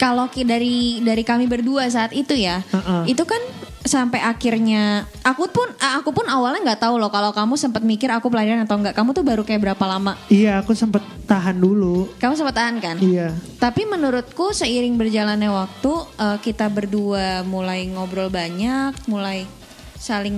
kalau 0.00 0.32
dari 0.32 1.04
dari 1.04 1.20
kami 1.20 1.44
berdua 1.44 1.84
saat 1.92 2.16
itu 2.16 2.32
ya, 2.32 2.64
Heeh. 2.72 3.12
itu 3.12 3.22
kan 3.28 3.42
sampai 3.80 4.20
akhirnya 4.20 5.08
aku 5.24 5.48
pun 5.48 5.64
aku 5.80 6.12
pun 6.12 6.28
awalnya 6.28 6.60
nggak 6.72 6.84
tahu 6.84 7.00
loh 7.00 7.08
kalau 7.08 7.32
kamu 7.32 7.56
sempat 7.56 7.80
mikir 7.80 8.12
aku 8.12 8.28
pelarian 8.28 8.60
atau 8.60 8.76
enggak. 8.76 8.92
Kamu 8.92 9.16
tuh 9.16 9.24
baru 9.24 9.42
kayak 9.42 9.72
berapa 9.72 9.84
lama? 9.88 10.20
Iya 10.28 10.60
aku 10.60 10.76
sempet 10.76 11.00
tahan 11.24 11.56
dulu. 11.56 12.12
Kamu 12.20 12.36
sempat 12.36 12.54
tahan 12.60 12.76
kan? 12.78 12.96
Iya. 13.00 13.32
Tapi 13.56 13.88
menurutku 13.88 14.52
seiring 14.52 15.00
berjalannya 15.00 15.48
waktu 15.48 15.92
eh, 16.20 16.38
kita 16.44 16.68
berdua 16.68 17.40
mulai 17.48 17.88
ngobrol 17.88 18.28
banyak, 18.28 18.92
mulai 19.08 19.48
saling 19.96 20.36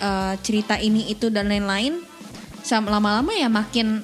eh, 0.00 0.34
cerita 0.40 0.80
ini 0.80 1.12
itu 1.12 1.28
dan 1.28 1.52
lain-lain. 1.52 2.00
Lama-lama 2.72 3.36
ya 3.36 3.52
makin 3.52 4.00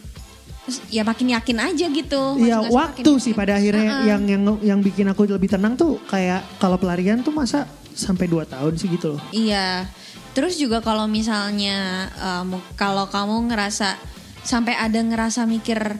ya 0.93 1.01
makin 1.09 1.33
yakin 1.33 1.59
aja 1.65 1.87
gitu. 1.89 2.23
Iya 2.37 2.69
waktu 2.69 3.01
makin 3.01 3.17
sih 3.17 3.33
yakin. 3.33 3.41
pada 3.41 3.53
akhirnya 3.57 3.89
Heeh. 3.89 4.07
yang 4.13 4.23
yang 4.29 4.43
yang 4.61 4.81
bikin 4.85 5.09
aku 5.09 5.25
lebih 5.25 5.49
tenang 5.49 5.73
tuh 5.81 5.97
kayak 6.05 6.45
kalau 6.61 6.77
pelarian 6.77 7.25
tuh 7.25 7.33
masa 7.33 7.65
sampai 7.99 8.25
2 8.25 8.47
tahun 8.47 8.79
sih 8.79 8.87
gitu 8.89 9.19
loh. 9.19 9.23
Iya. 9.31 9.91
Terus 10.31 10.55
juga 10.55 10.79
kalau 10.79 11.05
misalnya 11.05 12.07
mu- 12.45 12.63
kalau 12.75 13.11
kamu 13.11 13.51
ngerasa 13.51 13.99
sampai 14.41 14.73
ada 14.73 14.97
ngerasa 14.97 15.43
mikir 15.45 15.99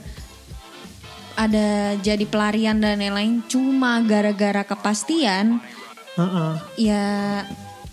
ada 1.35 1.67
jadi 1.97 2.23
pelarian 2.23 2.79
dan 2.79 2.99
lain-lain 2.99 3.39
cuma 3.47 3.99
gara-gara 4.01 4.63
kepastian, 4.63 5.63
Heeh. 6.15 6.51
ya 6.77 7.05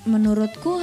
menurutku 0.03 0.83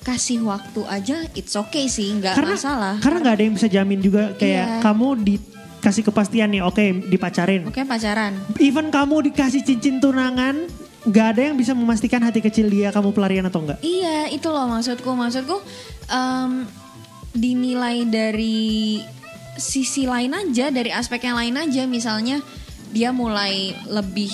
kasih 0.00 0.42
waktu 0.44 0.86
aja 0.86 1.26
it's 1.34 1.52
okay 1.52 1.86
sih, 1.86 2.14
nggak 2.14 2.34
Karena 2.34 2.54
masalah. 2.54 2.94
karena 2.98 3.18
nggak 3.20 3.34
ada 3.34 3.42
yang 3.42 3.54
bisa 3.54 3.68
jamin 3.68 3.98
juga 3.98 4.34
kayak 4.34 4.66
Iya. 4.70 4.82
kamu 4.82 5.06
dikasih 5.18 6.02
kepastian 6.04 6.48
nih 6.50 6.62
oke 6.62 6.82
dipacarin. 7.06 7.66
Oke 7.66 7.82
pacaran. 7.82 8.38
Even 8.58 8.88
kamu 8.88 9.30
dikasih 9.30 9.62
cincin 9.62 9.98
tunangan 9.98 10.70
nggak 11.00 11.26
ada 11.36 11.42
yang 11.52 11.56
bisa 11.56 11.72
memastikan 11.72 12.20
hati 12.20 12.44
kecil 12.44 12.68
dia 12.68 12.92
kamu 12.92 13.16
pelarian 13.16 13.46
atau 13.48 13.64
enggak. 13.64 13.80
Iya 13.80 14.28
itu 14.28 14.48
loh 14.52 14.68
maksudku. 14.68 15.10
Maksudku 15.16 15.56
em, 16.12 16.68
dinilai 17.32 18.04
dari 18.04 19.00
sisi 19.56 20.04
lain 20.04 20.32
aja 20.36 20.68
dari 20.68 20.92
aspek 20.92 21.24
yang 21.24 21.40
lain 21.40 21.56
aja. 21.56 21.88
Misalnya 21.88 22.44
dia 22.92 23.16
mulai 23.16 23.72
lebih 23.88 24.32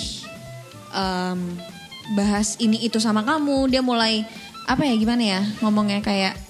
em, 0.91 1.39
bahas 2.19 2.59
ini 2.59 2.83
itu 2.83 2.99
sama 2.99 3.23
kamu. 3.23 3.71
Dia 3.71 3.79
mulai 3.79 4.27
apa 4.67 4.83
ya 4.83 4.95
gimana 4.99 5.23
ya 5.23 5.41
ngomongnya? 5.63 6.03
Kayak 6.03 6.46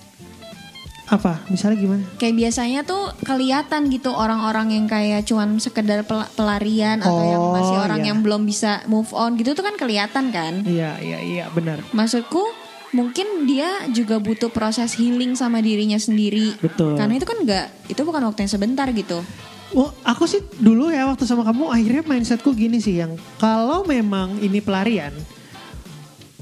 Apa? 1.07 1.39
Misalnya 1.47 1.77
gimana? 1.77 2.03
kayak 2.15 2.35
biasanya 2.35 2.83
tuh 2.83 3.15
kelihatan 3.23 3.87
gitu 3.87 4.11
orang-orang 4.11 4.75
yang 4.75 4.85
kayak 4.85 5.23
cuman 5.23 5.55
sekedar 5.55 6.03
pel- 6.03 6.27
pelarian 6.35 6.99
atau 6.99 7.23
yang 7.23 7.39
Oh, 7.41 7.55
masih 7.55 7.77
orang 7.77 8.01
iya. 8.01 8.07
yang 8.11 8.19
belum 8.19 8.43
bisa 8.43 8.83
move 8.85 9.07
on 9.11 9.35
gitu 9.35 9.51
tuh 9.51 9.63
kan 9.63 9.75
kelihatan 9.75 10.29
kan 10.29 10.53
Iya 10.61 10.99
iya 10.99 11.19
iya 11.19 11.45
benar. 11.47 11.79
Maksudku 11.89 12.43
mungkin 12.89 13.45
dia 13.45 13.67
juga 13.89 14.15
butuh 14.17 14.47
proses 14.47 14.95
healing 14.95 15.33
sama 15.33 15.59
dirinya 15.59 15.95
sendiri. 15.95 16.55
Betul. 16.57 16.95
Karena 16.95 17.15
itu 17.15 17.23
kan 17.23 17.37
enggak, 17.39 17.67
itu 17.87 18.01
bukan 18.01 18.23
waktu 18.23 18.43
yang 18.43 18.51
sebentar 18.51 18.87
gitu. 18.91 19.23
Oh, 19.69 19.91
aku 20.01 20.23
sih 20.23 20.39
dulu 20.55 20.87
ya 20.87 21.03
waktu 21.05 21.23
sama 21.23 21.43
kamu 21.43 21.67
akhirnya 21.67 22.03
mindsetku 22.05 22.51
gini 22.51 22.79
sih 22.79 22.95
yang 22.97 23.15
kalau 23.35 23.83
memang 23.83 24.39
ini 24.39 24.59
pelarian, 24.59 25.11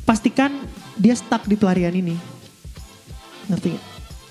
pastikan 0.01 0.53
dia 0.95 1.13
stuck 1.13 1.41
di 1.43 1.53
pelarian 1.53 1.89
ini. 1.91 2.13
Ngerti 3.45 3.69
gak? 3.71 3.85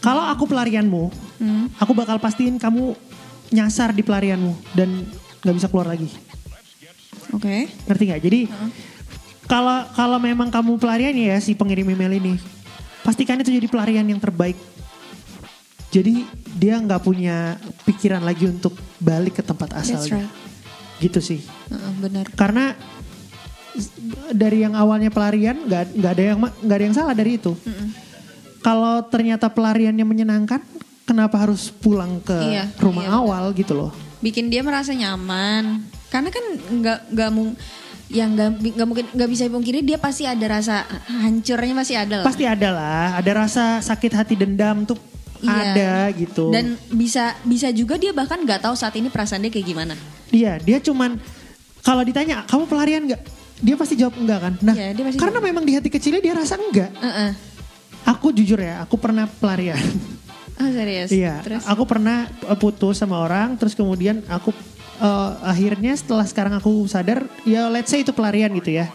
Kalau 0.04 0.20
aku 0.20 0.44
pelarianmu, 0.44 1.08
Hmm. 1.40 1.66
aku 1.80 1.96
bakal 1.96 2.20
pastiin 2.20 2.60
kamu 2.60 2.92
nyasar 3.50 3.90
di 3.90 4.04
pelarianmu 4.04 4.52
dan 4.76 5.08
nggak 5.40 5.54
bisa 5.56 5.68
keluar 5.68 5.88
lagi. 5.88 6.12
Oke. 7.32 7.72
Ngerti 7.88 8.02
nggak? 8.04 8.20
Jadi 8.20 8.40
kalau 9.44 9.84
kalau 9.92 10.18
memang 10.18 10.48
kamu 10.48 10.76
pelarian 10.76 11.12
ya 11.12 11.40
si 11.40 11.56
pengirim 11.56 11.88
email 11.88 12.12
ini, 12.14 12.36
pastikan 13.00 13.40
itu 13.40 13.48
jadi 13.48 13.64
pelarian 13.64 14.04
yang 14.04 14.20
terbaik. 14.20 14.56
Jadi 15.88 16.26
dia 16.52 16.76
nggak 16.76 17.00
punya 17.00 17.56
pikiran 17.82 18.20
lagi 18.20 18.44
untuk 18.44 18.74
balik 18.98 19.38
ke 19.38 19.42
tempat 19.42 19.72
That's 19.72 19.94
asalnya. 19.94 20.26
right. 20.26 20.32
Gitu 21.00 21.18
sih. 21.18 21.40
Heeh, 21.70 21.92
benar. 21.98 22.24
Karena 22.34 22.74
dari 24.30 24.62
yang 24.62 24.74
awalnya 24.74 25.10
pelarian 25.10 25.66
nggak 25.66 25.98
nggak 25.98 26.12
ada 26.12 26.22
yang 26.22 26.38
nggak 26.38 26.76
ada 26.78 26.84
yang 26.84 26.96
salah 26.96 27.14
dari 27.14 27.38
itu. 27.38 27.54
Kalau 28.64 29.04
ternyata 29.04 29.52
pelariannya 29.52 30.02
menyenangkan, 30.02 30.64
kenapa 31.04 31.36
harus 31.36 31.68
pulang 31.68 32.16
ke 32.18 32.32
Iya, 32.32 32.64
rumah 32.80 33.04
iya, 33.04 33.12
awal 33.12 33.52
gitu 33.52 33.76
loh? 33.76 33.92
Bikin 34.24 34.48
dia 34.48 34.64
merasa 34.64 34.96
nyaman. 34.96 35.84
Karena 36.08 36.32
kan 36.32 36.44
enggak 36.72 36.98
enggak 37.12 37.28
mung 37.28 37.52
yang 38.08 38.32
enggak 38.32 38.56
enggak 38.56 38.88
mungkin 38.88 39.06
enggak 39.12 39.28
bisa 39.28 39.42
dipungkiri 39.44 39.84
dia 39.84 40.00
pasti 40.00 40.24
ada 40.24 40.46
rasa 40.48 40.80
hancurnya 41.04 41.74
masih 41.76 41.96
ada 42.00 42.14
lah. 42.20 42.24
Pasti 42.24 42.44
ada 42.48 42.68
lah, 42.72 43.06
ada 43.20 43.30
rasa 43.36 43.84
sakit 43.84 44.12
hati 44.16 44.34
dendam 44.34 44.88
tuh 44.88 44.96
Iya. 45.44 45.52
ada 45.76 45.92
gitu. 46.16 46.48
Dan 46.48 46.80
bisa 46.88 47.36
bisa 47.44 47.68
juga 47.68 48.00
dia 48.00 48.16
bahkan 48.16 48.40
nggak 48.40 48.64
tahu 48.64 48.72
saat 48.72 48.96
ini 48.96 49.12
perasaan 49.12 49.44
dia 49.44 49.52
kayak 49.52 49.66
gimana. 49.66 49.92
Iya, 50.32 50.56
dia 50.56 50.80
cuman 50.80 51.20
kalau 51.84 52.00
ditanya 52.00 52.48
kamu 52.48 52.64
pelarian 52.64 53.04
nggak? 53.04 53.20
Dia 53.60 53.76
pasti 53.76 53.94
jawab 53.94 54.16
enggak 54.16 54.38
kan? 54.40 54.54
Nah, 54.64 54.72
Iya, 54.72 54.88
dia 54.96 55.04
pasti 55.04 55.18
karena 55.20 55.36
jawab. 55.36 55.48
memang 55.52 55.64
di 55.68 55.72
hati 55.76 55.88
kecilnya 55.88 56.24
dia 56.24 56.32
rasa 56.32 56.56
enggak. 56.56 56.88
Heeh. 56.96 57.30
Aku 58.24 58.32
jujur 58.32 58.56
ya, 58.56 58.80
aku 58.80 58.96
pernah 58.96 59.28
pelarian. 59.28 59.76
Oh 60.56 60.70
serius. 60.70 61.10
iya, 61.12 61.42
Terus 61.44 61.66
aku 61.66 61.82
pernah 61.84 62.24
uh, 62.48 62.54
putus 62.56 62.96
sama 62.96 63.20
orang, 63.20 63.58
terus 63.60 63.74
kemudian 63.76 64.22
aku 64.30 64.48
uh, 65.02 65.36
akhirnya 65.44 65.92
setelah 65.98 66.22
sekarang 66.24 66.54
aku 66.56 66.86
sadar, 66.88 67.26
ya 67.44 67.66
let's 67.68 67.90
say 67.92 68.00
itu 68.00 68.14
pelarian 68.14 68.48
gitu 68.56 68.72
ya. 68.80 68.86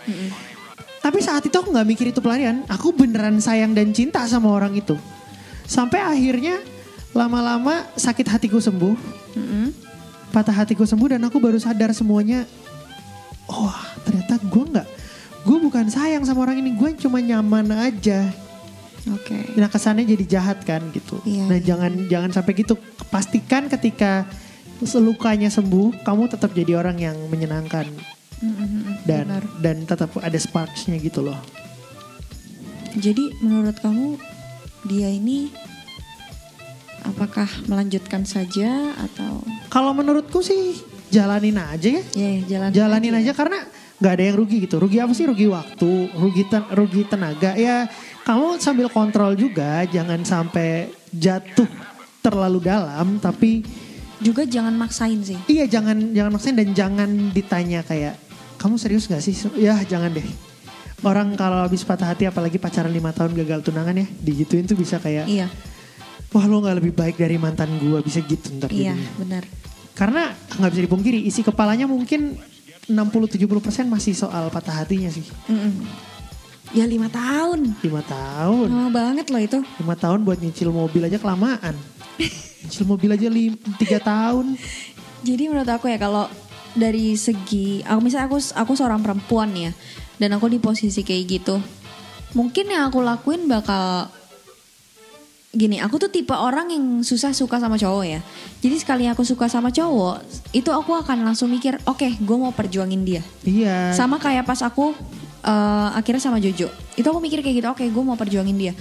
Tapi 1.03 1.19
saat 1.21 1.43
itu 1.45 1.51
aku 1.53 1.69
nggak 1.69 1.83
mikir 1.83 2.15
itu 2.15 2.23
pelarian, 2.23 2.63
aku 2.71 2.95
beneran 2.95 3.37
sayang 3.43 3.75
dan 3.75 3.91
cinta 3.91 4.23
sama 4.25 4.49
orang 4.49 4.71
itu. 4.71 4.95
Sampai 5.67 5.99
akhirnya 5.99 6.63
lama-lama 7.11 7.85
sakit 7.93 8.39
hatiku 8.39 8.57
sembuh, 8.57 8.95
Mm-mm. 9.37 9.75
patah 10.31 10.63
hatiku 10.63 10.87
sembuh 10.87 11.19
dan 11.19 11.27
aku 11.27 11.43
baru 11.43 11.59
sadar 11.59 11.91
semuanya. 11.91 12.47
Oh 13.51 13.77
ternyata 14.07 14.39
gue 14.41 14.63
nggak, 14.73 14.87
gue 15.43 15.57
bukan 15.59 15.85
sayang 15.91 16.23
sama 16.23 16.47
orang 16.47 16.63
ini, 16.63 16.71
gue 16.73 16.97
cuma 16.97 17.19
nyaman 17.19 17.67
aja. 17.77 18.31
Oke. 19.15 19.57
Nah 19.57 19.69
kesannya 19.69 20.05
jadi 20.05 20.25
jahat 20.39 20.61
kan 20.63 20.85
gitu. 20.93 21.17
Iya, 21.25 21.49
nah 21.49 21.57
iya. 21.57 21.65
jangan 21.65 21.91
jangan 22.05 22.31
sampai 22.35 22.53
gitu. 22.57 22.77
Pastikan 23.09 23.65
ketika 23.71 24.29
lukanya 24.79 25.51
sembuh, 25.51 26.05
kamu 26.07 26.31
tetap 26.31 26.55
jadi 26.55 26.79
orang 26.79 26.95
yang 26.95 27.17
menyenangkan 27.27 27.89
Mm-mm, 28.39 29.03
dan 29.03 29.27
benar. 29.27 29.43
dan 29.59 29.77
tetap 29.83 30.15
ada 30.23 30.39
sparksnya 30.39 30.95
gitu 31.03 31.19
loh. 31.19 31.35
Jadi 32.95 33.35
menurut 33.43 33.75
kamu 33.83 34.15
dia 34.87 35.11
ini 35.11 35.51
apakah 37.03 37.47
melanjutkan 37.67 38.23
saja 38.23 38.95
atau 38.95 39.43
Kalau 39.67 39.91
menurutku 39.91 40.39
sih 40.39 40.79
jalanin 41.11 41.59
aja 41.59 41.99
ya. 41.99 42.03
ya 42.15 42.29
ya, 42.39 42.41
jalan 42.47 42.69
jalanin 42.71 43.13
aja, 43.19 43.31
karena 43.35 43.65
nggak 43.99 44.13
ada 44.15 44.23
yang 44.23 44.37
rugi 44.39 44.57
gitu. 44.63 44.79
Rugi 44.79 44.97
apa 45.03 45.11
sih? 45.11 45.27
Rugi 45.27 45.45
waktu, 45.51 45.91
rugi 46.15 46.43
ten- 46.47 46.69
rugi 46.71 47.03
tenaga. 47.03 47.51
Ya 47.59 47.91
kamu 48.29 48.61
sambil 48.61 48.87
kontrol 48.93 49.33
juga, 49.33 49.81
jangan 49.89 50.21
sampai 50.21 50.93
jatuh 51.09 51.65
terlalu 52.21 52.61
dalam. 52.61 53.17
Tapi 53.17 53.65
juga 54.21 54.45
jangan 54.45 54.77
maksain 54.77 55.17
sih. 55.25 55.39
iya 55.49 55.65
jangan 55.65 56.13
jangan 56.13 56.31
maksain 56.37 56.53
dan 56.53 56.69
jangan 56.77 57.09
ditanya 57.33 57.81
kayak 57.81 58.21
kamu 58.61 58.77
serius 58.77 59.09
nggak 59.09 59.23
sih? 59.25 59.33
Ya 59.57 59.81
jangan 59.81 60.13
deh. 60.13 60.27
Orang 61.01 61.33
kalau 61.33 61.65
habis 61.65 61.81
patah 61.81 62.13
hati 62.13 62.29
apalagi 62.29 62.61
pacaran 62.61 62.93
lima 62.93 63.09
tahun 63.09 63.33
gagal 63.33 63.65
tunangan 63.65 63.97
ya 63.97 64.05
digituin 64.21 64.69
tuh 64.69 64.77
bisa 64.77 65.01
kayak 65.01 65.25
Iya, 65.25 65.47
wah 66.29 66.45
lo 66.45 66.61
nggak 66.61 66.77
lebih 66.85 66.93
baik 66.93 67.17
dari 67.17 67.39
mantan 67.41 67.81
gua 67.81 68.03
bisa 68.05 68.21
gitu 68.21 68.53
ntar 68.61 68.69
iya 68.69 68.93
jadinya. 68.93 69.09
benar. 69.17 69.43
Karena 69.97 70.23
nggak 70.59 70.69
bisa 70.69 70.81
dipungkiri 70.85 71.19
isi 71.25 71.41
kepalanya 71.41 71.89
mungkin 71.89 72.37
60-70% 72.85 73.41
masih 73.89 74.13
soal 74.13 74.53
patah 74.53 74.85
hatinya 74.85 75.09
sih. 75.09 75.23
Mm-mm. 75.49 75.73
Ya 76.69 76.85
lima 76.85 77.09
tahun, 77.09 77.73
lima 77.81 78.05
tahun. 78.05 78.67
lama 78.69 78.89
banget 78.93 79.25
loh 79.33 79.41
itu. 79.41 79.59
lima 79.81 79.97
tahun 79.97 80.21
buat 80.21 80.37
nyicil 80.37 80.69
mobil 80.69 81.01
aja 81.01 81.17
kelamaan. 81.17 81.73
nyicil 82.61 82.85
mobil 82.85 83.09
aja 83.09 83.25
lim, 83.25 83.57
tiga 83.81 83.97
tahun. 83.97 84.53
Jadi 85.25 85.49
menurut 85.49 85.65
aku 85.65 85.89
ya 85.89 85.97
kalau 85.97 86.29
dari 86.77 87.17
segi, 87.17 87.81
aku 87.81 87.99
misalnya 88.05 88.29
aku 88.29 88.37
aku 88.53 88.71
seorang 88.77 89.01
perempuan 89.01 89.49
ya, 89.57 89.73
dan 90.21 90.29
aku 90.37 90.45
di 90.45 90.61
posisi 90.61 91.01
kayak 91.01 91.23
gitu, 91.25 91.57
mungkin 92.37 92.69
yang 92.69 92.93
aku 92.93 93.01
lakuin 93.01 93.49
bakal 93.49 94.13
gini, 95.49 95.81
aku 95.81 95.97
tuh 95.97 96.13
tipe 96.13 96.37
orang 96.37 96.69
yang 96.69 96.85
susah 97.01 97.33
suka 97.33 97.57
sama 97.57 97.81
cowok 97.81 98.05
ya. 98.05 98.21
Jadi 98.61 98.75
sekali 98.77 99.03
aku 99.09 99.25
suka 99.25 99.49
sama 99.49 99.73
cowok, 99.73 100.21
itu 100.53 100.69
aku 100.69 100.93
akan 100.93 101.25
langsung 101.25 101.49
mikir, 101.49 101.81
oke, 101.89 102.05
gue 102.05 102.37
mau 102.37 102.53
perjuangin 102.53 103.01
dia. 103.01 103.25
Iya. 103.41 103.97
Sama 103.97 104.21
kayak 104.21 104.45
pas 104.45 104.61
aku 104.61 104.93
eh, 105.43 105.89
akhirnya 105.95 106.21
sama 106.21 106.37
Jojo. 106.43 106.67
Itu 106.99 107.07
aku 107.09 107.19
mikir 107.23 107.39
kayak 107.39 107.55
gitu, 107.55 107.67
oke, 107.71 107.83
gue 107.83 108.03
mau 108.03 108.19
perjuangin 108.19 108.57
dia. 108.59 108.73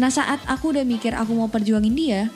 Nah 0.00 0.08
saat 0.08 0.40
aku 0.48 0.72
udah 0.72 0.84
mikir 0.84 1.12
aku 1.12 1.32
mau 1.36 1.48
perjuangin 1.52 1.92
dia, 1.92 2.32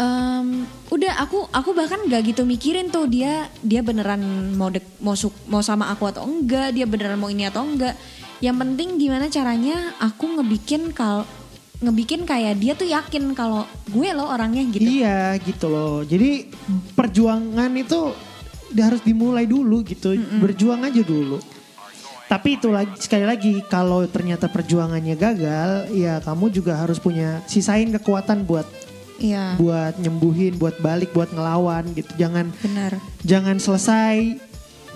em, 0.00 0.64
udah 0.88 1.12
aku 1.20 1.44
aku 1.52 1.76
bahkan 1.76 2.00
gak 2.08 2.24
gitu 2.32 2.48
mikirin 2.48 2.88
tuh 2.88 3.04
dia 3.04 3.52
dia 3.60 3.84
beneran 3.84 4.20
mau 4.56 4.72
dek, 4.72 5.00
mau 5.04 5.12
suk- 5.12 5.44
mau 5.44 5.60
sama 5.60 5.92
aku 5.92 6.08
atau 6.08 6.24
enggak, 6.24 6.72
dia 6.72 6.88
beneran 6.88 7.20
mau 7.20 7.28
ini 7.28 7.46
atau 7.48 7.64
enggak. 7.64 7.92
Yang 8.40 8.56
penting 8.64 8.88
gimana 8.96 9.28
caranya 9.28 9.92
aku 10.00 10.40
ngebikin 10.40 10.96
kal 10.96 11.28
ngebikin 11.80 12.28
kayak 12.28 12.60
dia 12.60 12.72
tuh 12.76 12.88
yakin 12.88 13.32
kalau 13.32 13.64
gue 13.88 14.08
loh 14.12 14.28
orangnya 14.28 14.64
gitu. 14.68 14.84
Iya 14.84 15.36
gitu 15.40 15.68
loh. 15.68 16.04
Jadi 16.04 16.48
perjuangan 16.96 17.72
itu 17.76 18.12
dia 18.72 18.88
harus 18.88 19.00
dimulai 19.04 19.44
dulu 19.44 19.84
gitu. 19.84 20.16
Berjuang 20.40 20.84
aja 20.84 21.00
dulu. 21.04 21.40
Tapi 22.30 22.54
itu 22.54 22.70
lagi 22.70 22.94
sekali 22.94 23.26
lagi 23.26 23.58
kalau 23.66 24.06
ternyata 24.06 24.46
perjuangannya 24.46 25.18
gagal, 25.18 25.90
ya 25.90 26.22
kamu 26.22 26.54
juga 26.54 26.78
harus 26.78 27.02
punya 27.02 27.42
sisain 27.50 27.90
kekuatan 27.90 28.46
buat 28.46 28.70
Iya. 29.20 29.58
buat 29.60 30.00
nyembuhin, 30.00 30.56
buat 30.56 30.78
balik, 30.80 31.12
buat 31.12 31.28
ngelawan 31.28 31.90
gitu. 31.92 32.08
Jangan 32.16 32.54
Benar. 32.62 32.96
jangan 33.20 33.58
selesai 33.58 34.38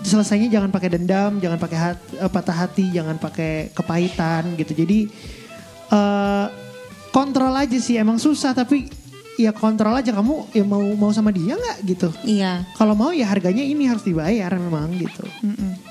selesainya 0.01 0.49
jangan 0.49 0.71
pakai 0.71 0.97
dendam, 0.97 1.37
jangan 1.37 1.59
pakai 1.59 1.77
hat- 1.77 2.13
eh, 2.15 2.31
patah 2.31 2.55
hati, 2.55 2.89
jangan 2.89 3.19
pakai 3.19 3.69
kepahitan 3.69 4.55
gitu. 4.55 4.71
Jadi 4.73 5.11
eh 5.85 6.47
kontrol 7.11 7.53
aja 7.53 7.77
sih 7.77 7.95
emang 7.95 8.17
susah 8.17 8.51
tapi 8.51 8.89
ya 9.37 9.51
kontrol 9.51 9.93
aja 9.93 10.09
kamu 10.09 10.49
ya 10.51 10.63
mau 10.65 10.81
mau 10.97 11.11
sama 11.11 11.29
dia 11.29 11.53
nggak 11.53 11.77
gitu. 11.85 12.09
Iya. 12.25 12.65
Kalau 12.73 12.97
mau 12.97 13.13
ya 13.13 13.29
harganya 13.29 13.61
ini 13.61 13.85
harus 13.85 14.01
dibayar 14.01 14.49
memang 14.55 14.89
gitu. 14.97 15.21
Mm-mm. 15.45 15.84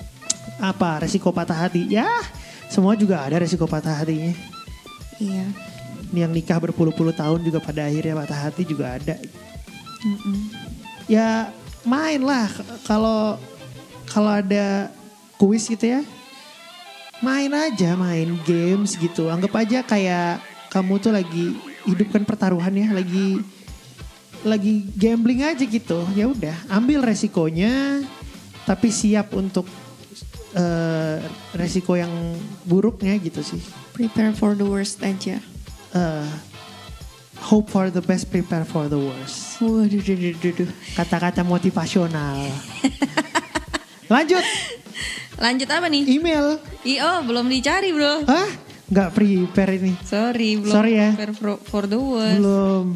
Apa 0.59 1.03
resiko 1.03 1.35
patah 1.35 1.67
hati? 1.67 1.87
Ya 1.91 2.07
semua 2.71 2.99
juga 2.99 3.23
ada 3.23 3.39
resiko 3.39 3.67
patah 3.71 4.03
hatinya. 4.03 4.35
Iya. 5.23 5.47
Yang 6.15 6.33
nikah 6.43 6.59
berpuluh-puluh 6.63 7.15
tahun 7.15 7.43
juga 7.43 7.59
pada 7.59 7.87
akhirnya 7.87 8.15
patah 8.19 8.41
hati 8.51 8.63
juga 8.67 8.99
ada. 8.99 9.19
Mm-mm. 10.05 10.53
ya 11.09 11.49
main 11.81 12.21
lah 12.21 12.45
kalau 12.85 13.41
kalau 14.05 14.37
ada 14.37 14.93
kuis 15.41 15.65
gitu 15.65 15.97
ya 15.97 16.05
main 17.25 17.49
aja 17.49 17.97
main 17.97 18.37
games 18.45 19.01
gitu 19.01 19.33
anggap 19.33 19.65
aja 19.65 19.81
kayak 19.81 20.45
kamu 20.69 21.01
tuh 21.01 21.09
lagi 21.09 21.57
hidupkan 21.89 22.21
pertaruhan 22.29 22.77
ya 22.77 22.93
lagi 22.93 23.41
lagi 24.45 24.85
gambling 24.93 25.41
aja 25.41 25.65
gitu 25.65 26.05
ya 26.13 26.29
udah 26.29 26.57
ambil 26.69 27.01
resikonya 27.01 28.05
tapi 28.69 28.93
siap 28.93 29.33
untuk 29.33 29.65
eh, 30.55 31.19
resiko 31.55 31.99
yang 31.99 32.11
buruknya 32.65 33.15
gitu 33.19 33.43
sih 33.43 33.61
Prepare 33.95 34.35
for 34.35 34.59
the 34.59 34.67
worst 34.67 34.99
aja. 35.07 35.39
Eh, 35.95 36.27
hope 37.47 37.71
for 37.71 37.91
the 37.91 38.03
best 38.03 38.27
prepare 38.27 38.67
for 38.67 38.91
the 38.91 38.99
worst 38.99 39.63
Waduh, 39.63 40.01
duh, 40.03 40.17
duh, 40.19 40.35
duh, 40.35 40.53
duh. 40.65 40.71
kata-kata 40.99 41.47
motivasional. 41.47 42.51
Lanjut 44.11 44.43
Lanjut 45.35 45.67
apa 45.67 45.87
nih? 45.91 46.07
email. 46.07 46.63
IO 46.87 47.13
belum 47.27 47.51
dicari 47.51 47.91
bro. 47.91 48.23
Hah? 48.23 48.49
Nggak 48.87 49.09
prepare 49.17 49.83
ini. 49.83 49.93
Sorry, 50.07 50.61
belum 50.61 50.75
Sorry 50.75 50.93
ya. 50.95 51.11
prepare 51.17 51.35
for, 51.35 51.51
for 51.59 51.83
the 51.91 51.99
worst. 51.99 52.39
Belum. 52.39 52.87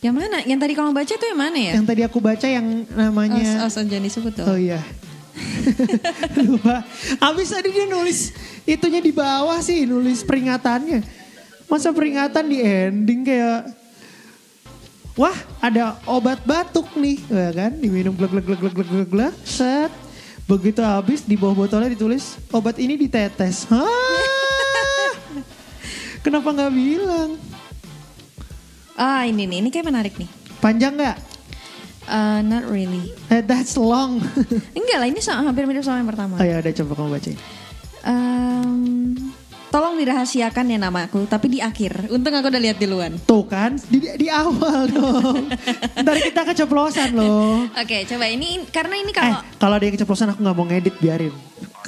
Yang 0.00 0.14
mana? 0.16 0.38
Yang 0.46 0.58
tadi 0.62 0.72
kamu 0.78 0.90
baca 0.94 1.14
tuh 1.18 1.26
yang 1.28 1.40
mana 1.40 1.58
ya? 1.58 1.72
Yang 1.76 1.86
tadi 1.90 2.00
aku 2.06 2.18
baca 2.22 2.46
yang 2.46 2.66
namanya. 2.94 3.66
Oh, 3.66 3.68
oh, 3.68 3.84
jangan 3.84 4.04
disebut 4.06 4.32
tuh. 4.32 4.46
Oh 4.46 4.56
iya. 4.56 4.80
Lupa. 6.46 6.84
Abis 7.20 7.52
tadi 7.52 7.68
dia 7.72 7.86
nulis 7.86 8.32
itunya 8.64 9.00
di 9.02 9.12
bawah 9.12 9.58
sih, 9.60 9.86
nulis 9.86 10.22
peringatannya. 10.22 11.02
Masa 11.66 11.90
peringatan 11.90 12.44
di 12.46 12.58
ending 12.62 13.26
kayak 13.26 13.86
Wah, 15.16 15.32
ada 15.64 15.96
obat 16.04 16.44
batuk 16.44 16.92
nih, 16.92 17.16
ya 17.32 17.48
kan? 17.56 17.72
Diminum 17.72 18.12
glek 18.12 18.36
glek 18.36 18.44
glek 18.44 18.60
glek 18.60 18.74
glek 18.76 18.88
glek 18.92 19.08
glek. 19.08 19.34
Set. 19.48 19.88
Begitu 20.44 20.84
habis 20.84 21.24
di 21.24 21.40
bawah 21.40 21.64
botolnya 21.64 21.88
ditulis 21.88 22.36
obat 22.52 22.76
ini 22.76 23.00
ditetes. 23.00 23.64
Hah? 23.72 23.88
Kenapa 26.20 26.52
nggak 26.52 26.72
bilang? 26.74 27.40
Ah 28.92 29.24
ini 29.24 29.48
nih, 29.48 29.64
ini 29.64 29.68
kayak 29.72 29.88
menarik 29.88 30.14
nih. 30.20 30.28
Panjang 30.60 31.00
nggak? 31.00 31.16
Uh, 32.06 32.38
not 32.40 32.62
really. 32.66 33.10
Eh, 33.28 33.42
that's 33.42 33.74
long. 33.74 34.22
Enggak 34.78 34.98
lah, 34.98 35.06
ini 35.10 35.18
sama, 35.18 35.50
hampir 35.50 35.66
mirip 35.66 35.82
sama 35.82 35.98
yang 35.98 36.06
pertama. 36.06 36.38
oh 36.38 36.46
ya 36.46 36.62
udah 36.62 36.72
coba 36.72 36.92
kamu 36.94 37.08
bacain. 37.18 37.38
Em, 38.06 38.70
tolong 39.68 39.98
dirahasiakan 39.98 40.70
ya 40.70 40.78
namaku, 40.78 41.26
tapi 41.26 41.50
di 41.50 41.58
akhir. 41.58 42.06
Untung 42.08 42.30
aku 42.30 42.46
udah 42.46 42.62
lihat 42.62 42.78
duluan. 42.78 43.18
Tuh 43.26 43.42
kan, 43.42 43.74
di, 43.90 43.98
di 43.98 44.30
awal 44.30 44.86
dong. 44.86 45.50
Ntar 45.98 46.16
kita 46.22 46.46
keceplosan 46.46 47.18
loh. 47.18 47.66
Oke, 47.74 48.06
coba 48.06 48.30
ini 48.30 48.62
karena 48.70 48.94
ini 48.94 49.10
Eh, 49.10 49.18
kalau 49.18 49.42
kalau 49.58 49.76
dia 49.82 49.90
keceplosan 49.90 50.30
aku 50.30 50.40
nggak 50.46 50.56
mau 50.56 50.66
ngedit 50.70 50.94
biarin. 51.02 51.34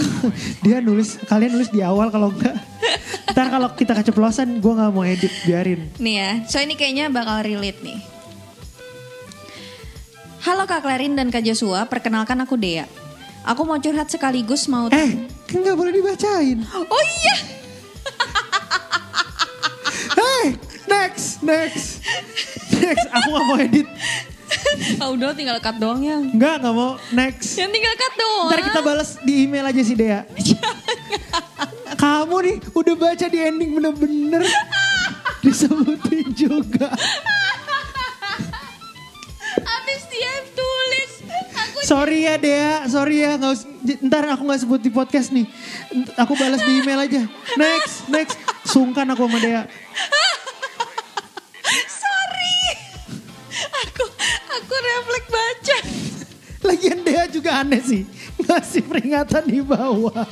dia 0.66 0.82
nulis, 0.82 1.18
kalian 1.26 1.54
nulis 1.54 1.70
di 1.70 1.78
awal 1.86 2.10
kalau 2.10 2.34
enggak. 2.34 2.58
Ntar 3.30 3.54
kalau 3.54 3.68
kita 3.78 3.94
keceplosan 3.94 4.58
gue 4.58 4.72
nggak 4.74 4.90
mau 4.90 5.06
edit 5.06 5.30
biarin. 5.46 5.86
nih 6.02 6.14
ya, 6.18 6.30
so 6.50 6.58
ini 6.58 6.74
kayaknya 6.74 7.06
bakal 7.06 7.38
relate 7.46 7.78
nih. 7.86 8.17
Halo 10.48 10.64
Kak 10.64 10.80
Clarin 10.80 11.12
dan 11.12 11.28
Kak 11.28 11.44
Joshua, 11.44 11.84
perkenalkan 11.84 12.40
aku 12.40 12.56
Dea. 12.56 12.88
Aku 13.44 13.68
mau 13.68 13.76
curhat 13.76 14.08
sekaligus 14.08 14.64
mau 14.64 14.88
Eh, 14.88 15.28
kan 15.44 15.60
nggak 15.60 15.76
boleh 15.76 15.92
dibacain. 15.92 16.64
Oh 16.72 17.04
iya. 17.20 17.36
Hey, 20.16 20.56
next, 20.88 21.44
next, 21.44 22.00
next. 22.72 23.06
Aku 23.12 23.28
nggak 23.28 23.44
mau 23.44 23.60
edit. 23.60 23.84
Ah, 24.96 25.12
udah 25.12 25.36
tinggal 25.36 25.60
cut 25.60 25.76
doang 25.76 26.00
ya. 26.00 26.16
Nggak, 26.16 26.64
nggak 26.64 26.74
mau. 26.74 26.96
Next. 27.12 27.60
Yang 27.60 27.70
tinggal 27.76 27.94
cut 28.00 28.14
doang. 28.16 28.48
Ntar 28.48 28.60
kita 28.72 28.80
balas 28.80 29.20
di 29.20 29.44
email 29.44 29.68
aja 29.68 29.82
sih 29.84 29.92
Dea. 30.00 30.24
Kamu 32.00 32.36
nih 32.40 32.56
udah 32.72 32.94
baca 32.96 33.26
di 33.28 33.36
ending 33.36 33.76
bener-bener 33.76 34.48
disebutin 35.44 36.32
juga. 36.32 36.88
Sorry 41.88 42.28
ya 42.28 42.36
Dea, 42.36 42.84
sorry 42.84 43.24
ya. 43.24 43.40
Nggak 43.40 43.52
us- 43.56 43.68
ntar 44.04 44.20
aku 44.28 44.44
nggak 44.44 44.60
sebut 44.60 44.76
di 44.76 44.92
podcast 44.92 45.32
nih. 45.32 45.48
Aku 46.20 46.36
balas 46.36 46.60
di 46.60 46.84
email 46.84 47.00
aja. 47.00 47.24
Next, 47.56 48.04
next. 48.12 48.36
Sungkan 48.68 49.08
aku 49.08 49.24
sama 49.24 49.40
Dea. 49.40 49.64
sorry. 51.88 52.60
Aku 53.88 54.04
aku 54.52 54.74
refleks 54.76 55.28
baca. 55.32 55.78
Lagian 56.68 57.00
Dea 57.00 57.24
juga 57.24 57.64
aneh 57.64 57.80
sih. 57.80 58.04
Ngasih 58.36 58.84
peringatan 58.84 59.48
di 59.48 59.64
bawah. 59.64 60.28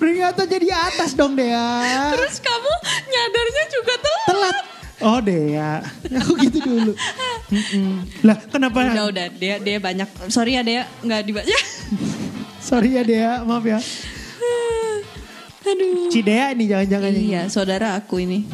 Peringatan 0.00 0.46
jadi 0.48 0.68
atas 0.72 1.12
dong 1.12 1.36
Dea. 1.36 2.16
Terus 2.16 2.40
kamu 2.40 2.72
nyadarnya 3.04 3.64
juga 3.68 3.94
telat. 4.00 4.24
Telat. 4.32 4.77
Oh 4.98 5.22
Dea. 5.22 5.78
Aku 6.22 6.34
gitu 6.42 6.58
dulu. 6.58 6.92
Lah 8.26 8.36
kenapa? 8.50 8.90
Udah 8.90 9.06
udah 9.10 9.26
dia 9.30 9.62
dia 9.62 9.78
banyak. 9.78 10.08
Sorry 10.26 10.58
ya 10.58 10.62
dia 10.66 10.90
nggak 11.06 11.22
dibaca. 11.22 11.58
Sorry 12.68 12.98
ya 12.98 13.02
Dea, 13.06 13.32
maaf 13.46 13.62
ya. 13.62 13.78
Aduh. 15.68 16.10
Cidea 16.10 16.52
nih 16.56 16.66
jangan-jangan. 16.66 17.12
Iya, 17.14 17.42
saudara 17.52 17.94
aku 17.94 18.24
ini. 18.24 18.48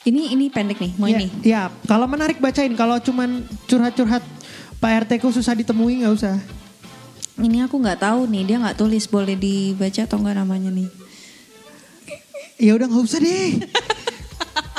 Ini 0.00 0.32
ini 0.32 0.48
pendek 0.48 0.80
nih, 0.80 0.92
mau 0.96 1.06
ya, 1.06 1.20
ini. 1.20 1.28
Ya, 1.44 1.68
kalau 1.84 2.08
menarik 2.08 2.40
bacain. 2.40 2.72
Kalau 2.72 2.96
cuman 2.98 3.44
curhat-curhat 3.68 4.24
Pak 4.80 4.92
RT 5.06 5.20
ku 5.20 5.28
susah 5.28 5.52
ditemui 5.52 6.00
nggak 6.00 6.14
usah. 6.16 6.36
Ini 7.40 7.68
aku 7.68 7.80
nggak 7.80 8.00
tahu 8.00 8.28
nih, 8.28 8.42
dia 8.48 8.56
nggak 8.60 8.76
tulis 8.80 9.04
boleh 9.08 9.36
dibaca 9.36 10.04
atau 10.04 10.16
enggak 10.20 10.36
namanya 10.40 10.72
nih. 10.72 10.88
Ya 12.60 12.76
udah 12.76 12.88
nggak 12.88 13.04
usah 13.04 13.20
deh. 13.20 13.60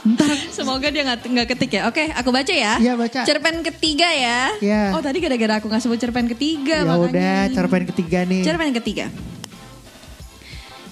Ntar 0.02 0.34
Semoga 0.58 0.90
dia 0.90 1.06
nggak 1.06 1.30
nggak 1.30 1.48
ketik 1.54 1.72
ya. 1.78 1.82
Oke, 1.86 2.10
aku 2.10 2.30
baca 2.34 2.54
ya. 2.54 2.82
Iya, 2.82 2.94
baca. 2.98 3.22
Cerpen 3.22 3.62
ketiga 3.62 4.10
ya. 4.10 4.50
Iya. 4.58 4.98
Oh 4.98 5.02
tadi 5.02 5.22
gara-gara 5.22 5.62
aku 5.62 5.70
nggak 5.70 5.82
sebut 5.82 6.00
cerpen 6.02 6.26
ketiga. 6.26 6.82
ya 6.86 6.98
udah 6.98 7.40
cerpen 7.54 7.84
ketiga 7.86 8.26
nih. 8.26 8.42
Cerpen 8.42 8.74
ketiga. 8.74 9.06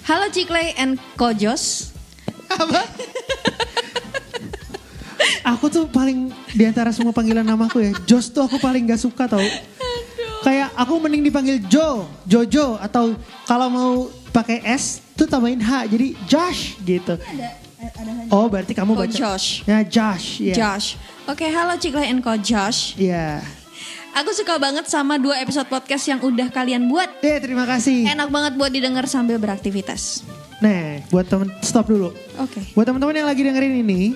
Halo 0.06 0.30
Cikle 0.30 0.74
and 0.78 0.98
Kojos. 1.18 1.90
Apa? 2.50 2.82
aku 5.46 5.70
tuh 5.70 5.84
paling 5.86 6.34
di 6.50 6.64
antara 6.66 6.90
semua 6.90 7.14
panggilan 7.14 7.46
namaku 7.46 7.78
ya, 7.78 7.92
Jos 8.06 8.30
tuh 8.34 8.46
aku 8.46 8.58
paling 8.58 8.90
gak 8.90 8.98
suka 8.98 9.30
tau. 9.30 9.42
Kayak 10.40 10.72
aku 10.74 10.98
mending 10.98 11.22
dipanggil 11.30 11.62
Jo, 11.68 12.08
Jojo 12.24 12.80
atau 12.80 13.12
kalau 13.44 13.68
mau 13.70 13.92
pakai 14.32 14.64
S 14.66 14.98
tuh 15.14 15.28
tambahin 15.28 15.60
H 15.60 15.84
jadi 15.86 16.16
Josh 16.26 16.80
gitu. 16.82 17.14
Ada 17.20 17.59
Oh 18.30 18.46
berarti 18.46 18.76
kamu 18.76 18.92
Ko 18.94 19.04
baca. 19.04 19.12
Josh. 19.12 19.64
Ya 19.64 19.80
Josh. 19.82 20.38
Ya. 20.38 20.54
Josh. 20.54 21.00
Oke, 21.26 21.48
halo 21.48 21.74
Cikle 21.80 22.06
and 22.06 22.20
Ko 22.20 22.36
Josh. 22.36 22.94
Iya. 22.94 23.40
Aku 24.10 24.34
suka 24.34 24.58
banget 24.58 24.90
sama 24.90 25.16
dua 25.16 25.38
episode 25.38 25.70
podcast 25.70 26.02
yang 26.04 26.18
udah 26.18 26.50
kalian 26.50 26.90
buat. 26.90 27.08
Eh 27.22 27.38
terima 27.38 27.62
kasih. 27.64 28.10
Enak 28.10 28.28
banget 28.28 28.52
buat 28.58 28.70
didengar 28.70 29.06
sambil 29.06 29.38
beraktivitas. 29.38 30.26
Nah 30.60 31.00
buat 31.08 31.30
temen 31.30 31.48
stop 31.62 31.88
dulu. 31.88 32.10
Oke. 32.36 32.60
Buat 32.74 32.90
teman-teman 32.90 33.16
yang 33.16 33.28
lagi 33.30 33.42
dengerin 33.46 33.80
ini 33.80 34.12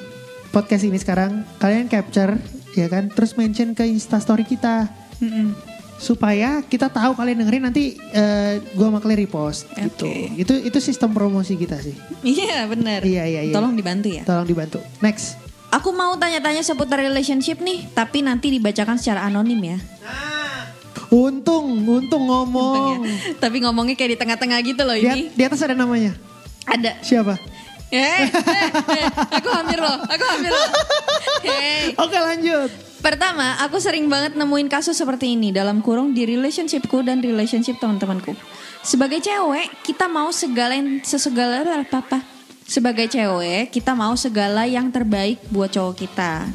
podcast 0.51 0.85
ini 0.87 0.99
sekarang 0.99 1.43
kalian 1.59 1.91
capture 1.91 2.39
ya 2.75 2.87
kan 2.87 3.11
terus 3.11 3.35
mention 3.35 3.75
ke 3.75 3.83
Instastory 3.87 4.47
kita 4.47 4.87
Mm-mm. 5.19 5.55
Supaya 6.05 6.61
kita 6.61 6.93
tahu 6.93 7.17
kalian 7.17 7.41
dengerin 7.41 7.65
nanti 7.73 7.97
eh, 8.13 8.61
gua 8.77 8.93
sama 8.93 9.01
Claire 9.01 9.25
repost 9.25 9.65
gitu. 9.73 10.05
Oke. 10.05 10.37
Itu 10.37 10.55
itu 10.61 10.79
sistem 10.85 11.17
promosi 11.17 11.57
kita 11.57 11.81
sih. 11.81 11.97
Iya 12.21 12.69
benar. 12.69 13.01
Iya, 13.01 13.25
iya, 13.25 13.41
iya. 13.49 13.55
Tolong 13.57 13.73
dibantu 13.73 14.13
ya. 14.13 14.23
Tolong 14.29 14.45
dibantu. 14.45 14.85
Next. 15.01 15.41
Aku 15.73 15.91
mau 15.91 16.15
tanya-tanya 16.15 16.63
seputar 16.63 17.03
relationship 17.03 17.59
nih, 17.59 17.91
tapi 17.97 18.23
nanti 18.23 18.47
dibacakan 18.53 18.95
secara 18.95 19.27
anonim 19.27 19.59
ya. 19.59 19.79
Untung, 21.11 21.83
untung 21.83 22.27
ngomong. 22.31 23.03
Untungnya. 23.03 23.39
Tapi 23.43 23.57
ngomongnya 23.63 23.95
kayak 23.99 24.11
di 24.15 24.19
tengah-tengah 24.19 24.59
gitu 24.63 24.83
loh 24.87 24.95
Di, 24.95 25.03
ini. 25.07 25.23
di 25.35 25.43
atas 25.43 25.63
ada 25.63 25.75
namanya. 25.75 26.15
Ada. 26.67 27.03
Siapa? 27.03 27.35
Eh, 27.95 28.27
eh, 28.27 28.69
eh, 28.71 29.09
aku 29.39 29.49
hampir 29.55 29.79
loh, 29.79 29.99
aku 30.03 30.25
hampir 30.27 30.51
loh. 30.51 30.71
Hey. 31.45 31.93
Oke 32.01 32.17
lanjut. 32.17 32.94
Pertama, 33.05 33.61
aku 33.61 33.77
sering 33.77 34.09
banget 34.09 34.33
nemuin 34.33 34.73
kasus 34.73 34.97
seperti 34.97 35.37
ini 35.37 35.53
dalam 35.53 35.85
kurung 35.85 36.17
di 36.17 36.25
relationshipku 36.25 37.05
dan 37.05 37.21
relationship 37.21 37.77
teman-temanku. 37.77 38.33
Sebagai 38.81 39.21
cewek, 39.21 39.85
kita 39.85 40.09
mau 40.09 40.33
segala 40.33 40.73
yang 40.73 41.05
sesegala 41.05 41.69
apa 41.69 42.01
apa. 42.01 42.19
Sebagai 42.65 43.13
cewek, 43.13 43.69
kita 43.69 43.93
mau 43.93 44.17
segala 44.17 44.65
yang 44.65 44.89
terbaik 44.89 45.37
buat 45.53 45.69
cowok 45.69 46.01
kita. 46.01 46.49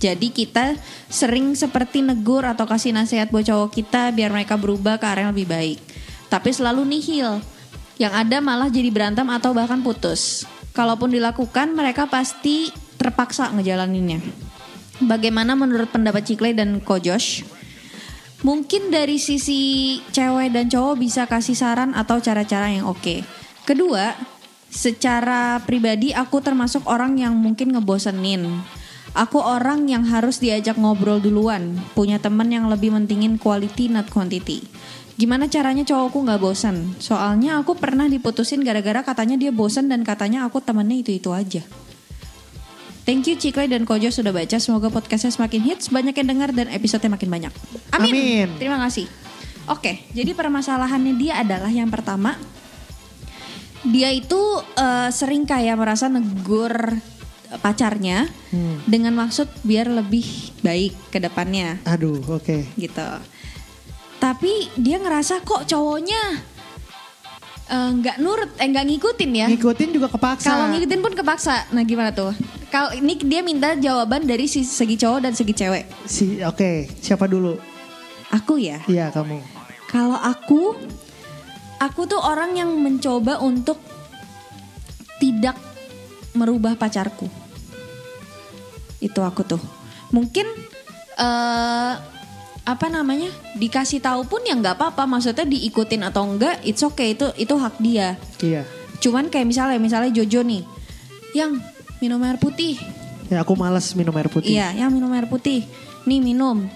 Jadi 0.00 0.32
kita 0.32 0.80
sering 1.12 1.52
seperti 1.52 2.00
negur 2.00 2.48
atau 2.48 2.64
kasih 2.64 2.96
nasihat 2.96 3.28
buat 3.28 3.44
cowok 3.44 3.68
kita 3.68 4.08
biar 4.16 4.32
mereka 4.32 4.56
berubah 4.56 4.96
ke 4.96 5.04
arah 5.04 5.28
yang 5.28 5.36
lebih 5.36 5.52
baik. 5.52 5.84
Tapi 6.32 6.48
selalu 6.48 6.88
nihil. 6.88 7.44
Yang 8.00 8.12
ada 8.16 8.40
malah 8.40 8.72
jadi 8.72 8.88
berantem 8.88 9.28
atau 9.28 9.52
bahkan 9.52 9.84
putus. 9.84 10.48
Kalaupun 10.72 11.12
dilakukan, 11.12 11.76
mereka 11.76 12.08
pasti 12.08 12.72
terpaksa 12.96 13.52
ngejalaninnya. 13.52 14.49
Bagaimana 15.00 15.56
menurut 15.56 15.88
pendapat 15.88 16.28
Cikle 16.28 16.52
dan 16.52 16.84
Ko 16.84 17.00
Josh? 17.00 17.40
Mungkin 18.40 18.88
dari 18.88 19.20
sisi 19.20 20.00
cewek 20.12 20.52
dan 20.52 20.68
cowok 20.68 20.96
bisa 20.96 21.28
kasih 21.28 21.56
saran 21.56 21.92
atau 21.92 22.20
cara-cara 22.20 22.72
yang 22.72 22.88
oke. 22.88 23.24
Kedua, 23.68 24.16
secara 24.68 25.60
pribadi 25.64 26.12
aku 26.12 26.40
termasuk 26.40 26.84
orang 26.88 27.16
yang 27.20 27.36
mungkin 27.36 27.76
ngebosenin. 27.76 28.48
Aku 29.12 29.42
orang 29.42 29.90
yang 29.90 30.06
harus 30.06 30.38
diajak 30.38 30.78
ngobrol 30.78 31.18
duluan, 31.18 31.76
punya 31.98 32.22
temen 32.22 32.46
yang 32.46 32.70
lebih 32.70 32.94
mentingin 32.94 33.36
quality 33.36 33.90
not 33.90 34.06
quantity. 34.08 34.62
Gimana 35.20 35.50
caranya 35.52 35.84
cowokku 35.84 36.24
nggak 36.24 36.40
bosan? 36.40 36.96
Soalnya 36.96 37.60
aku 37.60 37.76
pernah 37.76 38.08
diputusin 38.08 38.64
gara-gara 38.64 39.04
katanya 39.04 39.36
dia 39.36 39.52
bosan 39.52 39.90
dan 39.92 40.00
katanya 40.00 40.48
aku 40.48 40.64
temennya 40.64 41.02
itu-itu 41.02 41.28
aja. 41.34 41.60
Thank 43.10 43.26
you 43.26 43.34
Cikle 43.34 43.66
dan 43.66 43.82
Kojo 43.82 44.06
sudah 44.14 44.30
baca. 44.30 44.54
Semoga 44.62 44.86
podcastnya 44.86 45.34
semakin 45.34 45.66
hits, 45.66 45.90
banyak 45.90 46.14
yang 46.14 46.30
dengar 46.30 46.54
dan 46.54 46.70
episodenya 46.70 47.10
makin 47.10 47.26
banyak. 47.26 47.50
Amin. 47.90 48.14
Amin. 48.14 48.48
Terima 48.54 48.78
kasih. 48.86 49.10
Oke, 49.66 50.06
jadi 50.14 50.30
permasalahannya 50.30 51.18
dia 51.18 51.42
adalah 51.42 51.66
yang 51.66 51.90
pertama, 51.90 52.38
dia 53.82 54.14
itu 54.14 54.38
eh, 54.78 55.10
sering 55.10 55.42
kayak 55.42 55.74
merasa 55.74 56.06
negur 56.06 56.70
pacarnya 57.58 58.30
Hmm. 58.54 58.78
dengan 58.86 59.18
maksud 59.18 59.50
biar 59.66 59.90
lebih 59.90 60.22
baik 60.62 61.10
ke 61.10 61.18
depannya 61.18 61.82
Aduh, 61.82 62.22
oke. 62.22 62.62
gitu. 62.78 63.10
Tapi 64.22 64.70
dia 64.78 65.02
ngerasa 65.02 65.42
kok 65.42 65.66
cowoknya 65.66 66.46
eh, 67.74 67.90
nggak 67.90 68.22
nurut, 68.22 68.54
eh 68.54 68.70
nggak 68.70 68.86
ngikutin 68.86 69.30
ya. 69.34 69.46
Ngikutin 69.50 69.98
juga 69.98 70.06
kepaksa. 70.06 70.46
Kalau 70.46 70.70
ngikutin 70.70 71.00
pun 71.02 71.10
kepaksa. 71.10 71.66
Nah 71.74 71.82
gimana 71.82 72.14
tuh? 72.14 72.30
Kalau 72.70 72.94
ini 72.94 73.18
dia 73.18 73.42
minta 73.42 73.74
jawaban 73.74 74.22
dari 74.22 74.46
si- 74.46 74.62
segi 74.62 74.94
cowok 74.94 75.26
dan 75.26 75.34
segi 75.34 75.50
cewek. 75.50 75.84
Si 76.06 76.38
oke, 76.38 76.86
siapa 77.02 77.26
dulu? 77.26 77.58
Aku 78.30 78.62
ya. 78.62 78.78
Iya, 78.86 79.10
kamu. 79.10 79.42
Kalau 79.90 80.14
aku, 80.14 80.78
aku 81.82 82.00
tuh 82.06 82.22
orang 82.22 82.54
yang 82.54 82.70
mencoba 82.70 83.42
untuk 83.42 83.82
tidak 85.18 85.58
merubah 86.38 86.78
pacarku. 86.78 87.26
Itu 89.02 89.18
aku 89.26 89.42
tuh. 89.42 89.62
Mungkin 90.14 90.46
eh 91.18 91.94
apa 92.60 92.86
namanya 92.86 93.34
dikasih 93.58 93.98
tahu 93.98 94.30
pun 94.30 94.46
ya 94.46 94.54
nggak 94.54 94.78
apa-apa. 94.78 95.10
Maksudnya 95.10 95.42
diikutin 95.42 96.06
atau 96.06 96.22
enggak, 96.22 96.62
it's 96.62 96.86
okay 96.86 97.18
itu 97.18 97.34
itu 97.34 97.54
hak 97.58 97.82
dia. 97.82 98.14
Iya. 98.38 98.62
Cuman 99.02 99.26
kayak 99.26 99.50
misalnya 99.50 99.82
misalnya 99.82 100.14
Jojo 100.14 100.46
nih, 100.46 100.62
yang 101.34 101.58
minum 102.00 102.20
air 102.24 102.40
putih, 102.40 102.80
Ya 103.30 103.46
aku 103.46 103.54
males 103.54 103.94
minum 103.94 104.10
air 104.18 104.26
putih. 104.26 104.50
Iya, 104.58 104.74
yang 104.74 104.90
minum 104.90 105.14
air 105.14 105.30
putih. 105.30 105.62
Nih 106.02 106.18
minum. 106.18 106.66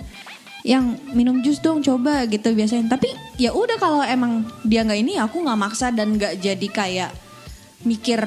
Yang 0.62 1.02
minum 1.10 1.42
jus 1.42 1.58
dong 1.58 1.82
coba 1.82 2.24
gitu 2.30 2.54
biasanya. 2.54 2.94
Tapi 2.94 3.10
ya 3.42 3.50
udah 3.50 3.76
kalau 3.76 4.00
emang 4.06 4.46
dia 4.62 4.86
nggak 4.86 5.00
ini 5.02 5.18
aku 5.18 5.42
nggak 5.42 5.58
maksa 5.58 5.90
dan 5.90 6.14
nggak 6.14 6.38
jadi 6.38 6.68
kayak 6.70 7.10
mikir 7.82 8.22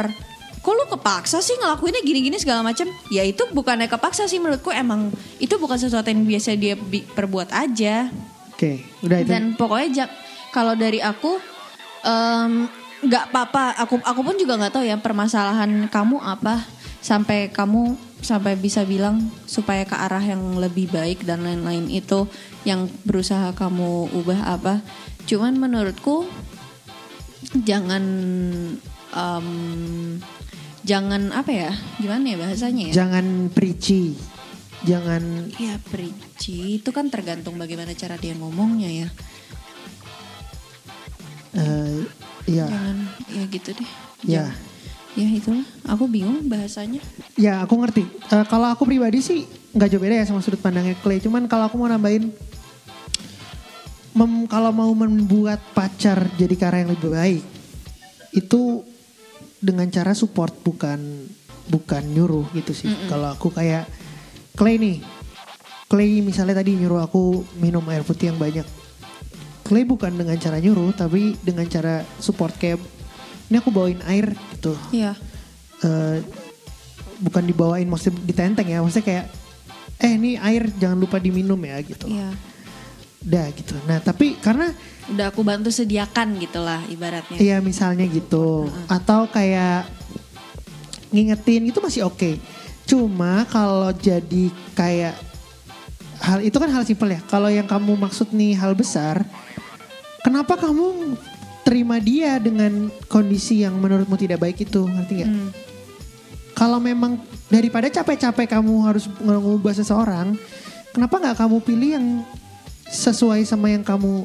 kok 0.57 0.75
lu 0.75 0.83
kepaksa 0.91 1.39
sih 1.39 1.55
ngelakuinnya 1.55 2.03
gini-gini 2.03 2.35
segala 2.35 2.67
macam. 2.67 2.91
Ya 3.07 3.23
itu 3.23 3.47
bukannya 3.55 3.87
kepaksa 3.87 4.27
sih 4.27 4.43
menurutku 4.43 4.75
emang 4.75 5.07
itu 5.39 5.55
bukan 5.55 5.79
sesuatu 5.79 6.11
yang 6.11 6.27
biasa 6.27 6.59
dia 6.59 6.75
perbuat 7.15 7.55
aja. 7.55 8.11
Oke, 8.51 8.83
udah 9.07 9.23
itu. 9.23 9.31
Dan 9.31 9.55
pokoknya 9.55 10.11
kalau 10.51 10.75
dari 10.75 10.99
aku 10.99 11.39
nggak 13.07 13.23
apa-apa. 13.31 13.79
Aku 13.87 14.03
aku 14.03 14.19
pun 14.19 14.35
juga 14.35 14.59
nggak 14.59 14.75
tahu 14.75 14.83
ya 14.83 14.99
permasalahan 14.99 15.87
kamu 15.87 16.19
apa 16.19 16.76
sampai 16.99 17.49
kamu 17.53 17.95
sampai 18.19 18.57
bisa 18.57 18.81
bilang 18.81 19.29
supaya 19.45 19.85
ke 19.85 19.93
arah 19.93 20.21
yang 20.21 20.57
lebih 20.57 20.89
baik 20.89 21.21
dan 21.23 21.45
lain-lain 21.45 21.85
itu 21.87 22.25
yang 22.65 22.89
berusaha 23.05 23.53
kamu 23.53 24.09
ubah 24.11 24.57
apa. 24.57 24.81
Cuman 25.29 25.59
menurutku 25.59 26.25
jangan 27.63 28.03
em, 29.13 29.47
jangan 30.81 31.29
apa 31.31 31.51
ya? 31.53 31.71
Gimana 32.01 32.25
ya 32.33 32.37
bahasanya 32.41 32.83
ya? 32.89 32.93
Jangan 33.05 33.53
preachy. 33.53 34.17
Jangan 34.85 35.49
Ya 35.57 35.81
perici 35.89 36.77
itu 36.77 36.89
kan 36.93 37.09
tergantung 37.09 37.57
bagaimana 37.57 37.97
cara 37.97 38.13
dia 38.15 38.37
ngomongnya 38.37 38.89
ya. 38.89 39.09
eh 41.57 42.05
ya. 42.45 42.65
Jangan 42.69 42.97
ya 43.33 43.43
gitu 43.49 43.69
deh. 43.73 43.89
Ya. 44.23 44.45
Jangan- 44.45 44.65
Ya 45.17 45.25
itulah, 45.25 45.65
aku 45.89 46.05
bingung 46.05 46.45
bahasanya. 46.45 47.01
Ya 47.33 47.65
aku 47.65 47.73
ngerti. 47.81 48.05
Eh, 48.05 48.45
kalau 48.45 48.69
aku 48.69 48.85
pribadi 48.85 49.17
sih 49.17 49.49
nggak 49.73 49.89
jauh 49.89 50.01
beda 50.01 50.21
ya 50.21 50.25
sama 50.29 50.45
sudut 50.45 50.61
pandangnya 50.61 50.93
Clay. 51.01 51.17
Cuman 51.17 51.49
kalau 51.49 51.65
aku 51.65 51.75
mau 51.81 51.89
nambahin, 51.89 52.29
mem- 54.13 54.45
kalau 54.45 54.69
mau 54.69 54.93
membuat 54.93 55.57
pacar 55.73 56.29
jadi 56.37 56.53
cara 56.53 56.85
yang 56.85 56.93
lebih 56.93 57.09
baik, 57.09 57.41
itu 58.37 58.85
dengan 59.57 59.89
cara 59.89 60.13
support 60.13 60.53
bukan 60.61 61.25
bukan 61.65 62.03
nyuruh 62.13 62.45
gitu 62.53 62.77
sih. 62.77 62.93
Kalau 63.09 63.33
aku 63.33 63.49
kayak 63.49 63.89
Clay 64.53 64.77
nih, 64.77 65.01
Clay 65.89 66.21
misalnya 66.21 66.61
tadi 66.61 66.77
nyuruh 66.77 67.01
aku 67.01 67.41
minum 67.57 67.81
air 67.89 68.05
putih 68.05 68.29
yang 68.29 68.37
banyak. 68.37 68.69
Clay 69.65 69.81
bukan 69.81 70.13
dengan 70.13 70.37
cara 70.37 70.61
nyuruh, 70.61 70.93
tapi 70.93 71.33
dengan 71.41 71.65
cara 71.65 72.05
support 72.21 72.53
kayak 72.55 72.77
ini 73.49 73.57
aku 73.57 73.71
bawain 73.73 73.99
air 74.05 74.31
gitu 74.57 74.73
Iya. 74.89 75.13
eh, 75.81 76.17
bukan 77.17 77.43
dibawain 77.45 77.85
maksudnya 77.85 78.17
ditenteng 78.23 78.65
ya 78.65 78.81
maksudnya 78.81 79.05
kayak 79.05 79.25
eh 79.97 80.11
ini 80.13 80.37
air 80.37 80.69
jangan 80.73 80.97
lupa 80.97 81.17
diminum 81.17 81.57
ya 81.59 81.77
gitu. 81.81 82.05
Iya. 82.05 82.29
udah 83.17 83.45
gitu. 83.51 83.73
Nah 83.85 83.97
tapi 83.99 84.37
karena 84.37 84.69
Udah 85.07 85.31
aku 85.31 85.41
bantu 85.41 85.67
sediakan 85.67 86.37
gitulah 86.37 86.79
ibaratnya. 86.87 87.35
iya 87.37 87.57
misalnya 87.59 88.05
gitu. 88.05 88.69
Atau 88.85 89.25
kayak 89.27 89.89
ngingetin 91.09 91.65
itu 91.65 91.79
masih 91.79 92.05
oke. 92.05 92.37
Cuma 92.85 93.43
kalau 93.47 93.89
jadi 93.91 94.47
kayak 94.73 95.15
hal 96.19 96.39
itu 96.39 96.55
kan 96.55 96.69
hal 96.69 96.83
simpel 96.83 97.09
ya. 97.09 97.19
Kalau 97.25 97.47
yang 97.47 97.65
kamu 97.65 97.97
maksud 97.97 98.31
nih 98.31 98.55
hal 98.55 98.71
besar 98.73 99.25
kenapa 100.21 100.55
kamu 100.55 101.15
terima 101.67 101.99
dia 101.99 102.39
dengan 102.39 102.87
kondisi 103.05 103.59
yang 103.59 103.75
menurutmu 103.75 104.15
tidak 104.15 104.39
baik 104.39 104.63
itu 104.63 104.87
ngerti 104.87 105.13
nggak 105.19 105.27
Hmm. 105.27 105.51
kalau 106.55 106.79
memang 106.79 107.19
daripada 107.47 107.91
capek-capek 107.91 108.47
kamu 108.49 108.73
harus 108.81 109.05
mengubah 109.19 109.75
seseorang, 109.75 110.39
kenapa 110.89 111.19
nggak 111.19 111.37
kamu 111.37 111.57
pilih 111.59 111.89
yang 111.99 112.05
sesuai 112.87 113.43
sama 113.43 113.67
yang 113.67 113.83
kamu 113.83 114.23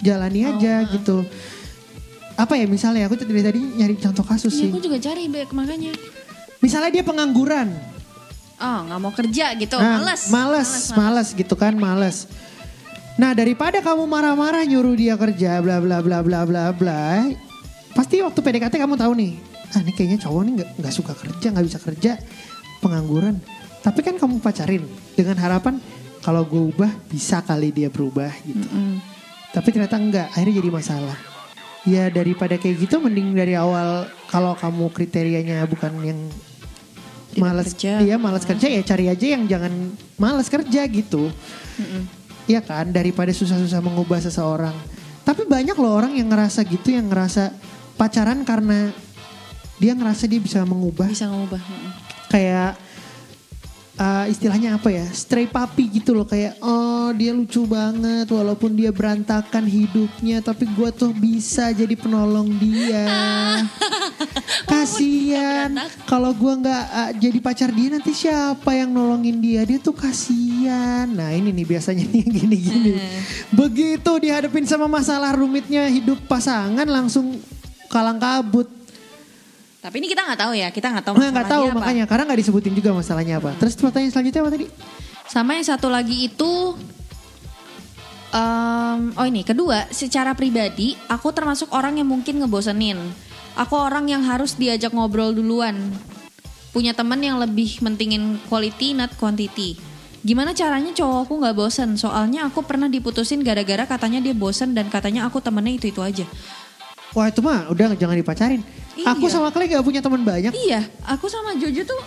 jalani 0.00 0.48
aja 0.48 0.88
gitu? 0.88 1.20
apa 2.34 2.58
ya 2.58 2.66
misalnya 2.66 3.06
aku 3.06 3.14
dari 3.14 3.46
tadi 3.46 3.60
nyari 3.62 3.94
contoh 3.94 4.26
kasus 4.26 4.50
Iya, 4.50 4.58
sih. 4.58 4.68
aku 4.74 4.82
juga 4.82 4.98
cari 4.98 5.30
Bek, 5.30 5.54
makanya. 5.54 5.94
Misalnya 6.58 6.90
dia 6.90 7.04
pengangguran. 7.06 7.70
Oh, 8.58 8.78
nggak 8.90 8.98
mau 8.98 9.14
kerja 9.14 9.54
gitu, 9.54 9.78
Nah, 9.78 10.02
males. 10.02 10.22
Males, 10.34 10.70
males 10.98 11.28
gitu 11.30 11.54
kan, 11.54 11.78
males. 11.78 12.26
Nah 13.14 13.30
daripada 13.30 13.78
kamu 13.78 14.10
marah-marah 14.10 14.66
nyuruh 14.66 14.98
dia 14.98 15.14
kerja, 15.14 15.62
bla 15.62 15.78
bla 15.78 16.02
bla 16.02 16.18
bla 16.18 16.42
bla 16.42 16.74
bla, 16.74 17.30
pasti 17.94 18.18
waktu 18.18 18.42
PDKT 18.42 18.74
kamu 18.74 18.98
tahu 18.98 19.14
nih, 19.14 19.38
ah 19.70 19.78
ini 19.86 19.92
kayaknya 19.94 20.18
cowok 20.26 20.42
nih 20.42 20.52
nggak 20.58 20.70
nggak 20.82 20.94
suka 20.94 21.12
kerja, 21.14 21.46
nggak 21.54 21.66
bisa 21.70 21.78
kerja, 21.78 22.12
pengangguran. 22.82 23.38
Tapi 23.86 24.00
kan 24.02 24.18
kamu 24.18 24.42
pacarin 24.42 24.82
dengan 25.14 25.38
harapan 25.38 25.78
kalau 26.26 26.42
gue 26.42 26.74
ubah 26.74 26.90
bisa 27.06 27.38
kali 27.44 27.70
dia 27.70 27.86
berubah 27.86 28.34
gitu. 28.42 28.66
Mm-mm. 28.66 28.98
Tapi 29.54 29.68
ternyata 29.70 29.94
enggak, 29.94 30.26
akhirnya 30.34 30.58
jadi 30.58 30.70
masalah. 30.74 31.18
Ya 31.86 32.08
daripada 32.10 32.56
kayak 32.58 32.88
gitu 32.88 32.98
mending 32.98 33.36
dari 33.36 33.54
awal 33.54 34.08
kalau 34.26 34.56
kamu 34.56 34.90
kriterianya 34.90 35.68
bukan 35.68 35.92
yang 36.02 36.18
malas 37.36 37.76
kerja. 37.76 38.00
iya 38.00 38.16
malas 38.16 38.46
kerja 38.46 38.66
ya 38.70 38.80
cari 38.80 39.10
aja 39.10 39.26
yang 39.38 39.44
jangan 39.46 39.70
malas 40.18 40.50
kerja 40.50 40.82
gitu. 40.90 41.30
Mm-mm. 41.78 42.23
Iya 42.44 42.60
kan 42.60 42.92
daripada 42.92 43.32
susah-susah 43.32 43.80
mengubah 43.80 44.20
seseorang. 44.20 44.76
Tapi 45.24 45.48
banyak 45.48 45.76
loh 45.80 45.96
orang 45.96 46.12
yang 46.12 46.28
ngerasa 46.28 46.60
gitu 46.68 46.92
yang 46.92 47.08
ngerasa 47.08 47.48
pacaran 47.96 48.44
karena 48.44 48.92
dia 49.80 49.96
ngerasa 49.96 50.28
dia 50.28 50.38
bisa 50.38 50.60
mengubah 50.62 51.08
Bisa 51.08 51.26
ngubah. 51.26 51.58
mm-mm. 51.58 51.92
kayak 52.28 52.76
uh, 53.98 54.26
istilahnya 54.26 54.78
apa 54.78 54.90
ya? 54.90 55.06
Stray 55.10 55.46
puppy 55.46 56.00
gitu 56.00 56.14
loh 56.16 56.26
kayak 56.26 56.58
oh 56.62 57.12
dia 57.14 57.30
lucu 57.30 57.62
banget 57.68 58.26
walaupun 58.30 58.74
dia 58.74 58.90
berantakan 58.90 59.66
hidupnya 59.66 60.42
tapi 60.42 60.66
gua 60.72 60.90
tuh 60.90 61.14
bisa 61.14 61.70
jadi 61.70 61.94
penolong 61.94 62.50
dia. 62.58 63.06
Kasian 64.70 65.78
kalau 66.08 66.34
gua 66.34 66.58
nggak 66.58 66.84
uh, 66.90 67.10
jadi 67.18 67.38
pacar 67.38 67.70
dia 67.70 67.88
nanti 67.94 68.12
siapa 68.14 68.70
yang 68.74 68.90
nolongin 68.90 69.38
dia? 69.38 69.62
Dia 69.64 69.78
tuh 69.78 69.94
kasian 69.94 71.14
nah 71.14 71.30
ini 71.30 71.52
nih 71.52 71.66
biasanya 71.66 72.04
nih 72.08 72.20
yang 72.24 72.32
gini-gini 72.40 72.92
begitu 73.52 74.12
dihadapin 74.20 74.66
sama 74.66 74.90
masalah 74.90 75.32
rumitnya 75.36 75.86
hidup 75.88 76.18
pasangan 76.26 76.86
langsung 76.88 77.38
kalang 77.88 78.18
kabut 78.18 78.73
Tapi 79.84 80.00
ini 80.00 80.08
kita 80.08 80.24
nggak 80.24 80.40
tahu 80.40 80.52
ya, 80.56 80.68
kita 80.72 80.88
nggak 80.88 81.04
tahu 81.04 81.14
Nggak, 81.20 81.30
nggak 81.36 81.50
tahu 81.52 81.64
apa. 81.68 81.76
makanya 81.76 82.04
karena 82.08 82.22
nggak 82.24 82.40
disebutin 82.40 82.72
juga 82.72 82.96
masalahnya 82.96 83.36
apa. 83.36 83.52
Terus 83.60 83.76
pertanyaan 83.76 84.12
selanjutnya 84.16 84.40
apa 84.40 84.50
tadi? 84.56 84.66
Sama 85.28 85.50
yang 85.60 85.66
satu 85.68 85.92
lagi 85.92 86.16
itu, 86.24 86.52
em, 88.32 89.12
oh 89.12 89.26
ini 89.28 89.44
kedua, 89.44 89.84
secara 89.92 90.32
pribadi 90.32 90.96
aku 91.04 91.36
termasuk 91.36 91.68
orang 91.76 92.00
yang 92.00 92.08
mungkin 92.08 92.40
ngebosenin. 92.40 92.96
Aku 93.60 93.76
orang 93.76 94.08
yang 94.08 94.24
harus 94.24 94.56
diajak 94.56 94.88
ngobrol 94.96 95.36
duluan. 95.36 95.76
Punya 96.72 96.96
teman 96.96 97.20
yang 97.20 97.36
lebih 97.36 97.84
mentingin 97.84 98.40
quality 98.48 98.96
not 98.96 99.12
quantity. 99.20 99.76
Gimana 100.24 100.56
caranya 100.56 100.96
cowokku 100.96 101.44
nggak 101.44 101.54
bosen? 101.60 102.00
Soalnya 102.00 102.48
aku 102.48 102.64
pernah 102.64 102.88
diputusin 102.88 103.44
gara-gara 103.44 103.84
katanya 103.84 104.24
dia 104.24 104.32
bosen 104.32 104.72
dan 104.72 104.88
katanya 104.88 105.28
aku 105.28 105.44
temennya 105.44 105.76
itu 105.76 105.92
itu 105.92 106.00
aja. 106.00 106.24
Wah 107.12 107.28
itu 107.28 107.44
mah 107.44 107.68
udah 107.68 107.92
jangan 107.94 108.16
dipacarin. 108.16 108.64
Iya. 108.94 109.06
Aku 109.14 109.26
sama 109.26 109.50
Clay 109.50 109.66
gak 109.68 109.82
punya 109.82 110.00
teman 110.00 110.22
banyak. 110.22 110.52
Iya, 110.54 110.86
aku 111.02 111.26
sama 111.26 111.54
Jojo 111.58 111.82
tuh 111.82 112.00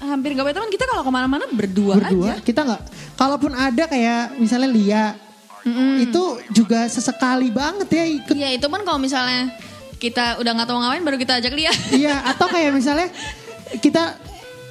hampir 0.00 0.32
gak 0.32 0.44
punya 0.46 0.56
teman. 0.56 0.70
Kita 0.70 0.84
kalau 0.88 1.02
ke 1.04 1.12
mana-mana 1.12 1.44
berdua, 1.50 2.00
berdua 2.00 2.38
aja. 2.38 2.44
kita 2.44 2.60
nggak. 2.64 2.82
Kalaupun 3.14 3.52
ada 3.52 3.84
kayak 3.84 4.38
misalnya 4.38 4.70
Lia, 4.70 5.04
itu 6.00 6.22
juga 6.48 6.86
sesekali 6.88 7.50
banget 7.52 7.88
ya 7.92 8.04
ikut. 8.06 8.34
Iya 8.34 8.48
itu 8.56 8.66
kan 8.66 8.82
kalau 8.86 8.96
misalnya 8.96 9.52
kita 9.98 10.38
udah 10.38 10.50
nggak 10.54 10.68
tahu 10.70 10.78
ngapain 10.78 11.02
baru 11.02 11.18
kita 11.18 11.42
ajak 11.42 11.52
dia. 11.58 11.72
iya 11.90 12.22
atau 12.24 12.46
kayak 12.46 12.70
misalnya 12.70 13.08
kita 13.82 14.14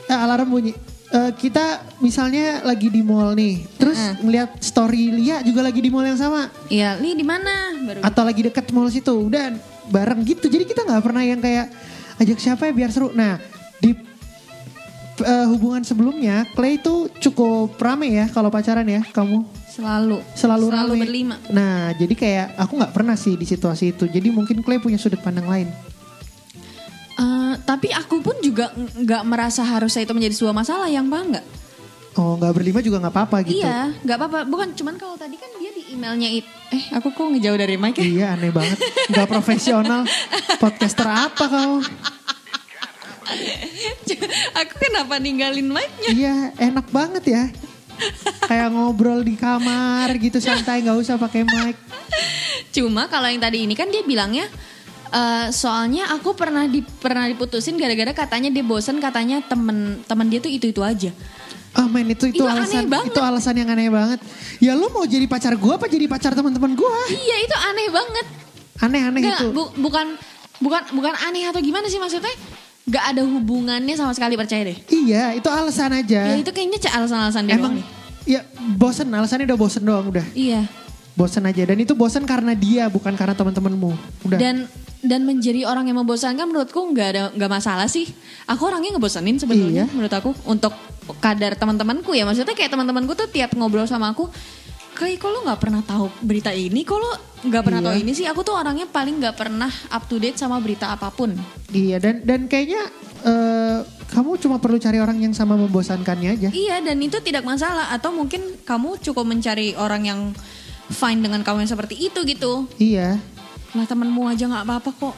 eh, 0.08 0.18
alarm 0.18 0.48
bunyi. 0.48 0.74
Eh, 1.08 1.32
kita 1.40 1.80
misalnya 2.04 2.68
lagi 2.68 2.92
di 2.92 3.00
mall 3.00 3.32
nih, 3.32 3.64
terus 3.80 3.96
ngeliat 4.20 4.60
story 4.60 5.16
Lia 5.16 5.40
juga 5.40 5.64
lagi 5.64 5.80
di 5.80 5.88
mall 5.88 6.04
yang 6.04 6.20
sama, 6.20 6.52
Iya, 6.68 7.00
Li 7.00 7.16
di 7.16 7.24
mana? 7.24 7.72
Baru 7.80 8.00
atau 8.04 8.24
lagi 8.28 8.44
deket 8.44 8.76
mall 8.76 8.92
situ, 8.92 9.16
udah 9.16 9.56
bareng 9.90 10.22
gitu. 10.24 10.48
Jadi 10.48 10.64
kita 10.68 10.84
nggak 10.88 11.04
pernah 11.04 11.24
yang 11.24 11.40
kayak 11.40 11.72
ajak 12.18 12.38
siapa 12.38 12.70
ya 12.70 12.74
biar 12.74 12.90
seru. 12.92 13.12
Nah 13.14 13.40
di 13.78 13.94
eh, 15.24 15.46
hubungan 15.50 15.82
sebelumnya, 15.82 16.46
Clay 16.54 16.78
itu 16.78 17.10
cukup 17.22 17.78
rame 17.78 18.12
ya 18.14 18.26
kalau 18.30 18.52
pacaran 18.54 18.86
ya 18.86 19.02
kamu 19.14 19.46
selalu 19.78 20.18
selalu, 20.34 20.66
selalu 20.74 20.94
rame. 20.94 21.04
berlima. 21.06 21.36
Nah 21.54 21.94
jadi 21.94 22.14
kayak 22.18 22.48
aku 22.58 22.74
nggak 22.82 22.94
pernah 22.94 23.16
sih 23.18 23.38
di 23.38 23.46
situasi 23.46 23.94
itu. 23.94 24.06
Jadi 24.10 24.28
mungkin 24.34 24.62
Clay 24.66 24.82
punya 24.82 24.98
sudut 24.98 25.22
pandang 25.22 25.46
lain. 25.46 25.70
Eh, 27.18 27.54
tapi 27.66 27.90
aku 27.90 28.22
pun 28.22 28.38
juga 28.46 28.70
ng- 28.78 29.06
nggak 29.06 29.24
merasa 29.26 29.66
harusnya 29.66 30.06
itu 30.06 30.14
menjadi 30.14 30.38
sebuah 30.38 30.54
masalah 30.54 30.86
yang 30.86 31.10
bangga. 31.10 31.42
Oh 32.18 32.38
nggak 32.38 32.54
berlima 32.54 32.80
juga 32.82 32.98
nggak 33.02 33.14
apa-apa 33.14 33.38
gitu. 33.46 33.62
Iya, 33.62 33.94
nggak 34.06 34.18
apa-apa. 34.18 34.40
Bukan, 34.50 34.74
cuman 34.78 34.96
kalau 34.98 35.18
tadi 35.18 35.38
kan 35.38 35.50
emailnya 35.98 36.30
itu. 36.30 36.50
Eh, 36.68 36.86
aku 36.94 37.10
kok 37.10 37.26
ngejauh 37.34 37.58
dari 37.58 37.76
mic 37.80 37.98
ya? 37.98 38.06
Iya 38.06 38.26
aneh 38.38 38.54
banget. 38.54 38.78
Nggak 39.10 39.28
profesional. 39.28 40.06
Podcaster 40.62 41.10
apa 41.10 41.44
kau? 41.50 41.82
aku 44.60 44.74
kenapa 44.80 45.20
ninggalin 45.20 45.68
mic-nya? 45.68 46.10
Iya 46.14 46.36
enak 46.60 46.88
banget 46.94 47.24
ya. 47.28 47.44
Kayak 48.46 48.78
ngobrol 48.78 49.26
di 49.26 49.34
kamar 49.34 50.12
gitu 50.22 50.38
santai 50.38 50.86
nggak 50.86 50.98
usah 51.02 51.18
pakai 51.18 51.44
mic. 51.44 51.76
Cuma 52.72 53.10
kalau 53.10 53.28
yang 53.32 53.42
tadi 53.42 53.66
ini 53.66 53.74
kan 53.74 53.90
dia 53.90 54.06
bilangnya 54.06 54.46
eh, 55.10 55.48
soalnya 55.50 56.14
aku 56.14 56.38
pernah 56.38 56.70
di 56.70 56.84
pernah 56.84 57.26
diputusin 57.26 57.80
gara-gara 57.80 58.14
katanya 58.14 58.54
dia 58.54 58.64
bosen 58.64 59.02
katanya 59.02 59.42
temen 59.44 60.04
temen 60.06 60.28
dia 60.30 60.40
tuh 60.44 60.52
itu 60.52 60.70
itu 60.70 60.82
aja. 60.86 61.12
Ah 61.78 61.86
men 61.86 62.10
itu 62.10 62.26
itu 62.28 62.42
Itu 62.42 62.50
aneh 62.50 62.58
alasan 62.58 62.84
itu 63.06 63.20
alasan 63.22 63.54
yang 63.54 63.70
aneh 63.70 63.88
banget. 63.88 64.20
Ya 64.58 64.74
lu 64.74 64.90
mau 64.90 65.06
jadi 65.06 65.30
pacar 65.30 65.54
gua 65.54 65.78
apa 65.78 65.86
jadi 65.86 66.10
pacar 66.10 66.34
teman-teman 66.34 66.74
gua? 66.74 66.90
Iya 67.08 67.36
itu 67.40 67.56
aneh 67.56 67.88
banget. 67.88 68.26
Aneh-aneh 68.78 69.22
itu. 69.22 69.48
bu- 69.54 69.74
bukan 69.80 70.18
bukan 70.58 70.82
bukan 70.92 71.14
aneh 71.22 71.46
atau 71.46 71.62
gimana 71.62 71.86
sih 71.86 71.98
maksudnya? 71.98 72.34
Gak 72.88 73.14
ada 73.14 73.22
hubungannya 73.22 73.94
sama 73.94 74.16
sekali 74.16 74.34
percaya 74.34 74.64
deh. 74.66 74.78
Iya 74.88 75.36
itu 75.36 75.46
alasan 75.46 75.94
aja. 75.94 76.34
Ya 76.34 76.36
itu 76.36 76.50
kayaknya 76.50 76.82
alasan-alasan 76.88 77.46
dia 77.46 77.56
Emang 77.56 77.76
doang 77.76 77.84
deh. 77.84 77.88
ya 78.26 78.42
bosen 78.74 79.08
alasannya 79.08 79.46
udah 79.46 79.60
bosen 79.60 79.84
doang 79.84 80.08
udah. 80.10 80.26
Iya. 80.34 80.66
Bosen 81.14 81.44
aja 81.44 81.62
dan 81.64 81.78
itu 81.78 81.94
bosen 81.94 82.24
karena 82.24 82.54
dia 82.54 82.88
bukan 82.88 83.14
karena 83.14 83.34
teman-temanmu. 83.34 83.92
Udah. 84.26 84.38
Dan 84.40 84.66
dan 85.02 85.24
menjadi 85.24 85.66
orang 85.66 85.86
yang 85.86 85.98
membosankan 85.98 86.46
menurutku 86.46 86.82
nggak 86.82 87.08
ada 87.08 87.24
nggak 87.34 87.52
masalah 87.52 87.86
sih. 87.86 88.10
Aku 88.46 88.66
orangnya 88.66 88.98
ngebosenin 88.98 89.38
sebetulnya 89.38 89.86
Iya. 89.86 89.94
menurut 89.94 90.14
aku 90.14 90.32
untuk 90.46 90.74
kadar 91.20 91.54
teman-temanku 91.54 92.12
ya. 92.12 92.26
Maksudnya 92.26 92.54
kayak 92.54 92.70
teman-temanku 92.70 93.14
tuh 93.14 93.30
tiap 93.30 93.54
ngobrol 93.54 93.86
sama 93.86 94.12
aku, 94.12 94.28
kayak 94.94 95.18
kok 95.18 95.30
lo 95.30 95.46
nggak 95.46 95.62
pernah 95.62 95.82
tahu 95.82 96.10
berita 96.20 96.50
ini, 96.50 96.82
kok 96.82 96.98
lo 96.98 97.12
nggak 97.46 97.64
pernah 97.64 97.80
Iya. 97.80 97.88
tahu 97.88 97.96
ini 98.02 98.12
sih. 98.12 98.26
Aku 98.26 98.42
tuh 98.42 98.58
orangnya 98.58 98.86
paling 98.86 99.22
nggak 99.22 99.36
pernah 99.36 99.70
up 99.88 100.04
to 100.06 100.18
date 100.18 100.36
sama 100.36 100.58
berita 100.58 100.90
apa 100.90 101.08
pun. 101.10 101.38
Iya 101.70 101.98
dan 101.98 102.26
dan 102.26 102.50
kayaknya 102.50 102.82
eh, 103.22 103.80
kamu 104.08 104.40
cuma 104.40 104.58
perlu 104.58 104.78
cari 104.78 104.98
orang 104.98 105.20
yang 105.20 105.32
sama 105.32 105.54
membosankannya 105.54 106.30
aja. 106.34 106.50
Iya 106.50 106.82
dan 106.82 106.98
itu 106.98 107.20
tidak 107.20 107.44
masalah 107.44 107.92
atau 107.92 108.10
mungkin 108.10 108.40
kamu 108.64 108.98
cukup 109.00 109.24
mencari 109.24 109.76
orang 109.76 110.04
yang 110.04 110.20
fine 110.88 111.20
dengan 111.20 111.44
kamu 111.44 111.64
yang 111.64 111.72
seperti 111.72 111.96
itu 112.02 112.20
gitu. 112.24 112.66
Iya. 112.78 113.20
Lah 113.72 113.84
temenmu 113.84 114.24
aja 114.26 114.46
nggak 114.46 114.64
apa-apa 114.64 114.92
kok. 114.94 115.16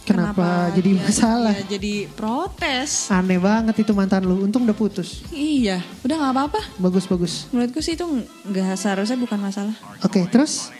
Kenapa 0.00 0.72
jadi 0.72 0.90
dia- 0.92 1.02
masalah? 1.04 1.54
dia 1.54 1.66
jadi 1.70 1.94
protes. 2.10 3.06
Aneh 3.08 3.38
banget 3.38 3.78
itu 3.78 3.92
mantan 3.92 4.22
lu. 4.22 4.42
Untung 4.42 4.64
udah 4.64 4.74
putus. 4.74 5.22
Iya, 5.30 5.78
udah 6.02 6.16
nggak 6.16 6.32
apa-apa. 6.32 6.60
Bagus 6.76 7.06
bagus. 7.06 7.46
Menurutku 7.48 7.78
sih 7.78 7.94
itu 7.94 8.02
nggak 8.44 8.74
seharusnya 8.74 9.14
bukan 9.14 9.38
masalah. 9.38 9.74
Oke 10.00 10.26
terus. 10.26 10.74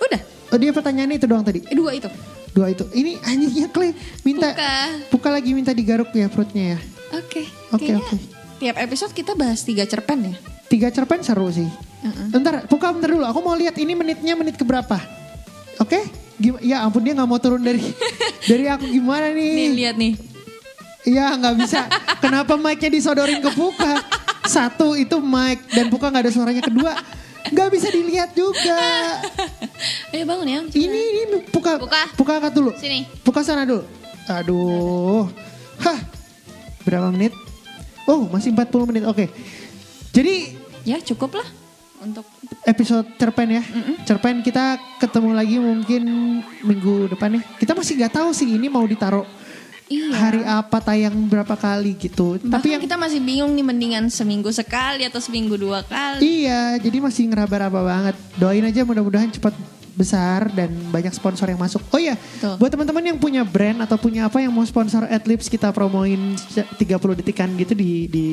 Udah, 0.00 0.20
Oh 0.48 0.56
dia 0.56 0.68
pertanyaannya 0.70 1.16
itu 1.16 1.24
doang 1.24 1.40
tadi. 1.40 1.60
eh, 1.62 1.72
dua 1.72 1.92
itu. 1.92 2.08
Dua 2.52 2.68
itu. 2.68 2.84
Ini 2.90 3.16
anjingnya 3.22 3.68
Clay 3.68 3.92
minta 4.22 4.48
Buka. 4.50 4.72
buka 5.10 5.28
lagi 5.30 5.50
minta 5.52 5.72
digaruk 5.72 6.12
ya 6.12 6.28
perutnya 6.28 6.76
ya. 6.76 6.78
Oke. 7.14 7.48
Oke, 7.70 7.92
oke. 7.94 8.16
Tiap 8.58 8.76
episode 8.78 9.12
kita 9.12 9.32
bahas 9.32 9.60
tiga 9.60 9.82
cerpen 9.82 10.20
ya. 10.22 10.34
Tiga 10.66 10.88
cerpen 10.88 11.20
seru 11.20 11.48
sih. 11.48 11.68
Heeh. 12.02 12.26
Bentar, 12.28 12.64
buka 12.66 12.92
bentar 12.92 13.08
dulu. 13.08 13.24
Aku 13.24 13.40
mau 13.40 13.52
lihat 13.52 13.76
ini 13.76 13.92
menitnya 13.92 14.32
menit 14.34 14.56
keberapa. 14.56 14.96
Oke? 15.78 16.00
Gim- 16.36 16.60
Ya 16.60 16.82
ampun 16.82 17.00
dia 17.00 17.12
nggak 17.12 17.24
mau 17.24 17.38
turun 17.38 17.60
dari 17.60 17.80
dari 18.50 18.66
aku 18.66 18.84
gimana 18.84 19.30
Nih 19.30 19.40
nih? 19.62 19.70
lihat 19.72 19.96
nih. 19.96 20.12
Iya 21.02 21.34
nggak 21.34 21.54
bisa. 21.58 21.80
Kenapa 22.18 22.54
mic-nya 22.54 22.88
disodorin 22.88 23.38
ke 23.38 23.50
Puka? 23.50 23.98
Satu 24.42 24.94
itu 24.94 25.18
mic 25.18 25.62
dan 25.68 25.86
Puka 25.86 26.08
nggak 26.08 26.24
ada 26.24 26.32
suaranya. 26.32 26.62
Kedua 26.62 26.92
nggak 27.44 27.68
bisa 27.68 27.88
dilihat 27.88 28.30
juga. 28.32 28.78
Ayo 30.12 30.24
bangun 30.24 30.46
ya. 30.46 30.60
Ini 30.64 31.00
ini 31.26 31.36
Puka. 31.44 31.78
Puka. 31.78 32.02
Puka 32.14 32.32
angkat 32.36 32.52
dulu. 32.52 32.70
Sini. 32.74 33.06
Puka 33.20 33.42
sana 33.42 33.62
dulu. 33.62 33.82
Aduh. 34.28 35.26
Hah. 35.78 35.98
Berapa 36.82 37.08
menit? 37.08 37.34
Oh 38.04 38.26
masih 38.26 38.50
40 38.50 38.88
menit. 38.88 39.02
Oke. 39.04 39.26
Jadi 40.10 40.58
Ya 40.82 40.98
cukup 40.98 41.38
lah. 41.38 41.46
Untuk 42.02 42.26
episode 42.62 43.06
cerpen 43.14 43.48
ya. 43.48 43.62
Cerpen 44.02 44.42
kita 44.42 44.76
ketemu 44.98 45.30
lagi 45.32 45.56
mungkin 45.56 46.02
minggu 46.60 47.10
depan 47.10 47.38
ya. 47.38 47.42
Kita 47.56 47.72
masih 47.72 47.96
nggak 47.96 48.12
tahu 48.12 48.30
sih 48.30 48.50
ini 48.50 48.66
mau 48.66 48.82
ditaruh 48.82 49.24
Iya. 49.92 50.08
hari 50.16 50.40
apa 50.40 50.80
tayang 50.80 51.12
berapa 51.28 51.52
kali 51.52 51.92
gitu. 52.00 52.40
Bahkan 52.40 52.48
Tapi 52.48 52.72
yang 52.72 52.80
kita 52.80 52.96
masih 52.96 53.20
bingung 53.20 53.52
nih 53.52 53.60
mendingan 53.60 54.04
seminggu 54.08 54.48
sekali 54.48 55.04
atau 55.04 55.20
seminggu 55.20 55.60
dua 55.60 55.84
kali. 55.84 56.24
iya, 56.42 56.80
jadi 56.80 56.96
masih 56.96 57.28
ngeraba-raba 57.28 57.84
banget. 57.84 58.16
Doain 58.40 58.64
aja 58.64 58.88
mudah-mudahan 58.88 59.28
cepat 59.28 59.52
besar 59.92 60.48
dan 60.48 60.72
banyak 60.88 61.12
sponsor 61.12 61.44
yang 61.44 61.60
masuk. 61.60 61.84
Oh 61.92 62.00
iya, 62.00 62.16
Betul. 62.16 62.56
buat 62.56 62.70
teman-teman 62.72 63.04
yang 63.04 63.18
punya 63.20 63.44
brand 63.44 63.84
atau 63.84 64.00
punya 64.00 64.24
apa 64.24 64.40
yang 64.40 64.48
mau 64.48 64.64
sponsor 64.64 65.04
Adlibs 65.04 65.52
kita 65.52 65.68
promoin 65.68 66.40
30 66.40 66.80
detikan 67.12 67.52
gitu 67.52 67.76
di 67.76 68.08
di 68.08 68.26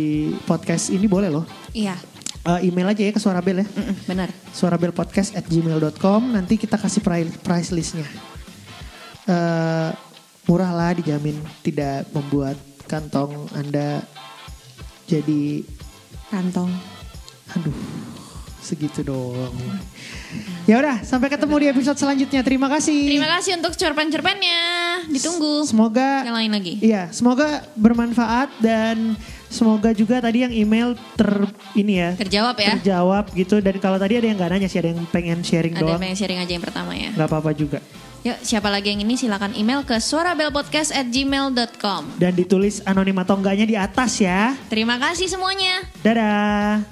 podcast 0.47 0.88
ini 0.88 1.11
boleh 1.11 1.28
loh. 1.28 1.43
Iya, 1.76 1.99
Eh, 2.41 2.65
email 2.65 2.87
aja 2.87 3.01
ya 3.01 3.11
ke 3.11 3.19
Suarabel 3.19 3.61
ya. 3.61 3.67
Mm-mm, 3.67 3.95
benar. 4.05 4.29
suarabelpodcast 4.49 5.35
at 5.35 5.43
gmail.com 5.43 6.21
nanti 6.31 6.55
kita 6.55 6.75
kasih 6.75 6.99
price, 6.99 7.35
price 7.37 7.69
listnya 7.69 8.07
Eh, 9.25 9.89
murah 10.45 10.71
lah 10.71 10.91
dijamin 10.91 11.35
tidak 11.61 12.09
membuat 12.09 12.57
kantong 12.85 13.29
anda 13.53 14.01
jadi 15.05 15.61
Kantong. 16.27 16.73
aduh 17.49 17.73
segitu 18.59 19.01
doang 19.01 19.53
ya 20.63 20.77
udah 20.77 21.01
sampai 21.01 21.25
ketemu 21.27 21.55
di 21.55 21.67
episode 21.69 21.97
selanjutnya 21.97 22.41
terima 22.41 22.65
kasih 22.67 23.09
Terima 23.09 23.29
kasih 23.31 23.57
untuk 23.57 23.73
cerpen-cerpennya. 23.73 24.61
Ditunggu. 25.07 25.65
semoga 25.65 26.21
Yang 26.21 26.35
lain 26.37 26.51
lagi. 26.51 26.73
Iya, 26.79 27.03
semoga 27.09 27.47
bermanfaat 27.73 28.49
dan 28.59 29.17
semoga 29.50 29.89
juga 29.91 30.22
tadi 30.22 30.41
yang 30.41 30.54
email 30.54 30.93
ter 31.14 31.30
ini 31.74 31.97
ya 31.97 32.10
Terjawab 32.16 32.56
ya. 32.56 32.78
terjawab 32.78 33.26
gitu 33.34 33.58
dan 33.58 33.76
kalau 33.78 33.97
tadi 33.97 34.16
ada 34.16 34.26
yang 34.26 34.38
nggak 34.38 34.52
nanya 34.52 34.68
sih 34.68 34.78
ada 34.78 34.93
yang 34.93 35.02
pengen 35.10 35.41
sharing 35.41 35.74
Ada 35.74 35.80
yang 35.80 35.89
doang 35.89 36.00
pengen 36.00 36.16
sharing 36.16 36.39
aja 36.39 36.52
yang 36.52 36.62
pertama 36.62 36.91
ya. 36.93 37.10
nggak 37.12 37.28
apa-apa 37.28 37.52
juga 37.52 37.82
Yuk, 38.20 38.36
siapa 38.41 38.68
lagi 38.68 38.91
yang 38.91 39.00
ini 39.00 39.16
silakan 39.16 39.56
email 39.56 39.80
ke 39.82 39.95
suarabelpodcast 39.95 40.91
at 40.91 41.08
gmail.com. 41.08 42.20
dan 42.20 42.32
ditulis 42.32 42.84
anonim 42.84 43.16
atau 43.16 43.34
enggaknya 43.34 43.64
di 43.64 43.76
atas 43.76 44.20
ya 44.20 44.54
Terima 44.68 44.95
kasih 44.95 45.26
semuanya. 45.26 45.82
dadah 46.00 46.84